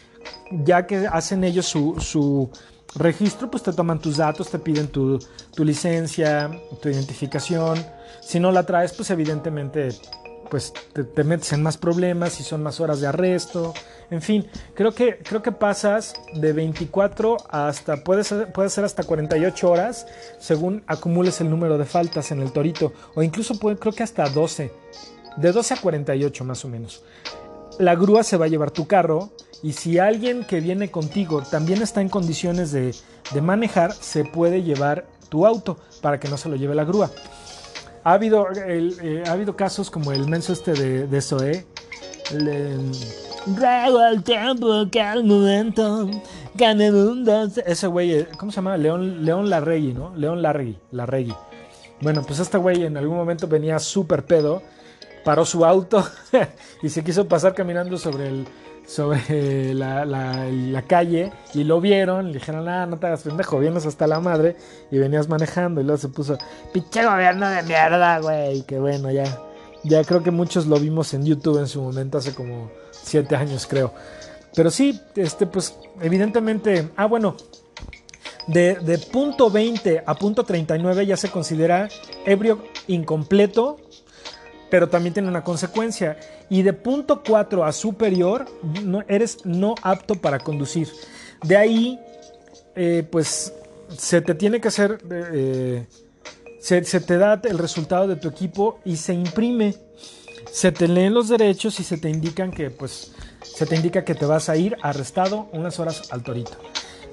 ya 0.51 0.87
que 0.87 1.07
hacen 1.07 1.44
ellos 1.44 1.66
su, 1.66 1.96
su 2.01 2.51
registro, 2.94 3.50
pues 3.50 3.62
te 3.62 3.72
toman 3.72 4.00
tus 4.00 4.16
datos, 4.16 4.50
te 4.50 4.59
piden 4.59 4.88
tu, 4.88 5.18
licencia, 5.59 6.50
tu 6.81 6.88
identificación. 6.88 7.85
Si 8.20 8.40
no 8.40 8.53
la 8.53 8.64
traes, 8.64 8.92
pues 8.92 9.11
evidentemente 9.11 9.90
pues 10.50 10.72
te, 10.92 11.05
te, 11.05 11.22
metes 11.22 11.53
en 11.53 11.62
más 11.62 11.79
problemas 11.79 12.40
y 12.40 12.42
son 12.42 12.62
más 12.62 12.81
horas 12.81 13.00
de 13.00 13.07
arresto. 13.07 13.72
En 14.11 14.20
fin, 14.20 14.48
creo 14.74 14.92
que, 14.92 15.18
creo 15.18 15.42
que 15.42 15.53
pasas 15.53 16.14
de 16.35 16.53
24 16.53 17.37
hasta, 17.48 18.03
puede 18.03 18.24
ser, 18.24 18.53
puede 18.53 18.68
ser 18.68 18.85
hasta 18.85 19.05
48 19.05 19.70
horas 19.70 20.07
según 20.41 20.82
acumules 20.88 21.41
el 21.41 21.49
número 21.49 21.78
de 21.78 21.84
faltas 21.84 22.32
en 22.32 22.41
el 22.41 22.53
torito. 22.53 22.93
O 23.14 23.22
incluso 23.22 23.59
creo 23.59 23.93
que 23.93 24.03
hasta 24.03 24.28
12. 24.28 24.72
De 25.36 25.53
12 25.53 25.74
a 25.74 25.76
48 25.80 26.45
más 26.45 26.64
o 26.64 26.68
menos. 26.68 27.05
La 27.81 27.95
grúa 27.95 28.22
se 28.22 28.37
va 28.37 28.45
a 28.45 28.49
llevar 28.49 28.70
tu 28.70 28.87
carro 28.87 29.31
y 29.62 29.72
si 29.72 29.99
alguien 29.99 30.45
que 30.45 30.61
viene 30.61 30.91
contigo 30.91 31.43
también 31.43 31.81
está 31.81 32.03
en 32.03 32.11
condiciones 32.11 32.72
de, 32.72 32.95
de 33.33 33.41
manejar, 33.41 33.93
se 33.95 34.26
puede 34.26 34.62
llevar 34.62 35.07
tu 35.31 35.47
auto 35.47 35.78
para 36.03 36.20
que 36.20 36.28
no 36.28 36.37
se 36.37 36.51
lo 36.51 36.57
lleve 36.57 36.74
la 36.74 36.85
grúa. 36.85 37.11
Ha 38.05 38.12
habido, 38.12 38.49
eh, 38.55 39.24
ha 39.26 39.33
habido 39.33 39.57
casos 39.57 39.91
como 39.91 40.12
el 40.12 40.28
menso 40.28 40.53
este 40.53 40.74
de, 40.74 41.07
de. 41.07 41.72
Ruego 43.47 44.05
el 44.05 44.22
tiempo 44.22 44.87
al 45.01 45.24
momento. 45.24 46.11
Ese 47.64 47.87
güey, 47.87 48.12
eh, 48.12 48.28
¿cómo 48.39 48.53
se 48.53 48.57
llama? 48.57 48.76
León, 48.76 49.24
León 49.24 49.49
Larregui, 49.49 49.95
¿no? 49.95 50.14
León 50.14 50.43
Larregui, 50.43 50.76
Larregui. 50.93 51.35
Bueno, 52.03 52.22
pues 52.26 52.41
este 52.41 52.59
güey 52.59 52.85
en 52.85 52.99
algún 52.99 53.16
momento 53.16 53.49
venía 53.49 53.78
súper 53.78 54.26
pedo 54.26 54.62
paró 55.25 55.45
su 55.45 55.64
auto 55.64 56.07
y 56.83 56.89
se 56.89 57.05
quiso 57.05 57.29
pasar 57.29 57.55
caminando 57.55 57.99
sobre 57.99 58.29
el, 58.29 58.47
sobre 58.87 59.75
la, 59.75 60.85
calle 60.87 61.33
y 61.55 61.64
lo 61.64 61.81
vieron, 61.81 62.29
le 62.29 62.35
dijeron, 62.35 62.68
ah, 62.68 62.87
no 62.87 62.99
te 62.99 63.07
hagas 63.07 63.23
pendejo, 63.23 63.59
vienes 63.59 63.87
hasta 63.87 64.07
la 64.07 64.21
madre 64.21 64.57
y 64.91 64.99
venías 64.99 65.29
manejando 65.29 65.81
y 65.81 65.85
luego 65.85 65.99
se 65.99 66.09
puso, 66.09 66.37
pinche 66.73 67.05
gobierno 67.05 67.49
de 67.49 67.62
mierda, 67.62 68.18
güey, 68.18 68.62
que 68.62 68.79
bueno, 68.79 69.11
ya, 69.11 69.25
ya 69.85 70.03
creo 70.05 70.23
que 70.23 70.31
muchos 70.31 70.66
lo 70.66 70.79
vimos 70.79 71.14
en 71.14 71.25
YouTube 71.25 71.59
en 71.59 71.68
su 71.68 71.81
momento, 71.81 72.18
hace 72.18 72.35
como 72.35 72.71
siete 72.91 73.37
años 73.37 73.66
creo. 73.68 73.93
Pero 74.57 74.71
sí, 74.71 75.01
este, 75.14 75.47
pues 75.47 75.77
evidentemente, 76.01 76.89
ah, 76.97 77.07
bueno, 77.07 77.37
de, 78.49 78.75
de 78.75 78.99
punto 78.99 79.51
20 79.51 80.03
a 80.05 80.14
punto 80.14 80.43
39 80.43 81.07
ya 81.07 81.16
se 81.16 81.31
considera 81.31 81.89
ebrio 82.27 82.64
incompleto 82.89 83.77
pero 84.71 84.89
también 84.89 85.12
tiene 85.12 85.29
una 85.29 85.45
consecuencia. 85.45 86.18
Y 86.49 86.62
de 86.62 86.73
punto 86.73 87.23
4 87.23 87.64
a 87.64 87.73
superior, 87.73 88.47
eres 89.09 89.45
no 89.45 89.75
apto 89.83 90.14
para 90.14 90.39
conducir. 90.39 90.89
De 91.43 91.57
ahí, 91.57 91.99
eh, 92.77 93.07
pues, 93.11 93.53
se 93.97 94.21
te 94.21 94.35
tiene 94.35 94.61
que 94.61 94.68
hacer, 94.68 95.03
eh, 95.11 95.87
se, 96.61 96.83
te 96.83 97.18
da 97.18 97.41
el 97.45 97.59
resultado 97.59 98.07
de 98.07 98.16
tu 98.16 98.29
equipo 98.29 98.79
y 98.85 98.97
se 98.97 99.12
imprime. 99.12 99.75
Se 100.51 100.73
te 100.73 100.89
leen 100.89 101.14
los 101.14 101.29
derechos 101.29 101.79
y 101.81 101.85
se 101.85 101.99
te 101.99 102.09
indican 102.09 102.51
que, 102.51 102.71
pues, 102.71 103.12
se 103.43 103.66
te 103.66 103.77
indica 103.77 104.05
que 104.05 104.14
te 104.14 104.27
vas 104.27 104.49
a 104.49 104.57
ir 104.57 104.77
arrestado 104.83 105.49
unas 105.53 105.79
horas 105.79 106.12
al 106.12 106.23
torito. 106.23 106.53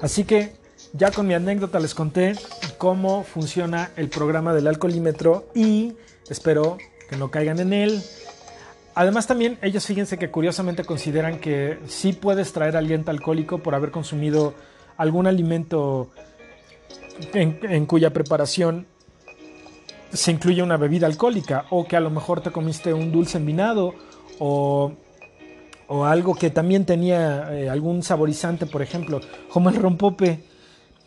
Así 0.02 0.24
que 0.24 0.54
ya 0.94 1.12
con 1.12 1.28
mi 1.28 1.34
anécdota 1.34 1.80
les 1.80 1.94
conté 1.94 2.34
cómo 2.78 3.24
funciona 3.24 3.92
el 3.96 4.10
programa 4.10 4.54
del 4.54 4.68
alcoholímetro 4.68 5.50
y 5.54 5.94
espero 6.30 6.78
que 7.10 7.18
no 7.18 7.32
caigan 7.32 7.60
en 7.60 7.74
él. 7.74 8.04
Además 8.96 9.28
también 9.28 9.60
ellos 9.62 9.86
fíjense 9.86 10.18
que 10.18 10.32
curiosamente 10.32 10.84
consideran 10.84 11.40
que 11.40 11.78
sí 11.88 12.14
puedes 12.14 12.52
traer 12.52 12.76
aliento 12.76 13.12
alcohólico 13.12 13.60
por 13.60 13.76
haber 13.76 13.92
consumido 13.92 14.56
algún 14.98 15.28
alimento 15.28 16.10
en, 17.34 17.86
cuya 17.86 18.12
preparación 18.12 18.88
se 20.12 20.32
incluye 20.32 20.64
una 20.64 20.78
bebida 20.78 21.06
alcohólica 21.06 21.66
o 21.70 21.88
que 21.88 21.96
a 21.96 22.00
lo 22.00 22.10
mejor 22.10 22.42
te 22.42 22.52
comiste 22.52 22.94
un 22.94 23.12
dulce 23.12 23.38
envinado 23.38 23.94
o, 24.40 24.94
o 25.88 26.06
algo 26.06 26.34
que 26.34 26.50
también 26.50 26.86
tenía 26.86 27.54
eh, 27.54 27.70
algún 27.70 28.04
saborizante, 28.04 28.66
por 28.66 28.82
ejemplo, 28.82 29.22
como 29.50 29.70
el 29.70 29.76
rompope, 29.76 30.44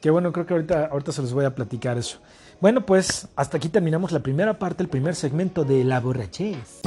que 0.01 0.11
bueno, 0.11 0.33
creo 0.33 0.47
que 0.47 0.55
ahorita, 0.55 0.87
ahorita 0.87 1.13
se 1.13 1.23
los 1.23 1.33
voy 1.33 1.45
a 1.45 1.55
platicar 1.55 1.99
eso. 1.99 2.19
Bueno, 2.61 2.85
pues 2.85 3.29
hasta 3.37 3.57
aquí 3.57 3.69
terminamos 3.69 4.13
la 4.13 4.21
primera 4.21 4.59
parte, 4.59 4.83
el 4.83 4.89
primer 4.89 5.15
segmento 5.15 5.65
de 5.65 5.85
La 5.85 6.01
Borrachez. 6.01 6.81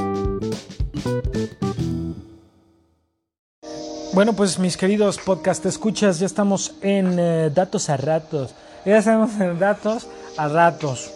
Bueno, 4.14 4.34
pues 4.34 4.60
mis 4.60 4.78
queridos 4.78 5.18
podcast 5.18 5.66
escuchas, 5.66 6.20
ya 6.20 6.28
estamos 6.28 6.76
en 6.82 7.18
eh, 7.18 7.50
datos 7.54 7.90
a 7.90 7.98
ratos. 7.98 8.54
Ya 8.86 8.98
estamos 8.98 9.40
en 9.40 9.58
datos 9.58 10.08
a 10.38 10.48
ratos. 10.48 11.12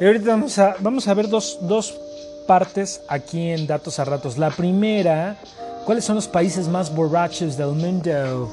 Y 0.00 0.04
ahorita 0.04 0.30
vamos 0.30 0.58
a, 0.58 0.76
vamos 0.80 1.08
a 1.08 1.14
ver 1.14 1.28
dos, 1.28 1.58
dos 1.62 1.98
partes 2.46 3.00
aquí 3.08 3.50
en 3.50 3.66
datos 3.66 3.98
a 3.98 4.04
ratos. 4.04 4.36
La 4.36 4.50
primera, 4.50 5.38
¿cuáles 5.86 6.04
son 6.04 6.16
los 6.16 6.28
países 6.28 6.68
más 6.68 6.94
borrachos 6.94 7.56
del 7.56 7.68
mundo? 7.68 8.50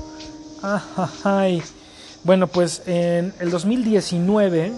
Bueno, 2.28 2.48
pues 2.48 2.82
en 2.88 3.34
el 3.40 3.50
2019 3.52 4.74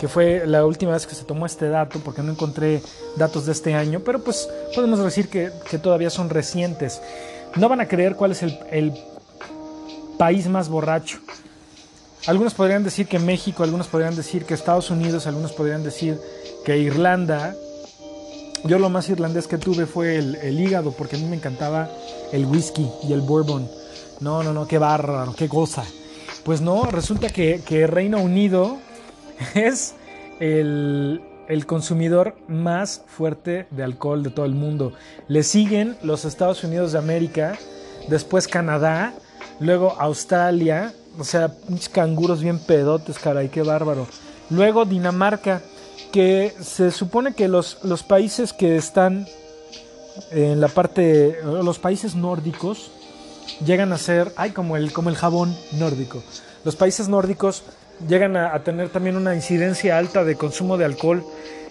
que 0.00 0.08
fue 0.08 0.46
la 0.46 0.64
última 0.64 0.92
vez 0.92 1.06
que 1.06 1.14
se 1.14 1.24
tomó 1.24 1.44
este 1.44 1.68
dato, 1.68 2.00
porque 2.00 2.22
no 2.22 2.32
encontré 2.32 2.80
datos 3.16 3.44
de 3.44 3.52
este 3.52 3.74
año, 3.74 4.00
pero 4.00 4.24
pues 4.24 4.48
podemos 4.74 4.98
decir 5.04 5.28
que, 5.28 5.50
todavía 5.78 6.08
son 6.08 6.30
recientes. 6.30 7.02
No 7.56 7.68
van 7.68 7.80
a 7.82 7.86
creer 7.86 8.16
cuál 8.16 8.32
es 8.32 8.42
el, 8.42 8.94
país 10.16 10.48
más 10.48 10.70
borracho. 10.70 11.18
Algunos 12.26 12.54
podrían 12.54 12.82
decir 12.82 13.06
que 13.06 13.18
México, 13.18 13.62
algunos 13.62 13.88
podrían 13.88 14.16
decir 14.16 14.46
que 14.46 14.54
Estados 14.54 14.90
Unidos, 14.90 15.26
algunos 15.26 15.52
podrían 15.52 15.82
decir 15.82 16.18
que 16.64 16.78
Irlanda. 16.78 17.54
Yo 18.64 18.78
lo 18.78 18.88
más 18.88 19.10
irlandés 19.10 19.46
que 19.46 19.58
tuve 19.58 19.84
fue 19.84 20.16
el, 20.16 20.58
hígado, 20.58 20.92
porque 20.92 21.16
a 21.16 21.18
mí 21.18 21.26
me 21.26 21.36
encantaba 21.36 21.90
el 22.32 22.46
whisky 22.46 22.88
y 23.06 23.12
el 23.12 23.20
bourbon. 23.20 23.68
No, 24.20 24.42
no, 24.42 24.54
no, 24.54 24.66
qué 24.66 24.78
bárbaro, 24.78 25.34
qué 25.34 25.46
goza. 25.46 25.84
Pues 26.46 26.60
no, 26.60 26.84
resulta 26.84 27.28
que, 27.28 27.88
Reino 27.88 28.20
Unido 28.20 28.78
es 29.56 29.96
el, 30.38 31.20
consumidor 31.66 32.36
más 32.46 33.02
fuerte 33.08 33.66
de 33.72 33.82
alcohol 33.82 34.22
de 34.22 34.30
todo 34.30 34.46
el 34.46 34.54
mundo. 34.54 34.92
Le 35.26 35.42
siguen 35.42 35.96
los 36.04 36.24
Estados 36.24 36.62
Unidos 36.62 36.92
de 36.92 36.98
América, 36.98 37.58
después 38.08 38.46
Canadá, 38.46 39.12
luego 39.58 39.96
Australia, 39.98 40.94
o 41.18 41.24
sea, 41.24 41.48
pinches 41.48 41.88
canguros 41.88 42.40
bien 42.40 42.60
pedotes, 42.60 43.18
caray, 43.18 43.48
qué 43.48 43.62
bárbaro. 43.62 44.06
Luego 44.48 44.84
Dinamarca, 44.84 45.62
que 46.12 46.54
se 46.60 46.92
supone 46.92 47.34
que 47.34 47.48
los 47.48 48.04
países 48.06 48.52
que 48.52 48.76
están 48.76 49.26
en 50.30 50.60
la 50.60 50.68
parte, 50.68 51.38
los 51.42 51.80
países 51.80 52.14
nórdicos, 52.14 52.92
llegan 53.64 53.92
a 53.92 53.98
ser, 53.98 54.32
ay, 54.36 54.50
como 54.50 54.76
el, 54.76 54.92
como 54.92 55.08
el 55.08 55.16
jabón 55.16 55.56
nórdico. 55.72 56.22
Los 56.64 56.76
países 56.76 57.08
nórdicos 57.08 57.62
llegan 58.08 58.36
a, 58.36 58.58
tener 58.62 58.88
también 58.88 59.16
una 59.16 59.34
incidencia 59.34 59.98
alta 59.98 60.24
de 60.24 60.36
consumo 60.36 60.76
de 60.76 60.84
alcohol 60.84 61.24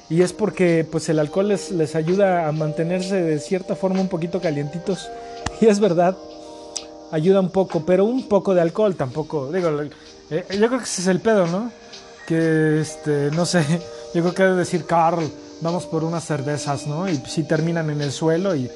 y 0.10 0.22
es 0.22 0.34
porque 0.34 0.88
pues 0.90 1.10
el 1.10 1.20
alcohol 1.20 1.50
les, 1.50 1.72
les 1.72 1.96
ayuda 1.96 2.48
a 2.48 2.52
mantenerse 2.52 3.22
de 3.22 3.40
cierta 3.40 3.76
forma 3.76 4.02
un 4.02 4.10
poquito 4.10 4.42
calientitos. 4.42 5.10
Y 5.62 5.68
es 5.68 5.80
verdad 5.80 6.18
ayuda 7.12 7.40
un 7.40 7.50
poco 7.50 7.86
pero 7.86 8.04
un 8.04 8.28
poco 8.28 8.54
de 8.54 8.62
alcohol 8.62 8.96
tampoco. 8.96 9.52
Digo 9.52 9.70
eh, 10.30 10.46
yo 10.52 10.68
creo 10.68 10.80
que 10.80 10.86
ese 10.86 11.02
es 11.02 11.08
el 11.08 11.20
pedo 11.20 11.48
no 11.48 11.72
que 12.28 12.82
este 12.82 13.32
no 13.32 13.46
sé 13.46 13.64
yo 14.14 14.22
creo 14.22 14.34
que 14.34 14.44
debe 14.44 14.56
decir 14.58 14.86
Carl 14.86 15.24
vamos 15.62 15.86
por 15.86 16.04
unas 16.04 16.26
cervezas 16.26 16.88
no 16.88 17.08
y 17.08 17.16
si 17.28 17.44
terminan 17.44 17.90
en 17.90 18.02
el 18.02 18.12
suelo 18.12 18.56
y 18.56 18.70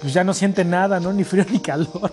pues 0.00 0.12
ya 0.12 0.24
no 0.24 0.34
sienten 0.34 0.70
nada 0.70 1.00
no 1.00 1.12
ni 1.12 1.24
frío 1.24 1.44
ni 1.50 1.60
calor 1.60 2.10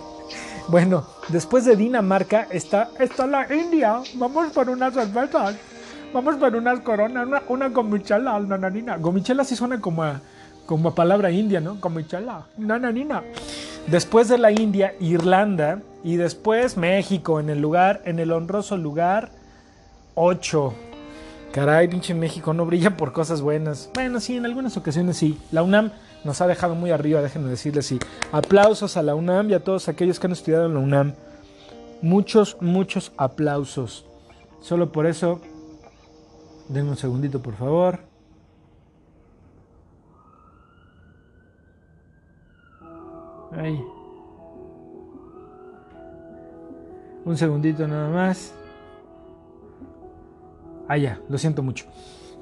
bueno, 0.68 1.06
después 1.28 1.64
de 1.64 1.76
Dinamarca 1.76 2.46
está, 2.50 2.90
está 2.98 3.26
la 3.26 3.52
India. 3.54 4.00
Vamos 4.14 4.52
por 4.52 4.68
unas 4.68 4.94
cervezas. 4.94 5.56
Vamos 6.12 6.36
por 6.36 6.54
unas 6.56 6.80
coronas, 6.80 7.26
una, 7.26 7.42
una 7.48 7.68
gomichela, 7.68 8.38
nananina. 8.40 8.96
Gomichela 8.96 9.44
sí 9.44 9.56
suena 9.56 9.80
como 9.80 10.02
a, 10.02 10.20
como 10.64 10.94
palabra 10.94 11.30
india, 11.30 11.60
¿no? 11.60 11.76
Gomichela, 11.76 12.46
nananina. 12.56 13.22
Después 13.86 14.28
de 14.28 14.38
la 14.38 14.50
India, 14.50 14.94
Irlanda 15.00 15.80
y 16.04 16.16
después 16.16 16.76
México 16.76 17.40
en 17.40 17.48
el 17.48 17.60
lugar, 17.60 18.02
en 18.04 18.18
el 18.18 18.32
honroso 18.32 18.76
lugar 18.76 19.30
8. 20.14 20.74
Caray, 21.52 21.88
pinche 21.88 22.12
México 22.12 22.52
no 22.52 22.66
brilla 22.66 22.96
por 22.96 23.12
cosas 23.12 23.40
buenas. 23.40 23.90
Bueno, 23.94 24.20
sí, 24.20 24.36
en 24.36 24.44
algunas 24.44 24.76
ocasiones 24.76 25.16
sí. 25.16 25.38
La 25.52 25.62
UNAM 25.62 25.90
nos 26.24 26.40
ha 26.40 26.46
dejado 26.46 26.74
muy 26.74 26.90
arriba, 26.90 27.22
déjenme 27.22 27.48
decirles 27.48 27.86
sí. 27.86 27.98
Aplausos 28.32 28.96
a 28.96 29.02
la 29.02 29.14
UNAM 29.14 29.50
y 29.50 29.54
a 29.54 29.64
todos 29.64 29.88
aquellos 29.88 30.18
que 30.18 30.26
han 30.26 30.32
estudiado 30.32 30.66
en 30.66 30.74
la 30.74 30.80
UNAM. 30.80 31.14
Muchos, 32.02 32.56
muchos 32.60 33.12
aplausos. 33.16 34.04
Solo 34.60 34.92
por 34.92 35.06
eso, 35.06 35.40
denme 36.68 36.90
un 36.90 36.96
segundito, 36.96 37.40
por 37.40 37.54
favor. 37.54 38.00
Ahí. 43.52 43.82
Un 47.24 47.36
segundito 47.36 47.86
nada 47.86 48.08
más. 48.08 48.54
Ah, 50.88 50.96
ya, 50.96 51.20
lo 51.28 51.36
siento 51.36 51.62
mucho. 51.62 51.84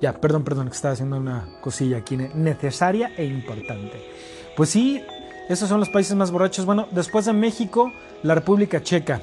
Ya, 0.00 0.12
perdón, 0.12 0.44
perdón, 0.44 0.68
que 0.68 0.74
estaba 0.74 0.92
haciendo 0.92 1.16
una 1.16 1.48
cosilla 1.62 1.98
aquí 1.98 2.16
necesaria 2.16 3.12
e 3.16 3.24
importante. 3.24 4.02
Pues 4.56 4.70
sí, 4.70 5.02
esos 5.48 5.68
son 5.68 5.80
los 5.80 5.88
países 5.88 6.14
más 6.14 6.30
borrachos. 6.30 6.66
Bueno, 6.66 6.86
después 6.90 7.24
de 7.24 7.32
México, 7.32 7.92
la 8.22 8.34
República 8.34 8.82
Checa. 8.82 9.22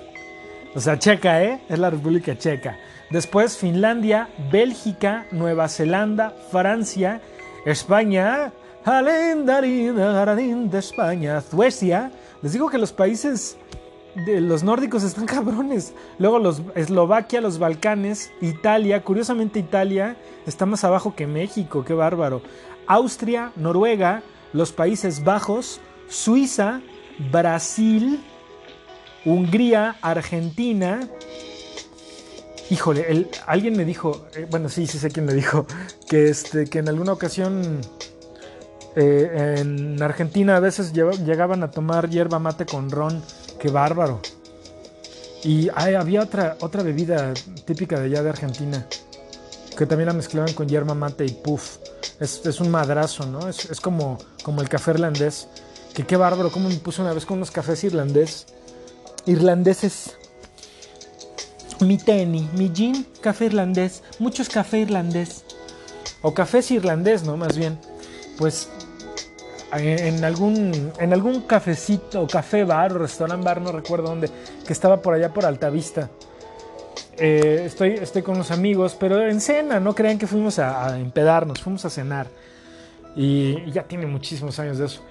O 0.76 0.80
sea, 0.80 0.98
Checa, 0.98 1.44
¿eh? 1.44 1.62
Es 1.70 1.78
la 1.78 1.90
República 1.90 2.38
Checa. 2.38 2.78
Después 3.12 3.58
Finlandia, 3.58 4.30
Bélgica, 4.52 5.28
Nueva 5.32 5.68
Zelanda, 5.70 6.34
Francia, 6.52 7.22
España, 7.66 8.52
de 8.84 10.80
España, 10.80 11.42
Suecia. 11.42 12.12
Les 12.42 12.54
digo 12.54 12.70
que 12.70 12.78
los 12.78 12.92
países 12.92 13.58
los 14.16 14.64
nórdicos 14.64 15.04
están 15.04 15.26
cabrones. 15.36 15.94
Luego 16.20 16.40
los 16.40 16.62
Eslovaquia, 16.76 17.42
los 17.42 17.60
Balcanes, 17.60 18.32
Italia, 18.42 19.04
curiosamente 19.04 19.60
Italia 19.60 20.18
está 20.46 20.66
más 20.66 20.84
abajo 20.84 21.16
que 21.16 21.28
México, 21.28 21.84
qué 21.86 21.94
bárbaro. 21.94 22.42
Austria, 22.88 23.52
Noruega, 23.56 24.24
los 24.54 24.72
Países 24.72 25.24
Bajos, 25.24 25.80
Suiza, 26.10 26.82
Brasil, 27.32 28.24
Hungría, 29.26 29.96
Argentina. 30.02 31.08
Híjole, 32.70 33.30
alguien 33.46 33.76
me 33.78 33.86
dijo, 33.86 34.26
eh, 34.36 34.48
bueno, 34.50 34.70
sí, 34.70 34.88
sí 34.88 34.98
sé 34.98 35.12
quién 35.12 35.26
me 35.26 35.34
dijo, 35.34 35.66
que, 36.10 36.30
este, 36.30 36.66
que 36.66 36.80
en 36.80 36.90
alguna 36.90 37.14
ocasión 37.14 37.82
Eh, 38.96 39.56
en 39.58 40.02
Argentina 40.04 40.56
a 40.58 40.60
veces 40.60 40.94
llegaban 40.94 41.64
a 41.64 41.72
tomar 41.72 42.10
hierba 42.10 42.38
mate 42.40 42.66
con 42.66 42.92
ron. 42.92 43.24
Qué 43.64 43.70
bárbaro. 43.70 44.20
Y 45.42 45.70
había 45.74 46.22
otra, 46.22 46.58
otra 46.60 46.84
bebida 46.84 47.34
típica 47.64 47.98
de 47.98 48.08
allá 48.08 48.22
de 48.22 48.30
Argentina. 48.30 48.86
Que 49.78 49.86
también 49.86 50.08
la 50.08 50.14
mezclaban 50.14 50.52
con 50.52 50.68
hierba 50.68 50.94
mate 50.94 51.26
y 51.26 51.30
puff. 51.30 51.78
Es, 52.20 52.60
un 52.60 52.70
madrazo, 52.70 53.26
¿no? 53.26 53.48
Es, 53.48 53.80
como, 53.80 54.18
como 54.44 54.62
el 54.62 54.68
café 54.68 54.92
irlandés. 54.92 55.48
Que 55.94 56.06
qué 56.06 56.18
bárbaro, 56.18 56.52
como 56.52 56.68
me 56.68 56.76
puse 56.76 57.02
una 57.02 57.14
vez 57.14 57.26
con 57.26 57.38
unos 57.38 57.52
cafés 57.52 57.86
irlandés. 57.86 58.48
Irlandeses. 59.28 60.18
Mi 61.80 61.98
tenis, 61.98 62.52
mi 62.52 62.70
jean, 62.70 63.08
café 63.22 63.46
irlandés. 63.46 64.04
Muchos 64.20 64.50
café 64.50 64.80
irlandés. 64.80 65.46
O 66.22 66.34
cafés 66.34 66.70
irlandés, 66.70 67.24
¿no? 67.24 67.38
Más 67.38 67.58
bien. 67.58 67.80
Pues 68.38 68.68
en 69.78 70.24
algún, 70.24 70.92
en 71.00 71.14
algún 71.14 71.42
cafecito, 71.42 72.28
café 72.28 72.64
bar 72.64 72.94
o 72.94 73.00
restaurant 73.00 73.44
bar, 73.44 73.62
no 73.62 73.72
recuerdo 73.72 74.08
dónde, 74.08 74.30
que 74.66 74.74
estaba 74.74 75.02
por 75.02 75.14
allá 75.14 75.34
por 75.34 75.46
Altavista. 75.46 76.10
Eh, 77.18 77.64
estoy, 77.66 77.92
estoy 77.92 78.22
con 78.22 78.38
los 78.38 78.52
amigos, 78.52 78.96
pero 79.00 79.22
en 79.22 79.40
cena, 79.40 79.80
no 79.80 79.94
crean 79.94 80.18
que 80.18 80.28
fuimos 80.28 80.60
a, 80.60 81.00
empedarnos, 81.00 81.62
fuimos 81.62 81.86
a 81.86 81.90
cenar. 81.90 82.28
Y, 83.16 83.72
ya 83.72 83.84
tiene 83.84 84.06
muchísimos 84.08 84.58
años 84.60 84.78
de 84.78 84.86
eso. 84.86 85.02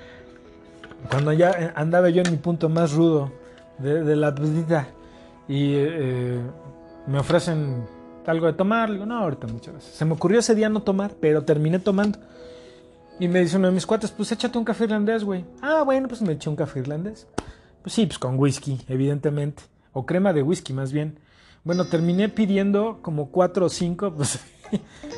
Cuando 1.10 1.32
ya 1.32 1.72
andaba 1.74 2.08
yo 2.10 2.22
en 2.22 2.30
mi 2.30 2.38
punto 2.38 2.68
más 2.68 2.92
rudo 2.92 3.32
de, 3.78 4.16
la 4.16 4.30
vida 4.30 4.88
y 5.48 5.74
eh, 5.74 6.40
me 7.06 7.18
ofrecen 7.18 7.84
algo 8.26 8.46
de 8.46 8.52
tomar, 8.52 8.92
digo, 8.92 9.04
no, 9.06 9.18
ahorita 9.18 9.46
muchas 9.48 9.74
veces. 9.74 9.94
Se 9.94 10.04
me 10.04 10.12
ocurrió 10.12 10.38
ese 10.38 10.54
día 10.54 10.68
no 10.68 10.82
tomar, 10.82 11.12
pero 11.20 11.42
terminé 11.42 11.78
tomando. 11.78 12.18
Y 13.18 13.28
me 13.28 13.40
dice 13.40 13.56
uno 13.56 13.68
de 13.68 13.74
mis 13.74 13.86
cuates, 13.86 14.10
pues 14.10 14.32
échate 14.32 14.58
un 14.58 14.64
café 14.64 14.84
irlandés, 14.84 15.24
güey. 15.24 15.44
Ah, 15.60 15.82
bueno, 15.84 16.08
pues 16.08 16.22
me 16.22 16.32
eché 16.32 16.48
un 16.48 16.56
café 16.56 16.80
irlandés. 16.80 17.26
Pues 17.82 17.92
sí, 17.94 18.06
pues 18.06 18.18
con 18.18 18.38
whisky, 18.38 18.80
evidentemente. 18.88 19.64
O 19.92 20.06
crema 20.06 20.32
de 20.32 20.42
whisky, 20.42 20.72
más 20.72 20.92
bien. 20.92 21.18
Bueno, 21.64 21.84
terminé 21.84 22.28
pidiendo 22.28 22.98
como 23.02 23.30
cuatro 23.30 23.66
o 23.66 23.68
cinco, 23.68 24.12
pues 24.16 24.40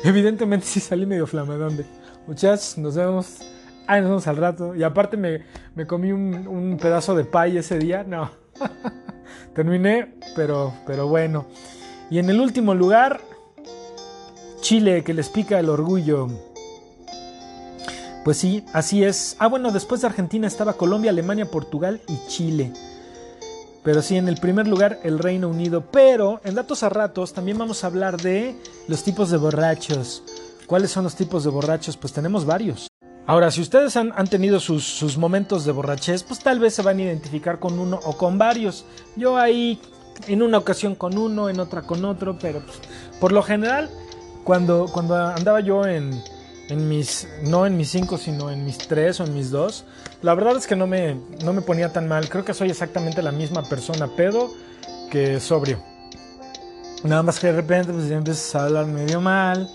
evidentemente 0.03 0.65
sí 0.65 0.79
salí 0.79 1.05
medio 1.05 1.25
flamedón 1.25 1.77
de, 1.77 1.85
muchachos, 2.27 2.77
nos 2.77 2.95
vemos, 2.95 3.39
ahí 3.87 4.01
nos 4.01 4.09
vemos 4.09 4.27
al 4.27 4.37
rato. 4.37 4.75
Y 4.75 4.83
aparte 4.83 5.17
me, 5.17 5.45
me 5.75 5.87
comí 5.87 6.11
un, 6.11 6.47
un, 6.47 6.77
pedazo 6.77 7.15
de 7.15 7.23
pay 7.23 7.57
ese 7.57 7.79
día, 7.79 8.03
no. 8.03 8.29
terminé, 9.55 10.15
pero, 10.35 10.73
pero 10.85 11.07
bueno. 11.07 11.47
Y 12.09 12.19
en 12.19 12.29
el 12.29 12.39
último 12.39 12.75
lugar, 12.75 13.21
Chile, 14.61 15.03
que 15.03 15.13
les 15.13 15.29
pica 15.29 15.59
el 15.59 15.69
orgullo. 15.69 16.27
Pues 18.25 18.37
sí, 18.37 18.65
así 18.73 19.03
es. 19.03 19.35
Ah, 19.37 19.45
bueno, 19.45 19.71
después 19.71 20.01
de 20.01 20.07
Argentina 20.07 20.47
estaba 20.47 20.73
Colombia, 20.73 21.11
Alemania, 21.11 21.51
Portugal 21.51 22.01
y 22.07 22.17
Chile. 22.27 22.73
Pero 23.83 24.01
sí, 24.01 24.17
en 24.17 24.27
el 24.27 24.37
primer 24.37 24.67
lugar 24.67 24.99
el 25.03 25.19
Reino 25.19 25.47
Unido. 25.47 25.83
Pero 25.91 26.41
en 26.43 26.55
datos 26.55 26.81
a 26.81 26.89
ratos 26.89 27.33
también 27.33 27.59
vamos 27.59 27.83
a 27.83 27.87
hablar 27.87 28.19
de 28.19 28.55
los 28.87 29.03
tipos 29.03 29.29
de 29.29 29.37
borrachos. 29.37 30.23
¿Cuáles 30.65 30.89
son 30.89 31.03
los 31.03 31.13
tipos 31.13 31.43
de 31.43 31.51
borrachos? 31.51 31.97
Pues 31.97 32.13
tenemos 32.13 32.45
varios. 32.45 32.87
Ahora, 33.27 33.51
si 33.51 33.61
ustedes 33.61 33.95
han, 33.95 34.11
tenido 34.27 34.59
sus, 34.59 34.83
sus, 34.83 35.19
momentos 35.19 35.63
de 35.63 35.71
borrachez, 35.71 36.23
pues 36.23 36.39
tal 36.39 36.59
vez 36.59 36.73
se 36.73 36.81
van 36.81 36.97
a 36.97 37.03
identificar 37.03 37.59
con 37.59 37.77
uno 37.77 37.99
o 38.05 38.17
con 38.17 38.39
varios. 38.39 38.85
Yo 39.15 39.37
ahí, 39.37 39.79
en 40.27 40.41
una 40.41 40.57
ocasión 40.57 40.95
con 40.95 41.15
uno, 41.15 41.47
en 41.47 41.59
otra 41.59 41.83
con 41.83 42.03
otro, 42.03 42.39
pero 42.41 42.65
pues, 42.65 42.79
por 43.19 43.31
lo 43.31 43.43
general, 43.43 43.91
cuando, 44.43 44.87
cuando 44.91 45.15
andaba 45.15 45.59
yo 45.59 45.85
en, 45.85 46.23
en 46.69 46.89
mis, 46.89 47.27
no 47.43 47.65
en 47.65 47.77
mis 47.77 47.89
cinco, 47.89 48.17
sino 48.17 48.49
en 48.49 48.65
mis 48.65 48.77
tres 48.77 49.19
o 49.19 49.25
en 49.25 49.33
mis 49.33 49.51
dos, 49.51 49.85
la 50.21 50.33
verdad 50.33 50.57
es 50.57 50.67
que 50.67 50.75
no 50.75 50.87
me, 50.87 51.15
no 51.43 51.53
me 51.53 51.61
ponía 51.61 51.91
tan 51.93 52.07
mal. 52.07 52.27
Creo 52.29 52.43
que 52.43 52.53
soy 52.53 52.69
exactamente 52.69 53.21
la 53.21 53.31
misma 53.31 53.63
persona 53.63 54.07
pedo 54.07 54.49
que 55.11 55.39
sobrio. 55.39 55.79
Nada 57.03 57.21
más 57.21 57.39
que 57.39 57.47
de 57.47 57.53
repente 57.53 57.93
pues 57.93 58.09
ya 58.09 58.17
empiezas 58.17 58.55
a 58.55 58.65
hablar 58.65 58.87
medio 58.87 59.21
mal. 59.21 59.69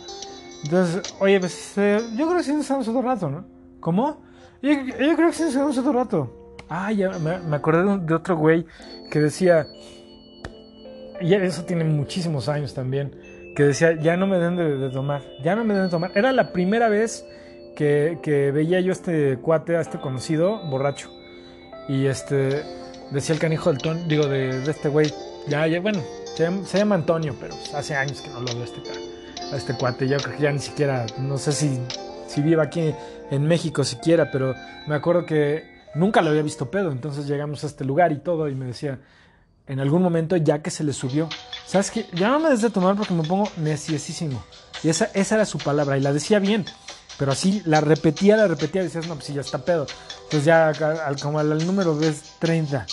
Entonces, 0.65 1.15
oye, 1.21 1.39
pues 1.39 1.79
eh, 1.79 2.01
yo 2.17 2.27
creo 2.27 2.39
que 2.39 2.45
sí 2.45 2.53
nos 2.53 2.63
estamos 2.63 2.89
otro 2.89 3.03
rato, 3.03 3.31
¿no? 3.31 3.45
¿Cómo? 3.79 4.23
Yo, 4.61 4.73
creo 4.99 5.29
que 5.29 5.33
sí 5.33 5.45
nos 5.45 5.53
estamos 5.53 5.79
otro 5.79 5.93
rato. 5.93 6.57
Ah, 6.69 6.93
ya 6.93 7.11
me, 7.19 7.39
me 7.39 7.57
acordé 7.57 7.99
de 8.05 8.15
otro 8.15 8.37
güey 8.37 8.67
que 9.11 9.21
decía, 9.21 9.67
y 11.21 11.35
eso 11.35 11.65
tiene 11.65 11.85
muchísimos 11.85 12.49
años 12.49 12.75
también 12.75 13.30
que 13.61 13.67
decía, 13.67 13.93
ya 13.93 14.17
no 14.17 14.27
me 14.27 14.39
den 14.39 14.57
de, 14.57 14.89
tomar, 14.89 15.21
ya 15.45 15.55
no 15.55 15.65
me 15.65 15.75
den 15.75 15.83
de 15.83 15.89
tomar. 15.91 16.13
Era 16.15 16.33
la 16.33 16.51
primera 16.51 16.89
vez 16.89 17.27
que, 17.77 18.51
veía 18.55 18.81
yo 18.81 18.89
a 18.89 18.93
este 18.93 19.37
cuate, 19.37 19.77
a 19.77 19.83
este 19.83 19.99
conocido, 19.99 20.67
borracho. 20.71 21.11
Y 21.87 22.07
este, 22.07 22.63
decía 23.11 23.35
el 23.35 23.39
canijo 23.39 23.71
del 23.71 23.83
ton, 23.83 24.09
digo, 24.09 24.29
de, 24.29 24.65
este 24.65 24.89
güey, 24.89 25.13
ya, 25.47 25.67
ya, 25.67 25.79
bueno, 25.79 26.01
se 26.25 26.79
llama, 26.79 26.95
Antonio, 26.95 27.37
pero 27.39 27.55
hace 27.75 27.95
años 27.95 28.23
que 28.23 28.31
no 28.31 28.41
lo 28.41 28.47
veo 28.47 28.63
a 28.63 28.65
este, 28.65 28.81
a 29.53 29.57
este 29.59 29.75
cuate. 29.75 30.09
Yo 30.09 30.17
creo 30.17 30.37
que 30.39 30.43
ya 30.43 30.53
ni 30.53 30.61
siquiera, 30.61 31.05
no 31.19 31.37
sé 31.37 31.53
si, 31.53 31.79
si 32.29 32.41
vive 32.41 32.63
aquí 32.63 32.95
en 33.31 33.43
México 33.47 33.85
siquiera, 33.85 34.31
pero 34.31 34.55
me 34.87 34.95
acuerdo 34.95 35.27
que 35.27 35.65
nunca 35.95 36.23
lo 36.23 36.31
había 36.31 36.41
visto 36.41 36.71
pedo. 36.71 36.93
Entonces 36.93 37.27
llegamos 37.27 37.63
a 37.63 37.67
este 37.67 37.85
lugar 37.85 38.11
y 38.11 38.21
todo, 38.21 38.49
y 38.49 38.55
me 38.55 38.65
decía, 38.65 39.01
en 39.71 39.79
algún 39.79 40.03
momento 40.03 40.37
ya 40.37 40.63
que 40.63 40.71
se 40.71 40.83
le 40.83 40.93
subió. 40.93 41.29
¿Sabes 41.65 41.93
qué? 41.93 42.07
Ya 42.13 42.29
no 42.29 42.41
me 42.41 42.51
des 42.51 42.61
de 42.61 42.71
tomar 42.71 42.97
porque 42.97 43.15
me 43.15 43.23
pongo 43.23 43.49
neciesísimo. 43.57 44.43
Y 44.83 44.89
esa, 44.89 45.05
esa 45.15 45.37
era 45.37 45.47
su 45.47 45.59
palabra 45.59 45.97
y 45.97 46.01
la 46.01 46.13
decía 46.13 46.41
bien. 46.41 46.67
Pero 47.17 47.31
así 47.31 47.63
la 47.67 47.81
repetía, 47.81 48.37
la 48.37 48.49
repetía 48.49 48.83
decías, 48.83 49.07
no, 49.07 49.15
pues 49.15 49.27
sí, 49.27 49.33
ya 49.33 49.43
está 49.43 49.65
pedo. 49.65 49.87
Entonces 50.25 50.45
ya 50.45 50.71
al, 50.71 51.21
como 51.21 51.39
al, 51.39 51.65
número 51.65 51.97
ves 51.97 52.21
30. 52.41 52.85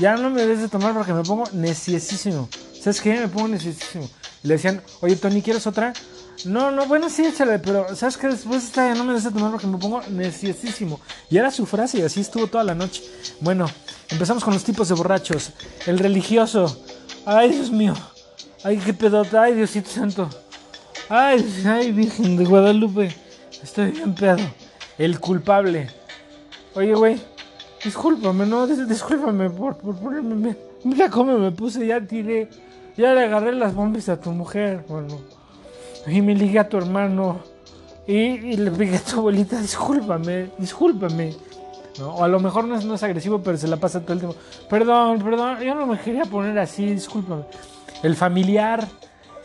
Ya 0.00 0.16
no 0.16 0.28
me 0.28 0.44
des 0.44 0.60
de 0.60 0.68
tomar 0.68 0.92
porque 0.92 1.12
me 1.12 1.22
pongo 1.22 1.44
neciesísimo. 1.52 2.48
¿Sabes 2.80 3.00
qué? 3.00 3.20
Me 3.20 3.28
pongo 3.28 3.46
neciesísimo. 3.48 4.10
Y 4.42 4.48
le 4.48 4.54
decían, 4.54 4.82
oye 5.02 5.14
Tony, 5.14 5.40
¿quieres 5.40 5.68
otra? 5.68 5.92
No, 6.46 6.72
no, 6.72 6.86
bueno, 6.86 7.08
sí, 7.10 7.24
échale, 7.24 7.60
pero 7.60 7.94
¿sabes 7.94 8.16
qué? 8.16 8.26
Después 8.26 8.64
está, 8.64 8.92
no 8.96 9.04
me 9.04 9.12
des 9.12 9.22
de 9.22 9.30
tomar 9.30 9.52
porque 9.52 9.68
me 9.68 9.78
pongo 9.78 10.02
neciesísimo. 10.10 11.00
Y 11.30 11.38
era 11.38 11.52
su 11.52 11.64
frase 11.64 11.98
y 11.98 12.02
así 12.02 12.20
estuvo 12.20 12.48
toda 12.48 12.64
la 12.64 12.74
noche. 12.74 13.04
Bueno, 13.40 13.66
Empezamos 14.10 14.44
con 14.44 14.54
los 14.54 14.64
tipos 14.64 14.88
de 14.88 14.94
borrachos. 14.94 15.52
El 15.86 15.98
religioso. 15.98 16.84
Ay, 17.26 17.50
Dios 17.50 17.70
mío. 17.70 17.94
Ay, 18.62 18.78
qué 18.78 18.94
pedota. 18.94 19.42
Ay, 19.42 19.54
Diosito 19.54 19.90
Santo. 19.90 20.28
Ay, 21.08 21.64
ay, 21.66 21.92
Virgen 21.92 22.36
de 22.36 22.44
Guadalupe. 22.44 23.14
Estoy 23.62 23.90
bien 23.90 24.14
pedo. 24.14 24.38
El 24.98 25.20
culpable. 25.20 25.90
Oye, 26.74 26.94
güey. 26.94 27.20
Discúlpame, 27.84 28.46
no, 28.46 28.66
discúlpame 28.66 29.50
por, 29.50 29.76
por 29.76 29.94
ponerme. 29.96 30.56
Mira 30.84 31.10
cómo 31.10 31.38
me 31.38 31.50
puse, 31.50 31.86
ya 31.86 32.00
tiré. 32.00 32.48
Ya 32.96 33.12
le 33.12 33.24
agarré 33.24 33.52
las 33.52 33.74
bombas 33.74 34.08
a 34.08 34.18
tu 34.18 34.30
mujer, 34.30 34.84
bueno. 34.88 35.20
Y 36.06 36.22
me 36.22 36.34
ligué 36.34 36.60
a 36.60 36.68
tu 36.68 36.78
hermano. 36.78 37.40
Y, 38.06 38.14
y 38.14 38.56
le 38.56 38.70
pegué 38.70 38.96
a 38.96 39.00
tu 39.00 39.18
abuelita. 39.18 39.60
Discúlpame, 39.60 40.50
discúlpame. 40.58 41.34
O 42.00 42.24
a 42.24 42.28
lo 42.28 42.40
mejor 42.40 42.64
no 42.64 42.94
es, 42.94 43.02
agresivo, 43.02 43.40
pero 43.40 43.56
se 43.56 43.68
la 43.68 43.76
pasa 43.76 44.00
todo 44.00 44.14
el 44.14 44.18
tiempo. 44.20 44.36
Perdón, 44.68 45.22
perdón, 45.22 45.60
yo 45.60 45.74
no 45.74 45.86
me 45.86 45.98
quería 45.98 46.24
poner 46.24 46.58
así, 46.58 46.86
discúlpame. 46.86 47.44
El 48.02 48.16
familiar, 48.16 48.86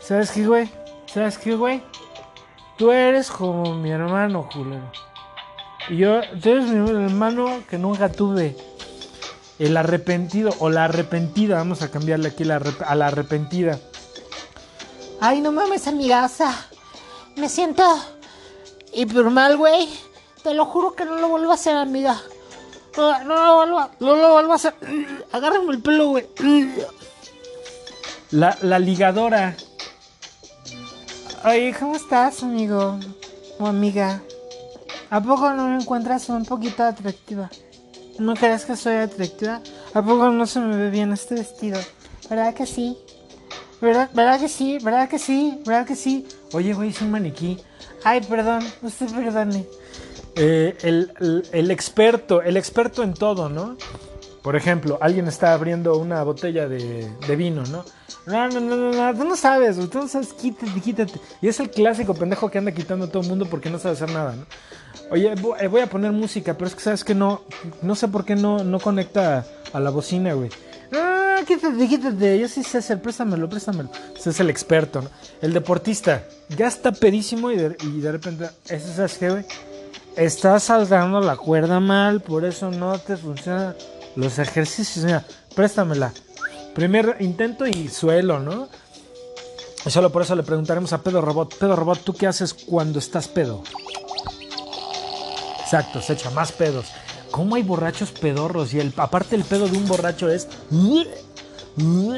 ¿sabes 0.00 0.30
qué, 0.32 0.46
güey? 0.46 0.68
¿Sabes 1.06 1.38
qué, 1.38 1.54
güey? 1.54 1.82
Tú 2.76 2.90
eres 2.90 3.30
como 3.30 3.74
mi 3.74 3.90
hermano, 3.90 4.48
Julio. 4.52 4.80
Y 5.88 5.98
yo, 5.98 6.20
tú 6.42 6.50
eres 6.50 6.66
mi 6.66 6.90
hermano 6.90 7.62
que 7.68 7.78
nunca 7.78 8.10
tuve. 8.10 8.56
El 9.58 9.76
arrepentido 9.76 10.50
o 10.58 10.70
la 10.70 10.86
arrepentida, 10.86 11.56
vamos 11.56 11.82
a 11.82 11.90
cambiarle 11.90 12.28
aquí 12.28 12.44
la, 12.44 12.60
a 12.86 12.94
la 12.94 13.08
arrepentida. 13.08 13.78
Ay, 15.20 15.40
no 15.40 15.52
mames, 15.52 15.86
amigaza. 15.86 16.50
Me 17.36 17.48
siento 17.48 17.84
hiper 18.94 19.24
mal, 19.30 19.56
güey. 19.56 19.88
Te 20.42 20.54
lo 20.54 20.64
juro 20.64 20.94
que 20.94 21.04
no 21.04 21.16
lo 21.16 21.28
vuelvo 21.28 21.50
a 21.50 21.54
hacer, 21.54 21.76
amiga. 21.76 22.20
No, 23.00 23.24
no 23.24 23.34
lo 23.34 23.56
vuelvo, 23.56 23.90
no 24.00 24.16
lo 24.16 24.32
vuelvo 24.32 24.52
a 24.52 24.56
hacer. 24.56 24.74
Agárrame 25.32 25.72
el 25.72 25.80
pelo, 25.80 26.08
güey. 26.08 26.26
La, 28.30 28.58
la 28.60 28.78
ligadora. 28.78 29.56
Oye, 31.46 31.74
¿cómo 31.80 31.96
estás, 31.96 32.42
amigo? 32.42 33.00
O 33.58 33.66
amiga. 33.66 34.20
¿A 35.08 35.22
poco 35.22 35.48
no 35.54 35.68
me 35.68 35.76
encuentras 35.76 36.28
un 36.28 36.44
poquito 36.44 36.84
atractiva? 36.84 37.48
¿No 38.18 38.34
crees 38.34 38.66
que 38.66 38.76
soy 38.76 38.96
atractiva? 38.96 39.62
¿A 39.94 40.02
poco 40.02 40.28
no 40.28 40.46
se 40.46 40.60
me 40.60 40.76
ve 40.76 40.90
bien 40.90 41.10
este 41.14 41.36
vestido? 41.36 41.80
¿Verdad 42.28 42.52
que 42.52 42.66
sí? 42.66 42.98
¿Verdad, 43.80 44.10
¿Verdad 44.12 44.38
que 44.38 44.48
sí? 44.50 44.76
¿Verdad 44.82 45.08
que 45.08 45.18
sí? 45.18 45.58
¿Verdad 45.64 45.86
que 45.86 45.96
sí? 45.96 46.28
Oye, 46.52 46.74
güey, 46.74 46.90
es 46.90 47.00
un 47.00 47.12
maniquí. 47.12 47.56
Ay, 48.04 48.20
perdón, 48.20 48.62
usted 48.82 49.06
perdone. 49.10 49.66
Eh, 50.36 50.76
el, 50.82 51.70
experto, 51.70 52.42
el 52.42 52.56
experto 52.56 53.02
en 53.02 53.14
todo, 53.14 53.48
¿no? 53.48 53.76
Por 54.42 54.56
ejemplo, 54.56 54.98
alguien 55.00 55.28
está 55.28 55.52
abriendo 55.52 55.98
una 55.98 56.22
botella 56.22 56.66
de, 56.68 57.36
vino, 57.36 57.62
¿no? 57.64 57.84
No, 58.26 58.48
no, 58.48 58.60
no, 58.60 58.92
no, 58.92 59.18
tú 59.18 59.24
no 59.24 59.36
sabes, 59.36 59.76
tú 59.90 59.98
no 59.98 60.08
sabes, 60.08 60.32
quítate, 60.32 60.80
quítate. 60.80 61.20
Y 61.42 61.48
es 61.48 61.60
el 61.60 61.70
clásico 61.70 62.14
pendejo 62.14 62.50
que 62.50 62.58
anda 62.58 62.72
quitando 62.72 63.06
a 63.06 63.08
todo 63.08 63.22
el 63.22 63.28
mundo 63.28 63.46
porque 63.46 63.70
no 63.70 63.78
sabe 63.78 63.94
hacer 63.94 64.10
nada, 64.10 64.34
¿no? 64.36 64.46
Oye, 65.10 65.32
eh, 65.60 65.66
voy 65.68 65.80
a 65.80 65.88
poner 65.88 66.12
música, 66.12 66.54
pero 66.54 66.68
es 66.68 66.74
que 66.74 66.80
sabes 66.80 67.04
que 67.04 67.14
no, 67.14 67.42
no 67.82 67.94
sé 67.94 68.08
por 68.08 68.24
qué 68.24 68.36
no, 68.36 68.62
no 68.64 68.78
conecta 68.78 69.44
a 69.72 69.80
la 69.80 69.90
bocina, 69.90 70.32
güey. 70.34 70.50
Ah, 70.92 71.40
quítate, 71.46 71.88
quítate. 71.88 72.38
Yo 72.38 72.48
sí 72.48 72.62
sé 72.62 72.78
hacer, 72.78 73.00
préstamelo, 73.00 73.48
préstamelo. 73.48 73.90
Ese 74.16 74.30
es 74.30 74.40
el 74.40 74.50
experto, 74.50 75.02
¿no? 75.02 75.10
El 75.40 75.52
deportista 75.52 76.24
ya 76.48 76.68
está 76.68 76.92
pedísimo 76.92 77.50
y 77.50 77.56
de, 77.56 78.12
repente, 78.12 78.48
¿ese 78.68 79.04
es 79.04 79.18
que, 79.18 79.30
güey? 79.30 79.44
Estás 80.16 80.64
saltando 80.64 81.20
la 81.20 81.36
cuerda 81.36 81.80
mal, 81.80 82.20
por 82.20 82.44
eso 82.44 82.70
no 82.70 82.98
te 82.98 83.16
funcionan 83.16 83.74
los 84.16 84.38
ejercicios. 84.38 85.04
Mira, 85.04 85.24
préstamela. 85.54 86.12
Primer 86.74 87.16
intento 87.20 87.66
y 87.66 87.88
suelo, 87.88 88.38
¿no? 88.38 88.68
Solo 89.86 90.10
por 90.10 90.22
eso 90.22 90.36
le 90.36 90.42
preguntaremos 90.42 90.92
a 90.92 91.02
Pedo 91.02 91.20
Robot. 91.20 91.56
Pedo 91.56 91.74
Robot, 91.74 92.00
¿tú 92.04 92.14
qué 92.14 92.26
haces 92.26 92.52
cuando 92.52 92.98
estás 92.98 93.28
pedo? 93.28 93.62
Exacto, 95.60 96.02
se 96.02 96.12
echa 96.14 96.30
más 96.30 96.52
pedos. 96.52 96.86
¿Cómo 97.30 97.54
hay 97.54 97.62
borrachos 97.62 98.10
pedorros? 98.10 98.74
Y 98.74 98.80
el, 98.80 98.92
aparte 98.96 99.36
el 99.36 99.44
pedo 99.44 99.68
de 99.68 99.78
un 99.78 99.86
borracho 99.86 100.28
es... 100.28 100.48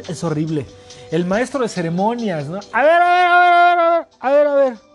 Es 0.09 0.25
horrible. 0.25 0.67
El 1.11 1.27
maestro 1.27 1.61
de 1.61 1.69
ceremonias, 1.69 2.47
¿no? 2.47 2.59
A 2.73 2.83
ver, 2.83 3.03
a 3.03 3.13
ver, 3.13 3.27
a 3.27 3.39
ver, 3.39 3.79
a 3.79 3.91
ver, 3.91 4.07
a 4.19 4.31
ver, 4.31 4.47
a 4.47 4.55
ver. 4.55 4.92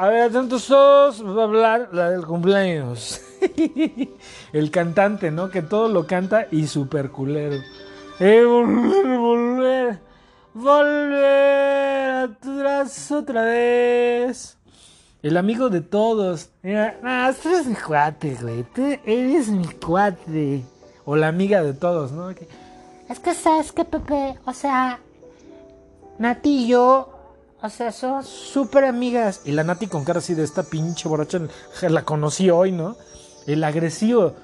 A 0.00 0.06
ver, 0.06 0.22
atentos 0.22 0.68
todos, 0.68 1.26
va 1.26 1.42
a 1.42 1.44
hablar 1.44 1.88
la 1.90 2.10
del 2.10 2.24
cumpleaños. 2.24 3.20
el 4.52 4.70
cantante, 4.70 5.32
¿no? 5.32 5.50
Que 5.50 5.60
todo 5.60 5.88
lo 5.88 6.06
canta 6.06 6.46
y 6.52 6.68
super 6.68 7.10
culero. 7.10 7.56
Eh, 8.20 8.44
volver, 8.44 9.18
volver, 9.18 9.98
volver 10.54 12.10
atrás 12.30 13.10
otra 13.10 13.42
vez. 13.42 14.56
El 15.20 15.36
amigo 15.36 15.68
de 15.68 15.80
todos. 15.80 16.50
Mira, 16.62 16.96
no, 17.02 17.34
tú 17.34 17.48
eres 17.48 17.66
mi 17.66 17.74
cuate, 17.74 18.36
güey. 18.40 18.64
Eres 19.04 19.48
mi 19.48 19.66
cuate. 19.66 20.62
O 21.06 21.16
la 21.16 21.26
amiga 21.26 21.60
de 21.60 21.74
todos, 21.74 22.12
¿no? 22.12 22.30
Es 22.30 23.18
que 23.18 23.34
sabes 23.34 23.72
que 23.72 23.84
Pepe, 23.84 24.38
o 24.44 24.52
sea, 24.52 25.00
Nati 26.20 26.66
y 26.66 26.68
yo, 26.68 27.17
o 27.60 27.68
sea, 27.68 27.90
somos 27.90 28.26
súper 28.26 28.84
amigas. 28.84 29.40
Y 29.44 29.52
la 29.52 29.64
Nati 29.64 29.88
con 29.88 30.04
cara 30.04 30.20
así 30.20 30.34
de 30.34 30.44
esta 30.44 30.62
pinche 30.62 31.08
borracha, 31.08 31.40
la 31.82 32.04
conocí 32.04 32.50
hoy, 32.50 32.72
¿no? 32.72 32.96
El 33.46 33.64
agresivo. 33.64 34.34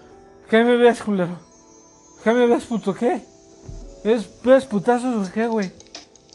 ¿Qué 0.50 0.64
me 0.64 0.76
ves, 0.76 1.02
culero? 1.02 1.38
¿Qué 2.24 2.32
me 2.32 2.46
ves, 2.46 2.64
puto? 2.64 2.94
¿Qué? 2.94 3.24
¿Es, 4.02 4.28
¿Ves 4.42 4.64
putazos 4.64 5.28
o 5.28 5.32
qué, 5.32 5.46
güey? 5.46 5.72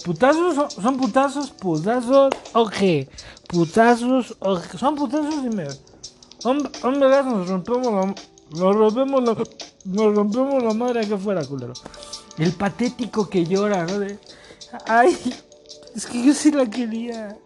¿Putazos? 0.06 0.74
¿Son 0.74 0.98
putazos? 0.98 1.52
¿Putazos? 1.52 2.30
¿O 2.54 2.68
qué? 2.68 3.10
¿Putazos? 3.48 4.36
¿O 4.40 4.60
qué? 4.60 4.78
¿Son 4.78 4.96
putazos 4.96 5.36
y 5.44 5.50
me... 5.50 5.68
Hombre, 6.44 6.70
nos 6.82 7.50
rompemos 7.50 7.94
la... 7.94 8.16
Nos 8.58 8.76
rompemos 8.76 9.24
la... 9.24 9.36
Nos 9.86 10.16
rompemos 10.16 10.64
la 10.64 10.74
madre 10.74 11.08
que 11.08 11.18
fuera, 11.18 11.44
culero. 11.44 11.74
El 12.38 12.54
patético 12.54 13.30
que 13.30 13.46
llora, 13.46 13.86
¿no? 13.86 14.00
De... 14.00 14.18
Ay, 14.88 15.18
es 15.96 16.06
que 16.06 16.24
yo 16.24 16.34
sí 16.34 16.52
la 16.52 16.70
quería. 16.70 17.38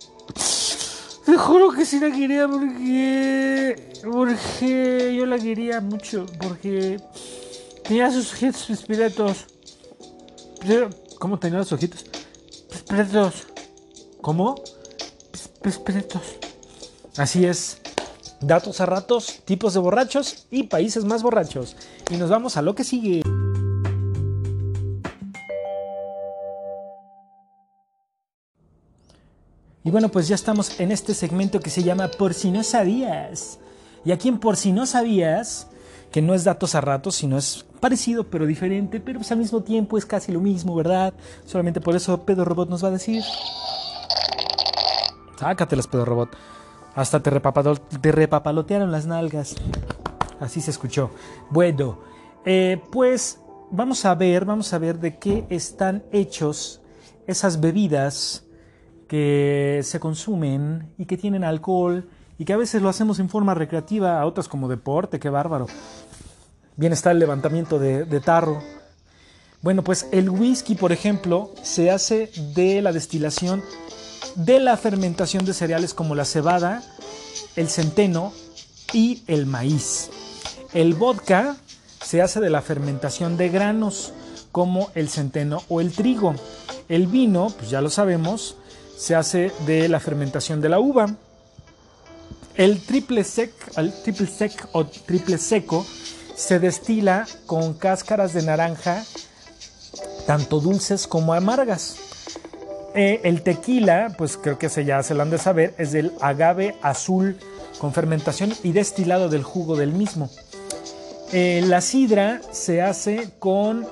Te 1.26 1.38
juro 1.38 1.72
que 1.72 1.86
sí 1.86 2.00
la 2.00 2.12
quería 2.12 2.48
porque... 2.48 3.94
Porque 4.04 5.16
yo 5.18 5.26
la 5.26 5.40
quería 5.40 5.80
mucho. 5.80 6.26
Porque 6.40 7.00
tenía 7.84 8.12
sus 8.12 8.34
ojitos 8.34 8.66
pispiretos. 8.66 9.46
¿Cómo 11.20 11.40
tenía 11.40 11.60
los 11.60 11.72
ojitos? 11.72 12.06
Pispiretos. 12.70 13.48
¿Cómo? 14.22 14.56
Pispiretos. 15.62 16.22
Así 17.18 17.46
es. 17.46 17.78
Datos 18.42 18.82
a 18.82 18.86
ratos, 18.86 19.40
tipos 19.46 19.74
de 19.74 19.80
borrachos 19.80 20.48
y 20.52 20.64
países 20.64 21.06
más 21.06 21.24
borrachos. 21.24 21.78
Y 22.12 22.18
nos 22.18 22.30
vamos 22.30 22.58
a 22.58 22.62
lo 22.62 22.76
que 22.76 22.84
sigue. 22.84 23.22
Y 29.84 29.92
bueno, 29.92 30.10
pues 30.10 30.28
ya 30.28 30.36
estamos 30.36 30.80
en 30.80 30.92
este 30.92 31.14
segmento 31.14 31.60
que 31.60 31.70
se 31.70 31.84
llama 31.84 32.08
Por 32.08 32.34
si 32.34 32.52
no 32.52 32.64
sabías. 32.64 33.60
Y 34.06 34.12
aquí 34.12 34.30
en 34.30 34.40
Por 34.40 34.56
si 34.56 34.72
no 34.72 34.86
sabías, 34.86 35.68
que 36.12 36.22
no 36.22 36.34
es 36.34 36.46
datos 36.46 36.76
a 36.76 36.82
ratos, 36.82 37.16
sino 37.16 37.38
es 37.38 37.66
parecido 37.82 38.24
pero 38.30 38.46
diferente, 38.46 39.02
pero 39.02 39.20
pues 39.20 39.32
al 39.34 39.40
mismo 39.40 39.62
tiempo 39.62 39.98
es 39.98 40.06
casi 40.06 40.32
lo 40.32 40.40
mismo, 40.40 40.74
¿verdad? 40.74 41.14
Solamente 41.46 41.82
por 41.82 41.96
eso 41.98 42.22
Pedro 42.22 42.46
Robot 42.46 42.70
nos 42.70 42.84
va 42.84 42.88
a 42.88 42.92
decir. 42.92 43.22
Sácatelas, 45.38 45.88
Pedro 45.88 46.06
Robot. 46.06 46.30
Hasta 46.96 47.20
te, 47.22 47.32
te 48.02 48.12
repapalotearon 48.12 48.92
las 48.92 49.06
nalgas. 49.06 49.56
Así 50.40 50.62
se 50.62 50.72
escuchó. 50.72 51.12
Bueno, 51.50 52.00
eh, 52.46 52.82
pues 52.90 53.40
vamos 53.70 54.06
a 54.06 54.16
ver, 54.16 54.46
vamos 54.46 54.72
a 54.72 54.78
ver 54.78 55.00
de 55.00 55.18
qué 55.18 55.46
están 55.50 56.04
hechos 56.14 56.82
esas 57.28 57.60
bebidas 57.60 58.46
que 59.14 59.82
se 59.84 60.00
consumen 60.00 60.92
y 60.98 61.06
que 61.06 61.18
tienen 61.18 61.44
alcohol 61.44 62.10
y 62.40 62.46
que 62.46 62.54
a 62.54 62.58
veces 62.58 62.82
lo 62.82 62.90
hacemos 62.90 63.20
en 63.20 63.30
forma 63.30 63.54
recreativa, 63.54 64.20
a 64.20 64.26
otras 64.26 64.48
como 64.48 64.68
deporte, 64.68 65.20
qué 65.20 65.30
bárbaro. 65.30 65.68
Bien 66.78 66.94
está 66.94 67.12
el 67.12 67.20
levantamiento 67.20 67.78
de, 67.78 68.06
de 68.06 68.20
tarro. 68.22 68.64
Bueno, 69.62 69.84
pues 69.84 70.08
el 70.12 70.32
whisky, 70.32 70.74
por 70.74 70.92
ejemplo, 70.92 71.52
se 71.62 71.92
hace 71.92 72.32
de 72.56 72.82
la 72.82 72.92
destilación 72.92 73.62
de 74.34 74.60
la 74.60 74.78
fermentación 74.78 75.46
de 75.46 75.54
cereales 75.54 75.94
como 75.94 76.16
la 76.16 76.26
cebada, 76.26 76.82
el 77.56 77.70
centeno 77.70 78.34
y 78.94 79.22
el 79.28 79.46
maíz. 79.46 80.10
El 80.74 80.96
vodka 80.96 81.58
se 82.02 82.24
hace 82.24 82.40
de 82.40 82.50
la 82.50 82.64
fermentación 82.64 83.38
de 83.38 83.50
granos 83.50 84.12
como 84.52 84.90
el 84.96 85.08
centeno 85.08 85.62
o 85.70 85.82
el 85.82 85.92
trigo. 85.92 86.34
El 86.90 87.06
vino, 87.06 87.54
pues 87.56 87.70
ya 87.70 87.80
lo 87.80 87.92
sabemos, 87.92 88.58
se 88.98 89.16
hace 89.16 89.52
de 89.66 89.90
la 89.90 90.00
fermentación 90.00 90.62
de 90.62 90.70
la 90.70 90.80
uva. 90.80 91.14
El 92.56 92.82
triple 92.82 93.24
sec, 93.24 93.52
el 93.78 93.94
triple 94.04 94.28
sec 94.28 94.68
o 94.74 94.86
triple 94.86 95.38
seco 95.38 95.86
se 96.36 96.60
destila 96.60 97.26
con 97.46 97.74
cáscaras 97.74 98.34
de 98.34 98.44
naranja, 98.44 99.04
tanto 100.28 100.60
dulces 100.60 101.08
como 101.08 101.34
amargas. 101.34 101.98
Eh, 102.96 103.22
el 103.24 103.42
tequila, 103.42 104.14
pues 104.18 104.38
creo 104.38 104.60
que 104.60 104.70
se 104.70 104.86
ya 104.86 105.02
se 105.02 105.16
lo 105.16 105.24
han 105.24 105.32
de 105.32 105.40
saber, 105.40 105.74
es 105.80 105.92
del 105.92 106.14
agave 106.22 106.76
azul 106.84 107.40
con 107.80 107.92
fermentación 107.92 108.54
y 108.64 108.72
destilado 108.72 109.30
del 109.30 109.44
jugo 109.44 109.76
del 109.76 109.92
mismo. 109.92 110.30
Eh, 111.32 111.64
la 111.66 111.82
sidra 111.82 112.42
se 112.52 112.84
hace 112.84 113.32
con 113.40 113.88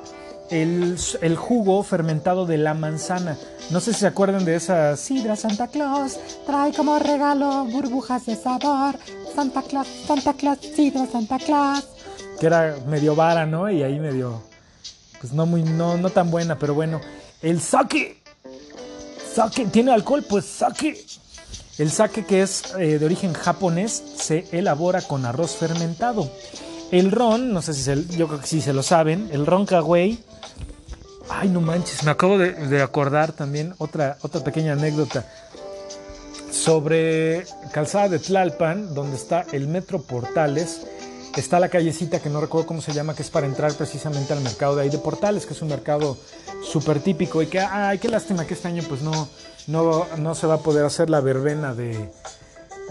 el, 0.51 1.35
jugo 1.37 1.81
fermentado 1.83 2.45
de 2.45 2.57
la 2.57 2.73
manzana. 2.73 3.37
No 3.69 3.79
sé 3.79 3.93
si 3.93 4.01
se 4.01 4.07
acuerdan 4.07 4.45
de 4.45 4.55
esa 4.55 4.95
sidra 4.97 5.35
Santa 5.35 5.67
Claus. 5.67 6.19
Trae 6.45 6.73
como 6.73 6.99
regalo 6.99 7.65
burbujas 7.65 8.25
de 8.25 8.35
sabor. 8.35 8.97
Santa 9.33 9.61
Claus, 9.61 9.87
Santa 10.05 10.33
Claus, 10.33 10.59
sidra 10.59 11.07
Santa 11.07 11.39
Claus. 11.39 11.87
Que 12.39 12.47
era 12.47 12.77
medio 12.87 13.15
vara, 13.15 13.45
¿no? 13.45 13.69
Y 13.69 13.81
ahí 13.81 13.99
medio. 13.99 14.43
Pues 15.19 15.33
no 15.33 15.45
muy, 15.45 15.63
no, 15.63 15.97
no 15.97 16.09
tan 16.09 16.29
buena, 16.29 16.59
pero 16.59 16.73
bueno. 16.73 16.99
El 17.41 17.61
sake 17.61 18.21
Sake, 19.33 19.65
¿tiene 19.67 19.93
alcohol? 19.93 20.25
Pues 20.27 20.45
sake. 20.45 21.05
El 21.77 21.89
sake, 21.89 22.25
que 22.25 22.41
es 22.41 22.63
eh, 22.77 22.99
de 22.99 23.05
origen 23.05 23.33
japonés, 23.33 24.03
se 24.17 24.45
elabora 24.51 25.01
con 25.01 25.25
arroz 25.25 25.55
fermentado. 25.55 26.29
El 26.91 27.11
ron, 27.11 27.53
no 27.53 27.61
sé 27.61 27.73
si 27.73 27.81
se, 27.81 28.05
yo 28.17 28.27
creo 28.27 28.41
que 28.41 28.47
sí 28.47 28.59
se 28.59 28.73
lo 28.73 28.83
saben, 28.83 29.29
el 29.31 29.45
ron 29.45 29.65
kawei. 29.65 30.19
Ay, 31.33 31.49
no 31.49 31.61
manches, 31.61 32.03
me 32.03 32.11
acabo 32.11 32.37
de, 32.37 32.81
acordar 32.81 33.31
también 33.31 33.73
otra, 33.77 34.17
otra 34.21 34.43
pequeña 34.43 34.73
anécdota 34.73 35.25
sobre 36.51 37.45
Calzada 37.71 38.09
de 38.09 38.19
Tlalpan, 38.19 38.93
donde 38.93 39.15
está 39.15 39.45
el 39.53 39.67
Metro 39.67 40.01
Portales. 40.01 40.81
Está 41.37 41.61
la 41.61 41.69
callecita 41.69 42.19
que 42.19 42.29
no 42.29 42.41
recuerdo 42.41 42.67
cómo 42.67 42.81
se 42.81 42.91
llama, 42.91 43.15
que 43.15 43.21
es 43.21 43.29
para 43.29 43.47
entrar 43.47 43.73
precisamente 43.73 44.33
al 44.33 44.41
mercado 44.41 44.75
de 44.75 44.83
ahí 44.83 44.89
de 44.89 44.97
Portales, 44.97 45.45
que 45.45 45.53
es 45.53 45.61
un 45.61 45.69
mercado 45.69 46.17
súper 46.61 46.99
típico 46.99 47.41
y 47.41 47.47
que, 47.47 47.59
ay, 47.59 47.99
qué 47.99 48.09
lástima 48.09 48.45
que 48.45 48.53
este 48.53 48.67
año 48.67 48.83
pues 48.87 49.01
no, 49.01 49.29
no, 49.67 50.05
no 50.17 50.35
se 50.35 50.45
va 50.45 50.55
a 50.55 50.59
poder 50.59 50.83
hacer 50.83 51.09
la 51.09 51.21
verbena 51.21 51.73
de, 51.73 52.11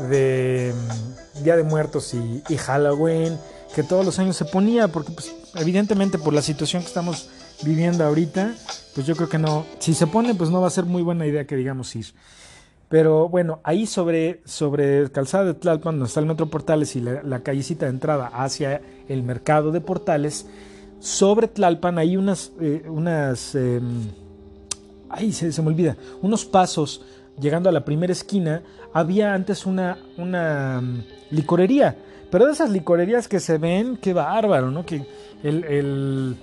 de 0.09 0.75
mm, 0.75 1.43
Día 1.43 1.57
de 1.57 1.63
Muertos 1.63 2.15
y, 2.15 2.43
y, 2.49 2.57
Halloween, 2.57 3.39
que 3.75 3.83
todos 3.83 4.07
los 4.07 4.19
años 4.19 4.39
se 4.39 4.47
ponía, 4.47 4.89
porque 4.89 5.13
pues 5.13 5.31
evidentemente 5.57 6.19
por 6.19 6.33
la 6.33 6.41
situación 6.43 6.83
que 6.83 6.89
estamos 6.89 7.29
viviendo 7.65 8.05
ahorita, 8.05 8.55
pues 8.95 9.07
yo 9.07 9.15
creo 9.17 9.29
que 9.29 9.39
no, 9.39 9.67
si 9.79 9.95
se 9.95 10.07
pone 10.07 10.35
pues 10.35 10.51
no 10.51 10.61
va 10.61 10.67
a 10.67 10.71
ser 10.71 10.85
muy 10.85 11.03
buena 11.03 11.27
idea 11.27 11.47
que 11.47 11.57
digamos 11.57 11.95
ir. 11.97 12.07
Pero 12.89 13.29
bueno, 13.29 13.61
ahí 13.63 13.87
sobre, 13.87 14.41
sobre 14.45 15.11
Calzada 15.13 15.45
de 15.45 15.55
Tlalpan, 15.55 15.95
donde 15.95 16.09
está 16.09 16.19
el 16.21 16.27
Metro 16.27 16.47
Portales 16.51 16.97
y 16.97 17.01
la, 17.01 17.41
callecita 17.41 17.87
de 17.87 17.93
entrada 17.93 18.27
hacia 18.27 18.83
el 19.09 19.23
mercado 19.23 19.71
de 19.71 19.81
Portales, 19.81 20.47
sobre 20.99 21.47
Tlalpan 21.47 21.99
hay 21.99 22.17
unas, 22.17 22.53
eh, 22.61 22.83
unas, 22.89 23.55
eh, 23.55 23.81
ay, 25.09 25.33
se, 25.33 25.53
se, 25.53 25.63
me 25.63 25.69
olvida, 25.69 25.97
unos 26.21 26.45
pasos 26.45 27.05
llegando 27.39 27.69
a 27.69 27.73
la 27.73 27.85
primera 27.85 28.13
esquina, 28.13 28.63
había 28.93 29.35
antes 29.35 29.67
una, 29.67 29.99
una 30.19 30.81
mm, 30.81 31.05
licorería. 31.31 31.97
Pero 32.29 32.47
de 32.47 32.53
esas 32.53 32.71
licorerías 32.71 33.29
que 33.29 33.39
se 33.39 33.59
ven, 33.59 33.97
qué 33.97 34.13
bárbaro, 34.13 34.71
¿no? 34.71 34.85
Que 34.85 35.05
el- 35.43 36.37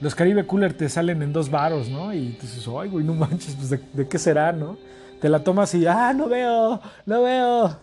los 0.00 0.14
Caribe 0.14 0.46
Cooler 0.46 0.74
te 0.74 0.88
salen 0.88 1.22
en 1.22 1.32
dos 1.32 1.50
varos, 1.50 1.88
¿no? 1.88 2.12
Y 2.12 2.36
dices, 2.40 2.66
ay, 2.68 2.88
güey, 2.88 3.04
no 3.04 3.14
manches, 3.14 3.54
pues 3.54 3.70
¿de, 3.70 4.08
qué 4.08 4.18
será, 4.18 4.52
no? 4.52 4.76
Te 5.20 5.28
la 5.28 5.42
tomas 5.42 5.74
y, 5.74 5.86
ah, 5.86 6.12
no 6.12 6.28
veo, 6.28 6.80
no 7.06 7.22
veo. 7.22 7.78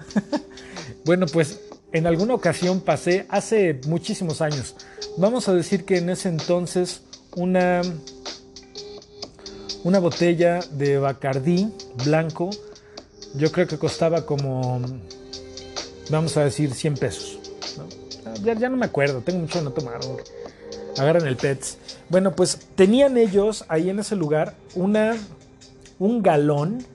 bueno, 1.05 1.25
pues 1.31 1.59
en 1.91 2.07
alguna 2.07 2.35
ocasión 2.35 2.81
pasé, 2.81 3.25
hace 3.29 3.79
muchísimos 3.87 4.41
años, 4.41 4.75
vamos 5.17 5.47
a 5.47 5.53
decir 5.53 5.85
que 5.85 5.97
en 5.97 6.09
ese 6.09 6.29
entonces 6.29 7.03
una, 7.35 7.81
una 9.83 9.99
botella 9.99 10.59
de 10.71 10.97
Bacardí 10.97 11.71
blanco, 12.05 12.49
yo 13.35 13.51
creo 13.51 13.67
que 13.67 13.77
costaba 13.77 14.25
como, 14.25 14.81
vamos 16.09 16.37
a 16.37 16.43
decir, 16.43 16.73
100 16.73 16.93
pesos. 16.95 17.39
¿no? 17.77 18.33
Ya, 18.43 18.69
no 18.69 18.77
me 18.77 18.85
acuerdo, 18.85 19.21
tengo 19.21 19.39
mucho 19.39 19.59
de 19.59 19.65
no 19.65 19.71
tomar. 19.71 19.99
Agarran 20.97 21.27
el 21.27 21.35
Pets. 21.35 21.77
Bueno, 22.09 22.35
pues 22.35 22.69
tenían 22.75 23.17
ellos 23.17 23.65
ahí 23.69 23.89
en 23.89 23.99
ese 23.99 24.15
lugar 24.15 24.53
una, 24.75 25.15
un 25.99 26.21
galón, 26.21 26.85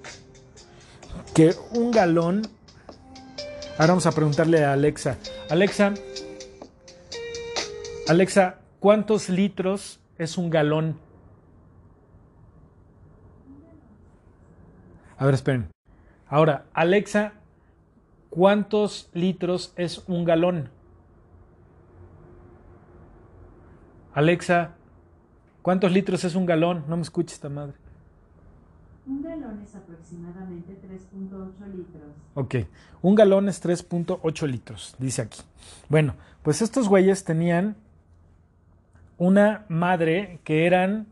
que 1.35 1.55
un 1.75 1.91
galón... 1.91 2.43
Ahora 3.79 3.93
vamos 3.93 4.07
a 4.07 4.13
preguntarle 4.13 4.65
a 4.65 4.73
Alexa. 4.73 5.17
Alexa, 5.51 5.95
Alexa, 8.09 8.59
¿cuántos 8.81 9.29
litros 9.29 10.01
es 10.17 10.39
un 10.39 10.51
galón? 10.51 10.99
A 15.19 15.25
ver, 15.27 15.35
esperen. 15.35 15.71
Ahora, 16.27 16.65
Alexa, 16.73 17.35
¿cuántos 18.31 19.11
litros 19.13 19.75
es 19.77 20.03
un 20.07 20.25
galón? 20.25 20.71
Alexa, 24.15 24.78
¿cuántos 25.69 25.93
litros 25.93 26.25
es 26.25 26.35
un 26.35 26.47
galón? 26.47 26.83
No 26.89 26.97
me 26.97 27.03
escuches 27.03 27.35
esta 27.35 27.51
madre. 27.51 27.75
Un 29.07 29.21
galón 29.21 29.61
es 29.63 29.75
aproximadamente 29.75 30.73
3.8 30.73 31.75
litros. 31.77 32.05
Ok, 32.33 32.55
un 33.03 33.15
galón 33.15 33.51
es 33.51 33.63
3.8 33.63 34.47
litros, 34.47 34.97
dice 34.99 35.21
aquí. 35.21 35.43
Bueno, 35.91 36.15
pues 36.43 36.63
estos 36.63 36.89
güeyes 36.89 37.23
tenían 37.23 37.77
una 39.19 39.67
madre 39.69 40.41
que 40.43 40.65
eran... 40.65 41.07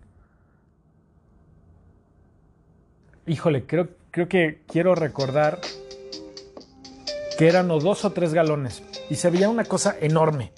Híjole, 3.27 3.67
creo, 3.67 3.91
creo 4.11 4.27
que 4.27 4.63
quiero 4.67 4.95
recordar 4.95 5.61
que 7.37 7.47
eran 7.47 7.71
o 7.71 7.79
dos 7.79 8.07
o 8.07 8.13
tres 8.13 8.33
galones. 8.33 8.83
Y 9.11 9.17
se 9.17 9.29
veía 9.29 9.51
una 9.51 9.67
cosa 9.67 9.95
enorme. 10.01 10.51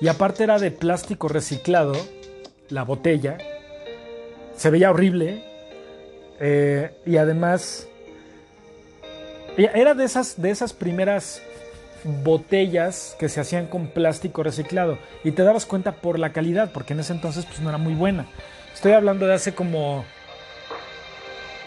Y 0.00 0.08
aparte 0.08 0.42
era 0.42 0.58
de 0.58 0.72
plástico 0.72 1.28
reciclado, 1.28 1.94
la 2.70 2.84
botella. 2.84 3.38
Se 4.56 4.70
veía 4.70 4.90
horrible. 4.90 5.44
eh, 6.40 6.92
y 7.04 7.16
además 7.16 7.88
era 9.56 9.94
de 9.94 10.04
esas, 10.04 10.40
de 10.40 10.50
esas 10.50 10.72
primeras 10.72 11.42
botellas 12.04 13.16
que 13.18 13.28
se 13.28 13.40
hacían 13.40 13.66
con 13.66 13.88
plástico 13.88 14.42
reciclado 14.42 14.98
y 15.24 15.32
te 15.32 15.42
dabas 15.42 15.66
cuenta 15.66 15.92
por 15.92 16.18
la 16.18 16.32
calidad, 16.32 16.70
porque 16.72 16.92
en 16.92 17.00
ese 17.00 17.12
entonces 17.12 17.44
pues 17.44 17.60
no 17.60 17.68
era 17.68 17.78
muy 17.78 17.94
buena. 17.94 18.26
Estoy 18.72 18.92
hablando 18.92 19.26
de 19.26 19.34
hace 19.34 19.54
como 19.54 20.04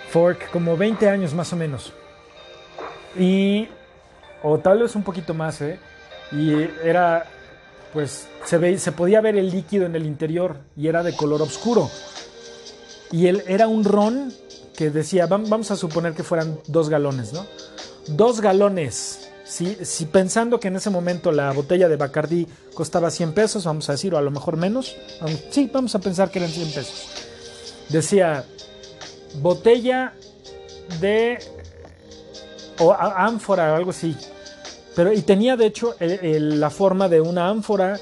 fork, 0.09 0.49
como 0.51 0.77
20 0.77 1.09
años 1.09 1.33
más 1.33 1.51
o 1.51 1.57
menos. 1.57 1.93
Y 3.19 3.67
o 4.41 4.57
tal 4.59 4.79
vez 4.79 4.95
un 4.95 5.03
poquito 5.03 5.33
más, 5.33 5.61
¿eh? 5.61 5.77
Y 6.31 6.53
era 6.83 7.25
pues 7.93 8.27
se 8.45 8.57
ve, 8.57 8.77
se 8.79 8.91
podía 8.91 9.21
ver 9.21 9.35
el 9.37 9.49
líquido 9.51 9.85
en 9.85 9.95
el 9.95 10.05
interior 10.05 10.57
y 10.77 10.87
era 10.87 11.03
de 11.03 11.15
color 11.15 11.41
oscuro. 11.41 11.89
Y 13.11 13.27
él 13.27 13.43
era 13.47 13.67
un 13.67 13.83
ron 13.83 14.33
que 14.75 14.89
decía, 14.89 15.27
vam- 15.27 15.49
vamos 15.49 15.69
a 15.71 15.75
suponer 15.75 16.13
que 16.13 16.23
fueran 16.23 16.57
dos 16.67 16.89
galones, 16.89 17.33
¿no? 17.33 17.45
Dos 18.07 18.39
galones. 18.41 19.27
Si, 19.43 19.75
si 19.83 20.05
pensando 20.05 20.59
que 20.61 20.69
en 20.69 20.77
ese 20.77 20.89
momento 20.89 21.31
la 21.33 21.51
botella 21.51 21.89
de 21.89 21.97
Bacardí 21.97 22.47
costaba 22.73 23.11
100 23.11 23.33
pesos, 23.33 23.65
vamos 23.65 23.89
a 23.89 23.91
decir, 23.93 24.13
o 24.13 24.17
a 24.17 24.21
lo 24.21 24.31
mejor 24.31 24.55
menos. 24.55 24.95
vamos- 25.19 25.41
sí, 25.51 25.69
vamos 25.73 25.93
a 25.95 25.99
pensar 25.99 26.31
que 26.31 26.39
eran 26.39 26.51
100 26.51 26.71
pesos. 26.71 27.07
Decía, 27.89 28.45
botella 29.41 30.13
de... 31.01 31.37
o 32.79 32.93
ánfora 32.93 33.73
o 33.73 33.75
algo 33.75 33.89
así. 33.91 34.15
Pero, 34.95 35.13
y 35.13 35.21
tenía 35.21 35.55
de 35.55 35.65
hecho 35.65 35.95
la 35.99 36.69
forma 36.69 37.07
de 37.07 37.21
una 37.21 37.47
ánfora 37.47 37.99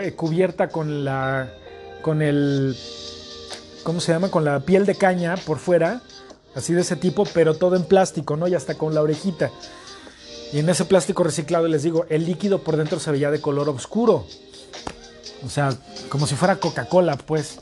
eh, 0.00 0.12
cubierta 0.12 0.68
con 0.68 1.04
la... 1.04 1.52
con 2.02 2.22
el... 2.22 2.76
¿cómo 3.86 4.00
se 4.00 4.10
llama? 4.10 4.30
Con 4.32 4.44
la 4.44 4.58
piel 4.58 4.84
de 4.84 4.96
caña 4.96 5.36
por 5.36 5.58
fuera, 5.58 6.02
así 6.56 6.72
de 6.72 6.80
ese 6.80 6.96
tipo, 6.96 7.24
pero 7.32 7.54
todo 7.54 7.76
en 7.76 7.84
plástico, 7.84 8.36
¿no? 8.36 8.48
Y 8.48 8.54
hasta 8.56 8.74
con 8.74 8.92
la 8.94 9.00
orejita. 9.00 9.52
Y 10.52 10.58
en 10.58 10.68
ese 10.68 10.84
plástico 10.86 11.22
reciclado, 11.22 11.68
les 11.68 11.84
digo, 11.84 12.04
el 12.08 12.26
líquido 12.26 12.62
por 12.62 12.76
dentro 12.76 12.98
se 12.98 13.12
veía 13.12 13.30
de 13.30 13.40
color 13.40 13.68
oscuro. 13.68 14.26
O 15.44 15.48
sea, 15.48 15.72
como 16.08 16.26
si 16.26 16.34
fuera 16.34 16.56
Coca-Cola, 16.56 17.16
pues. 17.16 17.58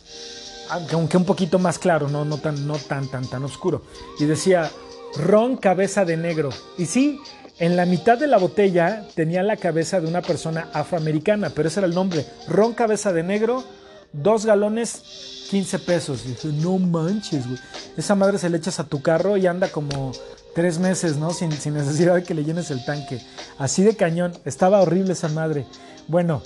Aunque 0.71 1.19
un 1.19 1.27
poquito 1.27 1.59
más 1.59 1.79
claro, 1.79 2.09
no, 2.09 2.25
no, 2.25 2.39
tan, 2.39 2.67
no 2.67 2.79
tan, 2.79 3.09
tan, 3.09 3.29
tan 3.29 3.45
oscuro. 3.45 3.83
Y 4.19 4.25
decía, 4.25 4.71
ron 5.17 5.59
cabeza 5.59 6.07
de 6.07 6.17
negro. 6.17 6.49
Y 6.79 6.87
sí, 6.87 7.21
en 7.59 7.77
la 7.77 7.87
mitad 7.87 8.19
de 8.19 8.27
la 8.27 8.39
botella 8.39 9.07
tenía 9.15 9.43
la 9.43 9.57
cabeza 9.57 10.01
de 10.01 10.09
una 10.09 10.23
persona 10.23 10.69
afroamericana, 10.73 11.51
pero 11.51 11.69
ese 11.69 11.81
era 11.81 11.87
el 11.87 11.95
nombre. 11.95 12.27
Ron 12.49 12.75
cabeza 12.75 13.13
de 13.13 13.23
negro, 13.23 13.63
dos 14.13 14.45
galones, 14.45 15.47
15 15.51 15.79
pesos. 15.81 16.25
Y 16.25 16.29
dije, 16.31 16.49
no 16.49 16.79
manches, 16.79 17.47
güey. 17.47 17.59
Esa 17.97 18.15
madre 18.15 18.39
se 18.39 18.51
le 18.51 18.59
echas 18.59 18.81
a 18.81 18.85
tu 18.85 19.03
carro 19.03 19.37
y 19.37 19.47
anda 19.47 19.69
como 19.69 20.13
tres 20.55 20.79
meses, 20.79 21.17
¿no? 21.17 21.31
Sin, 21.31 21.53
sin 21.53 21.75
necesidad 21.75 22.17
de 22.17 22.25
que 22.25 22.35
le 22.35 22.45
llenes 22.45 22.71
el 22.71 22.85
tanque. 22.85 23.21
Así 23.59 23.85
de 23.85 23.95
cañón. 23.95 24.33
Estaba 24.45 24.81
horrible 24.81 25.13
esa 25.13 25.29
madre. 25.29 25.67
Bueno, 26.09 26.43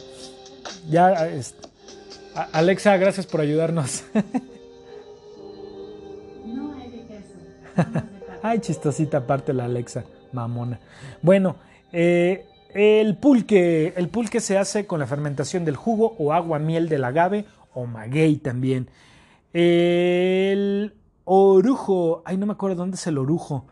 ya... 0.91 1.31
Alexa, 2.53 2.97
gracias 2.97 3.27
por 3.27 3.41
ayudarnos. 3.41 4.03
No 6.45 6.75
hay 6.77 6.91
de 6.91 7.07
queso. 7.07 8.07
Ay, 8.43 8.61
chistosita 8.61 9.19
aparte 9.19 9.53
la 9.53 9.67
Alexa, 9.67 10.05
mamona. 10.33 10.81
Bueno, 11.23 11.57
eh, 11.93 12.47
el 12.75 13.17
pulque, 13.17 13.95
el 13.97 14.09
pulque 14.09 14.41
se 14.41 14.59
hace 14.59 14.87
con 14.87 15.01
la 15.01 15.07
fermentación 15.07 15.65
del 15.65 15.77
jugo 15.77 16.15
o 16.19 16.33
agua 16.33 16.59
miel 16.59 16.89
del 16.89 17.05
agave 17.05 17.47
o 17.75 17.87
maguey 17.87 18.37
también. 18.37 18.89
El 19.53 20.95
orujo, 21.25 22.23
ay 22.25 22.37
no 22.37 22.47
me 22.47 22.53
acuerdo 22.53 22.77
dónde 22.77 22.97
es 22.97 23.07
el 23.07 23.19
orujo. 23.19 23.67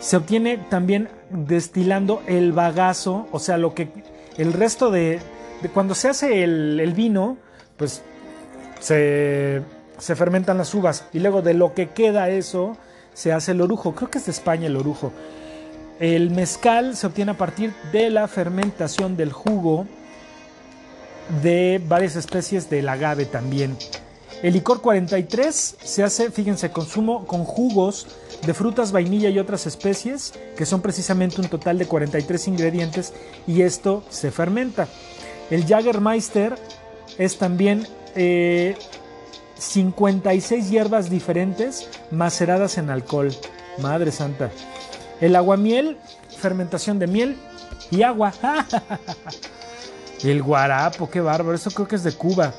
Se 0.00 0.16
obtiene 0.16 0.58
también 0.68 1.08
destilando 1.30 2.22
el 2.26 2.52
bagazo, 2.52 3.26
o 3.32 3.38
sea, 3.38 3.56
lo 3.56 3.74
que 3.74 3.88
el 4.36 4.52
resto 4.52 4.90
de, 4.90 5.20
cuando 5.72 5.94
se 5.94 6.08
hace 6.08 6.44
el, 6.44 6.78
el 6.78 6.92
vino, 6.92 7.38
pues 7.78 8.02
se, 8.80 9.62
se 9.98 10.16
fermentan 10.16 10.58
las 10.58 10.74
uvas 10.74 11.06
y 11.12 11.20
luego 11.20 11.40
de 11.40 11.54
lo 11.54 11.72
que 11.72 11.88
queda 11.90 12.28
eso 12.28 12.76
se 13.14 13.32
hace 13.32 13.52
el 13.52 13.60
orujo. 13.60 13.94
Creo 13.94 14.10
que 14.10 14.18
es 14.18 14.26
de 14.26 14.32
España 14.32 14.66
el 14.66 14.76
orujo. 14.76 15.12
El 16.00 16.30
mezcal 16.30 16.96
se 16.96 17.06
obtiene 17.06 17.32
a 17.32 17.38
partir 17.38 17.72
de 17.92 18.10
la 18.10 18.26
fermentación 18.26 19.16
del 19.16 19.32
jugo 19.32 19.86
de 21.42 21.80
varias 21.86 22.16
especies 22.16 22.68
del 22.68 22.88
agave 22.88 23.26
también. 23.26 23.76
El 24.42 24.54
licor 24.54 24.82
43 24.82 25.76
se 25.82 26.02
hace, 26.02 26.30
fíjense, 26.30 26.70
consumo 26.70 27.26
con 27.26 27.44
jugos 27.44 28.08
de 28.44 28.52
frutas, 28.52 28.92
vainilla 28.92 29.30
y 29.30 29.38
otras 29.38 29.66
especies, 29.66 30.34
que 30.56 30.66
son 30.66 30.82
precisamente 30.82 31.40
un 31.40 31.48
total 31.48 31.78
de 31.78 31.86
43 31.86 32.48
ingredientes, 32.48 33.14
y 33.46 33.62
esto 33.62 34.02
se 34.10 34.30
fermenta. 34.30 34.88
El 35.50 35.64
Jagermeister 35.66 36.56
es 37.16 37.38
también 37.38 37.86
eh, 38.16 38.76
56 39.58 40.70
hierbas 40.70 41.08
diferentes 41.08 41.88
maceradas 42.10 42.76
en 42.76 42.90
alcohol. 42.90 43.34
Madre 43.78 44.12
santa. 44.12 44.50
El 45.20 45.36
aguamiel, 45.36 45.98
fermentación 46.38 46.98
de 46.98 47.06
miel 47.06 47.36
y 47.90 48.02
agua. 48.02 48.32
El 50.22 50.42
guarapo, 50.42 51.10
qué 51.10 51.20
bárbaro. 51.20 51.54
Eso 51.54 51.70
creo 51.70 51.88
que 51.88 51.96
es 51.96 52.04
de 52.04 52.12
Cuba. 52.12 52.52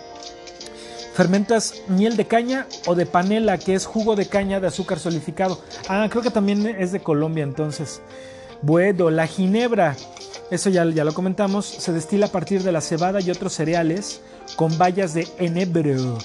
Fermentas 1.13 1.75
miel 1.87 2.17
de 2.17 2.27
caña 2.27 2.67
o 2.85 2.95
de 2.95 3.05
panela, 3.05 3.57
que 3.57 3.73
es 3.73 3.85
jugo 3.85 4.15
de 4.15 4.27
caña 4.27 4.59
de 4.59 4.67
azúcar 4.67 4.99
solidificado. 4.99 5.61
Ah, 5.87 6.07
creo 6.09 6.21
que 6.21 6.29
también 6.29 6.65
es 6.67 6.91
de 6.91 6.99
Colombia 6.99 7.43
entonces. 7.43 8.01
Bueno, 8.61 9.09
la 9.09 9.25
ginebra, 9.25 9.95
eso 10.51 10.69
ya, 10.69 10.85
ya 10.85 11.05
lo 11.05 11.13
comentamos, 11.13 11.65
se 11.65 11.93
destila 11.93 12.27
a 12.27 12.31
partir 12.31 12.63
de 12.63 12.71
la 12.71 12.81
cebada 12.81 13.21
y 13.21 13.31
otros 13.31 13.53
cereales 13.53 14.21
con 14.55 14.77
bayas 14.77 15.13
de 15.13 15.27
enebro. 15.39 16.17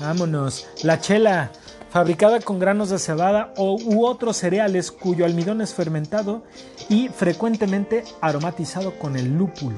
Vámonos. 0.00 0.66
La 0.82 1.00
chela, 1.00 1.50
fabricada 1.92 2.40
con 2.40 2.58
granos 2.58 2.88
de 2.88 2.98
cebada 2.98 3.52
o, 3.58 3.76
u 3.76 4.06
otros 4.06 4.38
cereales 4.38 4.90
cuyo 4.90 5.26
almidón 5.26 5.60
es 5.60 5.74
fermentado 5.74 6.42
y 6.88 7.08
frecuentemente 7.08 8.04
aromatizado 8.22 8.98
con 8.98 9.14
el 9.16 9.36
lúpulo. 9.36 9.76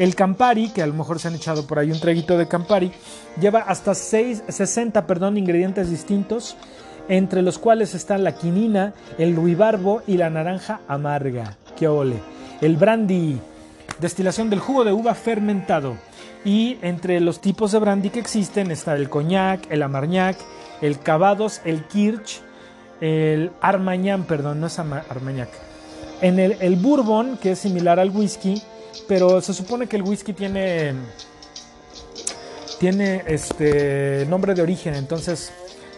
El 0.00 0.16
Campari, 0.16 0.70
que 0.70 0.82
a 0.82 0.86
lo 0.88 0.94
mejor 0.94 1.20
se 1.20 1.28
han 1.28 1.36
echado 1.36 1.68
por 1.68 1.78
ahí 1.78 1.92
un 1.92 2.00
traguito 2.00 2.36
de 2.36 2.48
Campari, 2.48 2.90
lleva 3.40 3.60
hasta 3.60 3.94
6, 3.94 4.44
60 4.48 5.06
perdón, 5.06 5.36
ingredientes 5.36 5.88
distintos, 5.88 6.56
entre 7.08 7.42
los 7.42 7.58
cuales 7.58 7.94
están 7.94 8.24
la 8.24 8.34
quinina, 8.34 8.94
el 9.16 9.36
ruibarbo 9.36 10.02
y 10.08 10.16
la 10.16 10.30
naranja 10.30 10.80
amarga. 10.88 11.56
¡Qué 11.76 11.86
ole! 11.86 12.16
El 12.60 12.76
brandy, 12.76 13.38
destilación 14.00 14.50
del 14.50 14.58
jugo 14.58 14.84
de 14.84 14.92
uva 14.92 15.14
fermentado. 15.14 15.96
Y 16.44 16.78
entre 16.82 17.20
los 17.20 17.40
tipos 17.40 17.72
de 17.72 17.78
brandy 17.78 18.10
que 18.10 18.20
existen 18.20 18.70
está 18.70 18.94
el 18.94 19.10
coñac, 19.10 19.70
el 19.70 19.82
amarñac, 19.82 20.36
el 20.80 20.98
cavados, 20.98 21.60
el 21.64 21.86
kirch, 21.86 22.40
el 23.00 23.50
armagnan, 23.60 24.24
perdón, 24.24 24.60
no 24.60 24.66
es 24.66 24.78
armagnac. 24.78 25.50
En 26.22 26.38
el, 26.38 26.56
el 26.60 26.76
bourbon, 26.76 27.38
que 27.38 27.52
es 27.52 27.58
similar 27.58 27.98
al 28.00 28.10
whisky, 28.10 28.62
pero 29.08 29.40
se 29.40 29.54
supone 29.54 29.86
que 29.86 29.96
el 29.96 30.02
whisky 30.02 30.32
tiene 30.32 30.94
tiene 32.78 33.22
este 33.26 34.24
nombre 34.26 34.54
de 34.54 34.62
origen, 34.62 34.94
entonces 34.94 35.52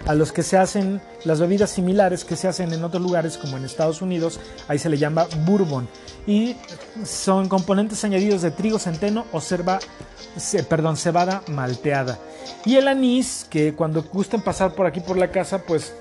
a 0.07 0.15
los 0.15 0.33
que 0.33 0.43
se 0.43 0.57
hacen 0.57 1.01
las 1.25 1.41
bebidas 1.41 1.71
similares 1.71 2.25
que 2.25 2.37
se 2.37 2.49
hacen 2.49 2.73
en 2.73 2.83
otros 2.85 3.03
lugares 3.03 3.39
como 3.39 3.57
en 3.57 3.65
Estados 3.65 4.03
Unidos, 4.03 4.41
ahí 4.69 4.79
se 4.79 4.89
le 4.89 4.99
llama 4.99 5.27
bourbon 5.47 5.89
y 6.27 6.57
son 7.05 7.49
componentes 7.49 8.05
añadidos 8.05 8.43
de 8.43 8.51
trigo, 8.51 8.79
centeno 8.79 9.27
o 9.33 9.41
cerva, 9.41 9.81
perdón, 10.69 10.97
cebada 10.97 11.43
malteada. 11.49 12.19
Y 12.65 12.77
el 12.77 12.89
anís, 12.89 13.47
que 13.49 13.75
cuando 13.75 14.03
gusten 14.03 14.41
pasar 14.41 14.75
por 14.75 14.87
aquí 14.87 15.01
por 15.01 15.17
la 15.17 15.31
casa, 15.31 15.63
pues 15.63 15.93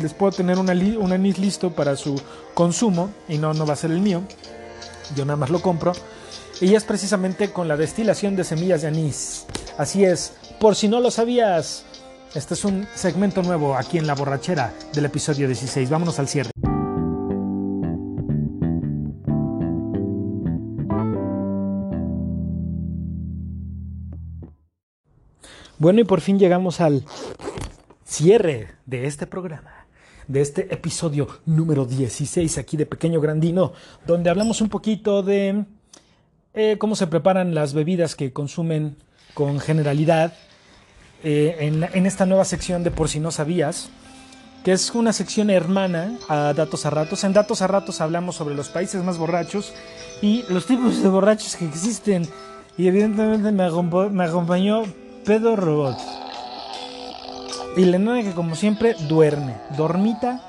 les 0.00 0.12
puedo 0.14 0.32
tener 0.32 0.58
un 0.58 0.70
anís 1.12 1.38
listo 1.38 1.70
para 1.70 1.96
su 1.96 2.20
consumo 2.54 3.10
y 3.28 3.38
no, 3.38 3.54
no 3.54 3.66
va 3.66 3.72
a 3.72 3.76
ser 3.76 3.90
el 3.90 4.00
mío. 4.00 4.22
Yo 5.16 5.24
nada 5.24 5.36
más 5.36 5.50
lo 5.50 5.60
compro 5.62 5.92
y 6.60 6.74
es 6.74 6.84
precisamente 6.84 7.52
con 7.52 7.68
la 7.68 7.76
destilación 7.76 8.36
de 8.36 8.44
semillas 8.44 8.82
de 8.82 8.88
anís. 8.88 9.44
Así 9.76 10.04
es, 10.04 10.32
por 10.60 10.76
si 10.76 10.88
no 10.88 11.00
lo 11.00 11.10
sabías, 11.10 11.84
este 12.34 12.54
es 12.54 12.64
un 12.64 12.86
segmento 12.94 13.42
nuevo 13.42 13.74
aquí 13.74 13.98
en 13.98 14.06
La 14.06 14.14
Borrachera 14.14 14.72
del 14.92 15.06
episodio 15.06 15.46
16. 15.46 15.88
Vámonos 15.88 16.18
al 16.18 16.28
cierre. 16.28 16.50
Bueno, 25.78 26.00
y 26.00 26.04
por 26.04 26.20
fin 26.20 26.38
llegamos 26.38 26.80
al 26.80 27.04
cierre 28.04 28.72
de 28.84 29.06
este 29.06 29.26
programa, 29.26 29.86
de 30.26 30.40
este 30.40 30.74
episodio 30.74 31.28
número 31.46 31.86
16 31.86 32.58
aquí 32.58 32.76
de 32.76 32.84
Pequeño 32.84 33.20
Grandino, 33.20 33.72
donde 34.06 34.28
hablamos 34.28 34.60
un 34.60 34.68
poquito 34.68 35.22
de 35.22 35.64
eh, 36.52 36.76
cómo 36.78 36.96
se 36.96 37.06
preparan 37.06 37.54
las 37.54 37.74
bebidas 37.74 38.16
que 38.16 38.32
consumen 38.32 38.96
con 39.34 39.60
generalidad 39.60 40.34
eh, 41.24 41.56
en, 41.60 42.06
esta 42.06 42.26
nueva 42.26 42.44
sección 42.44 42.84
de 42.84 42.90
Por 42.90 43.08
si 43.08 43.18
no 43.18 43.30
sabías, 43.30 43.90
que 44.64 44.72
es 44.72 44.94
una 44.94 45.12
sección 45.12 45.50
hermana 45.50 46.16
a 46.28 46.52
Datos 46.54 46.86
a 46.86 46.90
Ratos. 46.90 47.24
En 47.24 47.32
Datos 47.32 47.62
a 47.62 47.66
Ratos 47.66 48.00
hablamos 48.00 48.36
sobre 48.36 48.54
los 48.54 48.68
países 48.68 49.02
más 49.02 49.18
borrachos 49.18 49.72
y 50.22 50.44
los 50.48 50.66
tipos 50.66 51.02
de 51.02 51.08
borrachos 51.08 51.56
que 51.56 51.64
existen. 51.64 52.28
Y 52.76 52.86
evidentemente 52.86 53.50
me, 53.50 54.24
acompañó 54.24 54.84
Pedro 55.24 55.56
Robot. 55.56 55.98
Y 57.76 57.84
Lenore 57.84 58.24
que 58.24 58.32
como 58.32 58.54
siempre 58.54 58.94
duerme, 59.08 59.56
dormita 59.76 60.46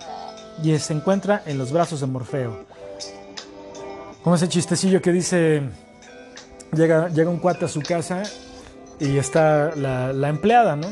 y 0.63 0.77
se 0.77 0.93
encuentra 0.93 1.41
en 1.45 1.57
los 1.57 1.71
brazos 1.71 2.01
de 2.01 2.07
Morfeo. 2.07 2.65
Como 4.23 4.35
ese 4.35 4.47
chistecillo 4.47 5.01
que 5.01 5.11
dice 5.11 5.63
llega, 6.73 7.09
llega 7.09 7.29
un 7.29 7.39
cuate 7.39 7.65
a 7.65 7.67
su 7.67 7.81
casa 7.81 8.23
y 8.99 9.17
está 9.17 9.73
la, 9.75 10.29
empleada, 10.29 10.75
¿no? 10.75 10.87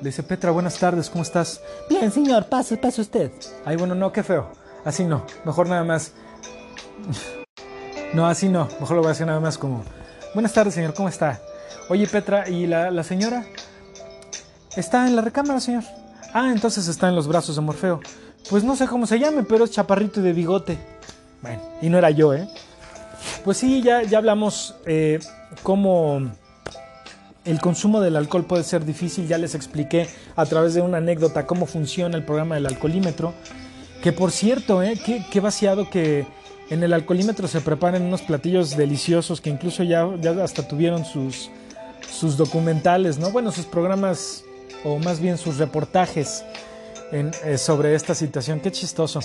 Dice, 0.00 0.22
Petra, 0.22 0.50
buenas 0.50 0.78
tardes, 0.78 1.10
¿cómo 1.10 1.22
estás? 1.22 1.60
Bien, 1.88 2.10
señor, 2.10 2.46
pase, 2.46 2.76
pase 2.76 3.00
usted. 3.00 3.30
Ay, 3.64 3.76
bueno, 3.76 3.94
no, 3.94 4.12
qué 4.12 4.22
feo. 4.22 4.50
Así 4.84 5.04
no, 5.04 5.26
mejor 5.44 5.68
nada 5.68 5.84
más. 5.84 6.12
no, 8.14 8.26
así 8.26 8.48
no, 8.48 8.68
mejor 8.80 8.96
lo 8.96 9.02
voy 9.02 9.08
a 9.08 9.12
hacer 9.12 9.26
nada 9.26 9.40
más 9.40 9.58
como, 9.58 9.84
buenas 10.34 10.52
tardes, 10.52 10.74
señor, 10.74 10.94
¿cómo 10.94 11.08
está? 11.08 11.40
Oye, 11.88 12.06
Petra, 12.06 12.48
¿y 12.48 12.66
la, 12.66 12.90
la 12.90 13.02
señora? 13.02 13.44
Está 14.76 15.06
en 15.06 15.16
la 15.16 15.22
recámara, 15.22 15.60
señor. 15.60 15.84
Ah, 16.32 16.50
entonces 16.52 16.86
está 16.88 17.08
en 17.08 17.16
los 17.16 17.26
brazos 17.26 17.56
de 17.56 17.62
Morfeo. 17.62 18.00
Pues 18.48 18.64
no 18.64 18.76
sé 18.76 18.86
cómo 18.86 19.06
se 19.06 19.18
llame, 19.18 19.42
pero 19.42 19.64
es 19.64 19.70
chaparrito 19.70 20.20
y 20.20 20.22
de 20.22 20.32
bigote. 20.32 20.78
Bueno, 21.42 21.60
y 21.82 21.88
no 21.88 21.98
era 21.98 22.10
yo, 22.10 22.32
¿eh? 22.34 22.48
Pues 23.44 23.58
sí, 23.58 23.82
ya, 23.82 24.02
ya 24.02 24.18
hablamos 24.18 24.76
eh, 24.86 25.18
cómo 25.62 26.30
el 27.44 27.60
consumo 27.60 28.00
del 28.00 28.16
alcohol 28.16 28.44
puede 28.44 28.64
ser 28.64 28.84
difícil. 28.84 29.26
Ya 29.26 29.38
les 29.38 29.54
expliqué 29.54 30.08
a 30.36 30.46
través 30.46 30.74
de 30.74 30.82
una 30.82 30.98
anécdota 30.98 31.46
cómo 31.46 31.66
funciona 31.66 32.16
el 32.16 32.24
programa 32.24 32.56
del 32.56 32.66
alcoholímetro. 32.66 33.34
Que 34.02 34.12
por 34.12 34.30
cierto, 34.30 34.82
eh, 34.82 34.98
qué, 35.30 35.40
vaciado 35.40 35.90
que 35.90 36.26
en 36.70 36.82
el 36.82 36.92
alcoholímetro 36.92 37.48
se 37.48 37.60
preparen 37.60 38.02
unos 38.02 38.22
platillos 38.22 38.76
deliciosos 38.76 39.40
que 39.40 39.50
incluso 39.50 39.82
ya, 39.82 40.08
ya 40.20 40.30
hasta 40.42 40.66
tuvieron 40.66 41.04
sus, 41.04 41.50
sus 42.10 42.36
documentales, 42.36 43.18
¿no? 43.18 43.30
Bueno, 43.30 43.52
sus 43.52 43.66
programas 43.66 44.44
o 44.84 44.98
más 44.98 45.20
bien 45.20 45.36
sus 45.36 45.58
reportajes 45.58 46.44
eh, 47.12 47.58
sobre 47.58 47.94
esta 47.94 48.14
situación. 48.14 48.60
Qué 48.60 48.70
chistoso 48.70 49.20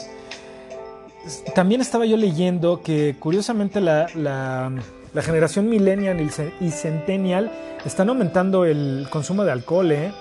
también 1.54 1.82
estaba 1.82 2.06
yo 2.06 2.18
leyendo 2.18 2.82
que 2.82 3.16
curiosamente 3.20 3.82
la, 3.82 4.72
generación 5.22 5.70
millennial 5.70 6.20
y 6.60 6.72
centennial 6.72 7.52
están 7.86 8.10
aumentando 8.10 8.66
el 8.66 9.08
consumo 9.10 9.46
de 9.46 9.52
alcohol, 9.52 9.92
¿eh? 9.92 10.12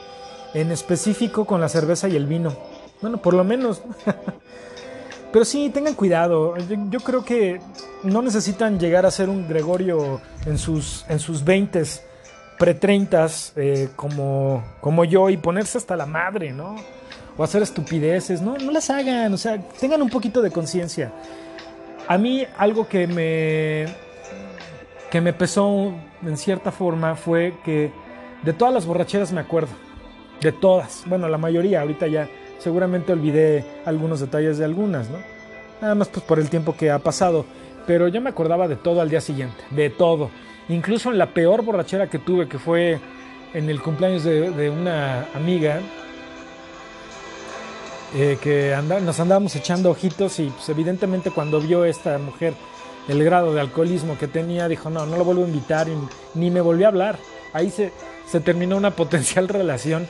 en 0.54 0.70
específico 0.70 1.44
con 1.44 1.60
la 1.60 1.68
cerveza 1.68 2.08
y 2.08 2.16
el 2.16 2.26
vino. 2.26 2.56
Bueno, 3.00 3.18
por 3.18 3.34
lo 3.34 3.44
menos. 3.44 3.82
Pero 5.32 5.44
sí, 5.44 5.70
tengan 5.70 5.94
cuidado. 5.94 6.54
Yo, 6.90 7.00
creo 7.00 7.24
que 7.24 7.60
no 8.04 8.22
necesitan 8.22 8.78
llegar 8.78 9.04
a 9.04 9.10
ser 9.10 9.28
un 9.28 9.48
Gregorio 9.48 10.20
en 10.46 10.58
sus, 10.58 11.04
en 11.08 11.18
sus 11.18 11.44
20 11.44 11.82
pre-30 12.56 13.52
eh, 13.56 13.88
como, 13.96 14.62
como 14.80 15.04
yo 15.04 15.28
y 15.28 15.36
ponerse 15.36 15.76
hasta 15.76 15.96
la 15.96 16.06
madre, 16.06 16.52
¿no? 16.52 16.76
o 17.36 17.44
hacer 17.44 17.62
estupideces. 17.62 18.40
No, 18.40 18.56
no 18.56 18.70
las 18.70 18.90
hagan, 18.90 19.32
o 19.32 19.36
sea, 19.36 19.58
tengan 19.80 20.02
un 20.02 20.10
poquito 20.10 20.42
de 20.42 20.50
conciencia. 20.50 21.12
A 22.06 22.18
mí 22.18 22.46
algo 22.58 22.86
que 22.86 23.06
me, 23.06 23.86
que 25.14 25.20
me 25.20 25.32
pesó 25.32 25.92
en 26.26 26.36
cierta 26.36 26.72
forma 26.72 27.14
fue 27.14 27.54
que 27.64 27.92
de 28.42 28.52
todas 28.52 28.74
las 28.74 28.84
borracheras 28.84 29.30
me 29.30 29.40
acuerdo. 29.40 29.70
De 30.40 30.50
todas. 30.50 31.04
Bueno, 31.06 31.28
la 31.28 31.38
mayoría. 31.38 31.82
Ahorita 31.82 32.08
ya 32.08 32.28
seguramente 32.58 33.12
olvidé 33.12 33.64
algunos 33.84 34.18
detalles 34.18 34.58
de 34.58 34.64
algunas, 34.64 35.08
¿no? 35.10 35.18
Nada 35.80 35.94
más 35.94 36.08
pues 36.08 36.24
por 36.24 36.40
el 36.40 36.50
tiempo 36.50 36.76
que 36.76 36.90
ha 36.90 36.98
pasado. 36.98 37.44
Pero 37.86 38.08
yo 38.08 38.20
me 38.20 38.30
acordaba 38.30 38.66
de 38.66 38.74
todo 38.74 39.00
al 39.00 39.08
día 39.08 39.20
siguiente. 39.20 39.54
De 39.70 39.88
todo. 39.88 40.30
Incluso 40.68 41.12
en 41.12 41.18
la 41.18 41.32
peor 41.32 41.62
borrachera 41.62 42.10
que 42.10 42.18
tuve, 42.18 42.48
que 42.48 42.58
fue 42.58 42.98
en 43.52 43.70
el 43.70 43.80
cumpleaños 43.80 44.24
de, 44.24 44.68
una 44.68 45.28
amiga, 45.32 45.78
eh, 48.16 48.36
que 48.42 48.76
nos 49.00 49.20
andábamos 49.20 49.54
echando 49.54 49.92
ojitos 49.92 50.40
y 50.40 50.46
pues 50.48 50.68
evidentemente 50.70 51.30
cuando 51.30 51.60
vio 51.60 51.84
esta 51.84 52.18
mujer 52.18 52.54
el 53.08 53.22
grado 53.24 53.52
de 53.54 53.60
alcoholismo 53.60 54.18
que 54.18 54.28
tenía, 54.28 54.68
dijo, 54.68 54.90
no, 54.90 55.06
no 55.06 55.16
lo 55.16 55.24
vuelvo 55.24 55.44
a 55.44 55.48
invitar 55.48 55.88
y 55.88 55.92
ni 56.34 56.50
me 56.50 56.60
volvió 56.60 56.86
a 56.86 56.88
hablar. 56.88 57.18
Ahí 57.52 57.70
se, 57.70 57.92
se 58.30 58.40
terminó 58.40 58.76
una 58.76 58.90
potencial 58.96 59.48
relación 59.48 60.08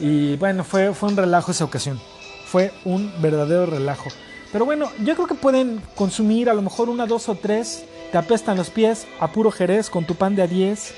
y 0.00 0.36
bueno, 0.36 0.64
fue, 0.64 0.92
fue 0.94 1.10
un 1.10 1.16
relajo 1.16 1.52
esa 1.52 1.64
ocasión. 1.64 2.00
Fue 2.46 2.72
un 2.84 3.12
verdadero 3.22 3.66
relajo. 3.66 4.10
Pero 4.50 4.64
bueno, 4.64 4.90
yo 5.04 5.14
creo 5.14 5.26
que 5.26 5.34
pueden 5.34 5.80
consumir 5.94 6.50
a 6.50 6.54
lo 6.54 6.62
mejor 6.62 6.88
una, 6.88 7.06
dos 7.06 7.28
o 7.28 7.34
tres. 7.34 7.84
Te 8.10 8.18
apestan 8.18 8.58
los 8.58 8.68
pies 8.68 9.06
a 9.20 9.32
puro 9.32 9.50
jerez 9.50 9.88
con 9.88 10.04
tu 10.04 10.14
pan 10.14 10.34
de 10.34 10.42
a 10.42 10.46
10. 10.46 10.92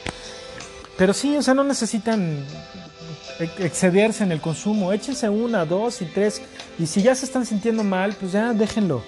Pero 0.97 1.13
sí, 1.13 1.37
o 1.37 1.43
sea, 1.43 1.55
no 1.55 1.63
necesitan 1.63 2.45
excederse 3.59 4.25
en 4.25 4.33
el 4.33 4.41
consumo. 4.41 4.93
Échense 4.93 5.29
una, 5.29 5.65
dos 5.65 6.03
y 6.03 6.07
tres. 6.07 6.43
Y 6.79 6.87
si 6.87 7.03
ya 7.03 7.15
se 7.15 7.27
están 7.27 7.47
sintiendo 7.47 7.85
mal, 7.85 8.15
pues 8.15 8.33
ya 8.33 8.53
déjenlo, 8.53 9.03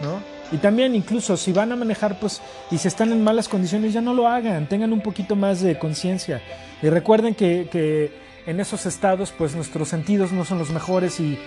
¿no? 0.00 0.39
Y 0.52 0.56
también 0.58 0.94
incluso 0.94 1.36
si 1.36 1.52
van 1.52 1.72
a 1.72 1.76
manejar, 1.76 2.18
pues, 2.18 2.40
y 2.70 2.78
si 2.78 2.88
están 2.88 3.12
en 3.12 3.22
malas 3.22 3.48
condiciones, 3.48 3.92
ya 3.92 4.00
no 4.00 4.14
lo 4.14 4.26
hagan. 4.26 4.68
Tengan 4.68 4.92
un 4.92 5.00
poquito 5.00 5.36
más 5.36 5.60
de 5.60 5.78
conciencia. 5.78 6.42
Y 6.82 6.88
recuerden 6.88 7.34
que, 7.34 7.68
que 7.70 8.12
en 8.46 8.58
esos 8.60 8.86
estados, 8.86 9.32
pues 9.36 9.54
nuestros 9.54 9.88
sentidos 9.88 10.32
no 10.32 10.44
son 10.44 10.58
los 10.58 10.70
mejores 10.70 11.20
y 11.20 11.38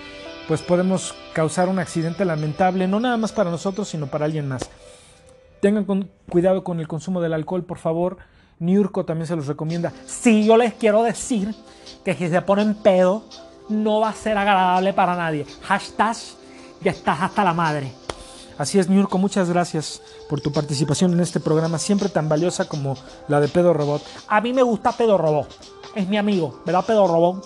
pues 0.48 0.62
podemos 0.62 1.16
causar 1.34 1.70
un 1.70 1.80
accidente 1.80 2.26
lamentable, 2.26 2.88
no 2.88 3.00
nada 3.00 3.18
más 3.18 3.32
para 3.32 3.50
nosotros, 3.50 3.88
sino 3.88 4.08
para 4.08 4.26
alguien 4.26 4.48
más. 4.48 4.70
Tengan 5.62 5.86
cuidado 6.30 6.64
con 6.64 6.80
el 6.80 6.88
consumo 6.88 7.22
del 7.22 7.34
alcohol, 7.34 7.64
por 7.64 7.78
favor. 7.78 8.18
Niurko 8.60 9.06
también 9.06 9.28
se 9.28 9.36
los 9.36 9.48
recomienda. 9.48 9.94
Sí, 10.06 10.46
yo 10.46 10.58
les 10.58 10.74
quiero 10.74 11.04
decir 11.04 11.54
que 12.04 12.14
si 12.14 12.30
se 12.30 12.42
ponen 12.42 12.76
pedo, 12.76 13.24
no 13.70 14.00
va 14.02 14.10
a 14.10 14.14
ser 14.14 14.38
agradable 14.38 14.94
para 14.94 15.16
nadie. 15.16 15.46
Hashtag, 15.64 16.18
ya 16.82 16.92
estás 16.92 17.22
hasta 17.22 17.44
la 17.44 17.54
madre. 17.54 18.03
Así 18.58 18.80
es, 18.80 18.90
Niurko, 18.90 19.18
muchas 19.18 19.50
gracias 19.50 20.02
por 20.30 20.42
tu 20.42 20.52
participación 20.52 21.14
en 21.14 21.20
este 21.20 21.40
programa, 21.40 21.80
siempre 21.80 22.10
tan 22.10 22.30
valiosa 22.30 22.66
como 22.66 22.96
la 23.28 23.40
de 23.40 23.48
Pedo 23.48 23.74
Robot. 23.74 24.04
A 24.28 24.42
mí 24.42 24.54
me 24.54 24.64
gusta 24.64 24.92
Pedo 24.92 25.18
Robot. 25.18 25.48
Es 25.96 26.08
mi 26.08 26.18
amigo, 26.18 26.62
¿verdad, 26.66 26.86
Pedo 26.86 27.08
Robot? 27.08 27.46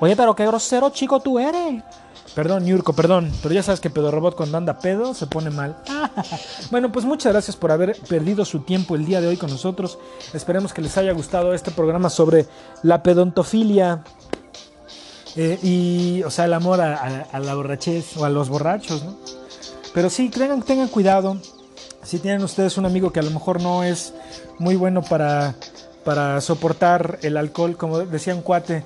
Oye, 0.00 0.16
pero 0.16 0.34
qué 0.34 0.46
grosero 0.46 0.90
chico 0.90 1.20
tú 1.20 1.38
eres. 1.38 1.82
Perdón, 2.34 2.64
Niurko, 2.64 2.92
perdón, 2.92 3.32
pero 3.42 3.54
ya 3.54 3.62
sabes 3.62 3.80
que 3.80 3.90
Pedo 3.90 4.10
Robot 4.10 4.36
cuando 4.36 4.56
anda 4.56 4.78
pedo 4.78 5.14
se 5.14 5.26
pone 5.26 5.50
mal. 5.50 5.76
bueno, 6.70 6.92
pues 6.92 7.04
muchas 7.04 7.32
gracias 7.32 7.56
por 7.56 7.72
haber 7.72 7.96
perdido 8.08 8.44
su 8.44 8.60
tiempo 8.60 8.94
el 8.94 9.04
día 9.04 9.20
de 9.20 9.26
hoy 9.26 9.36
con 9.36 9.50
nosotros. 9.50 9.98
Esperemos 10.32 10.72
que 10.72 10.80
les 10.80 10.96
haya 10.96 11.12
gustado 11.12 11.54
este 11.54 11.72
programa 11.72 12.08
sobre 12.08 12.46
la 12.82 13.02
pedontofilia. 13.02 14.04
Eh, 15.36 15.58
y, 15.62 16.22
o 16.24 16.30
sea, 16.30 16.46
el 16.46 16.52
amor 16.54 16.80
a, 16.80 17.38
la 17.38 17.54
borrachez 17.54 18.16
o 18.16 18.24
a 18.24 18.30
los 18.30 18.48
borrachos, 18.48 19.04
¿no? 19.04 19.16
Pero 19.94 20.10
sí, 20.10 20.28
tengan, 20.28 20.62
tengan 20.62 20.88
cuidado. 20.88 21.36
Si 22.02 22.18
tienen 22.18 22.42
ustedes 22.42 22.78
un 22.78 22.86
amigo 22.86 23.12
que 23.12 23.20
a 23.20 23.22
lo 23.22 23.30
mejor 23.30 23.60
no 23.60 23.84
es 23.84 24.14
muy 24.58 24.76
bueno 24.76 25.02
para, 25.02 25.54
para 26.04 26.40
soportar 26.40 27.18
el 27.22 27.36
alcohol, 27.36 27.76
como 27.76 27.98
decía 27.98 28.34
un 28.34 28.42
cuate, 28.42 28.84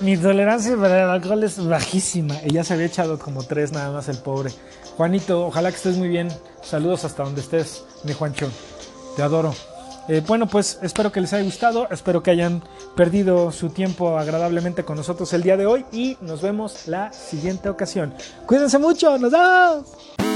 mi 0.00 0.16
tolerancia 0.16 0.76
para 0.76 1.04
el 1.04 1.10
alcohol 1.10 1.42
es 1.44 1.64
bajísima. 1.64 2.36
Y 2.44 2.52
ya 2.52 2.64
se 2.64 2.74
había 2.74 2.86
echado 2.86 3.18
como 3.18 3.42
tres 3.42 3.72
nada 3.72 3.90
más 3.90 4.08
el 4.08 4.18
pobre. 4.18 4.50
Juanito, 4.96 5.46
ojalá 5.46 5.70
que 5.70 5.76
estés 5.76 5.96
muy 5.96 6.08
bien. 6.08 6.28
Saludos 6.62 7.04
hasta 7.04 7.22
donde 7.22 7.40
estés, 7.40 7.84
mi 8.04 8.12
Juancho. 8.12 8.50
Te 9.16 9.22
adoro. 9.22 9.54
Eh, 10.10 10.24
bueno, 10.26 10.48
pues 10.48 10.80
espero 10.82 11.12
que 11.12 11.20
les 11.20 11.32
haya 11.32 11.44
gustado. 11.44 11.86
Espero 11.88 12.20
que 12.20 12.32
hayan 12.32 12.64
perdido 12.96 13.52
su 13.52 13.70
tiempo 13.70 14.18
agradablemente 14.18 14.84
con 14.84 14.96
nosotros 14.96 15.32
el 15.34 15.44
día 15.44 15.56
de 15.56 15.66
hoy. 15.66 15.84
Y 15.92 16.16
nos 16.20 16.42
vemos 16.42 16.88
la 16.88 17.12
siguiente 17.12 17.68
ocasión. 17.68 18.12
Cuídense 18.44 18.80
mucho. 18.80 19.16
Nos 19.18 19.30
vemos. 19.30 20.29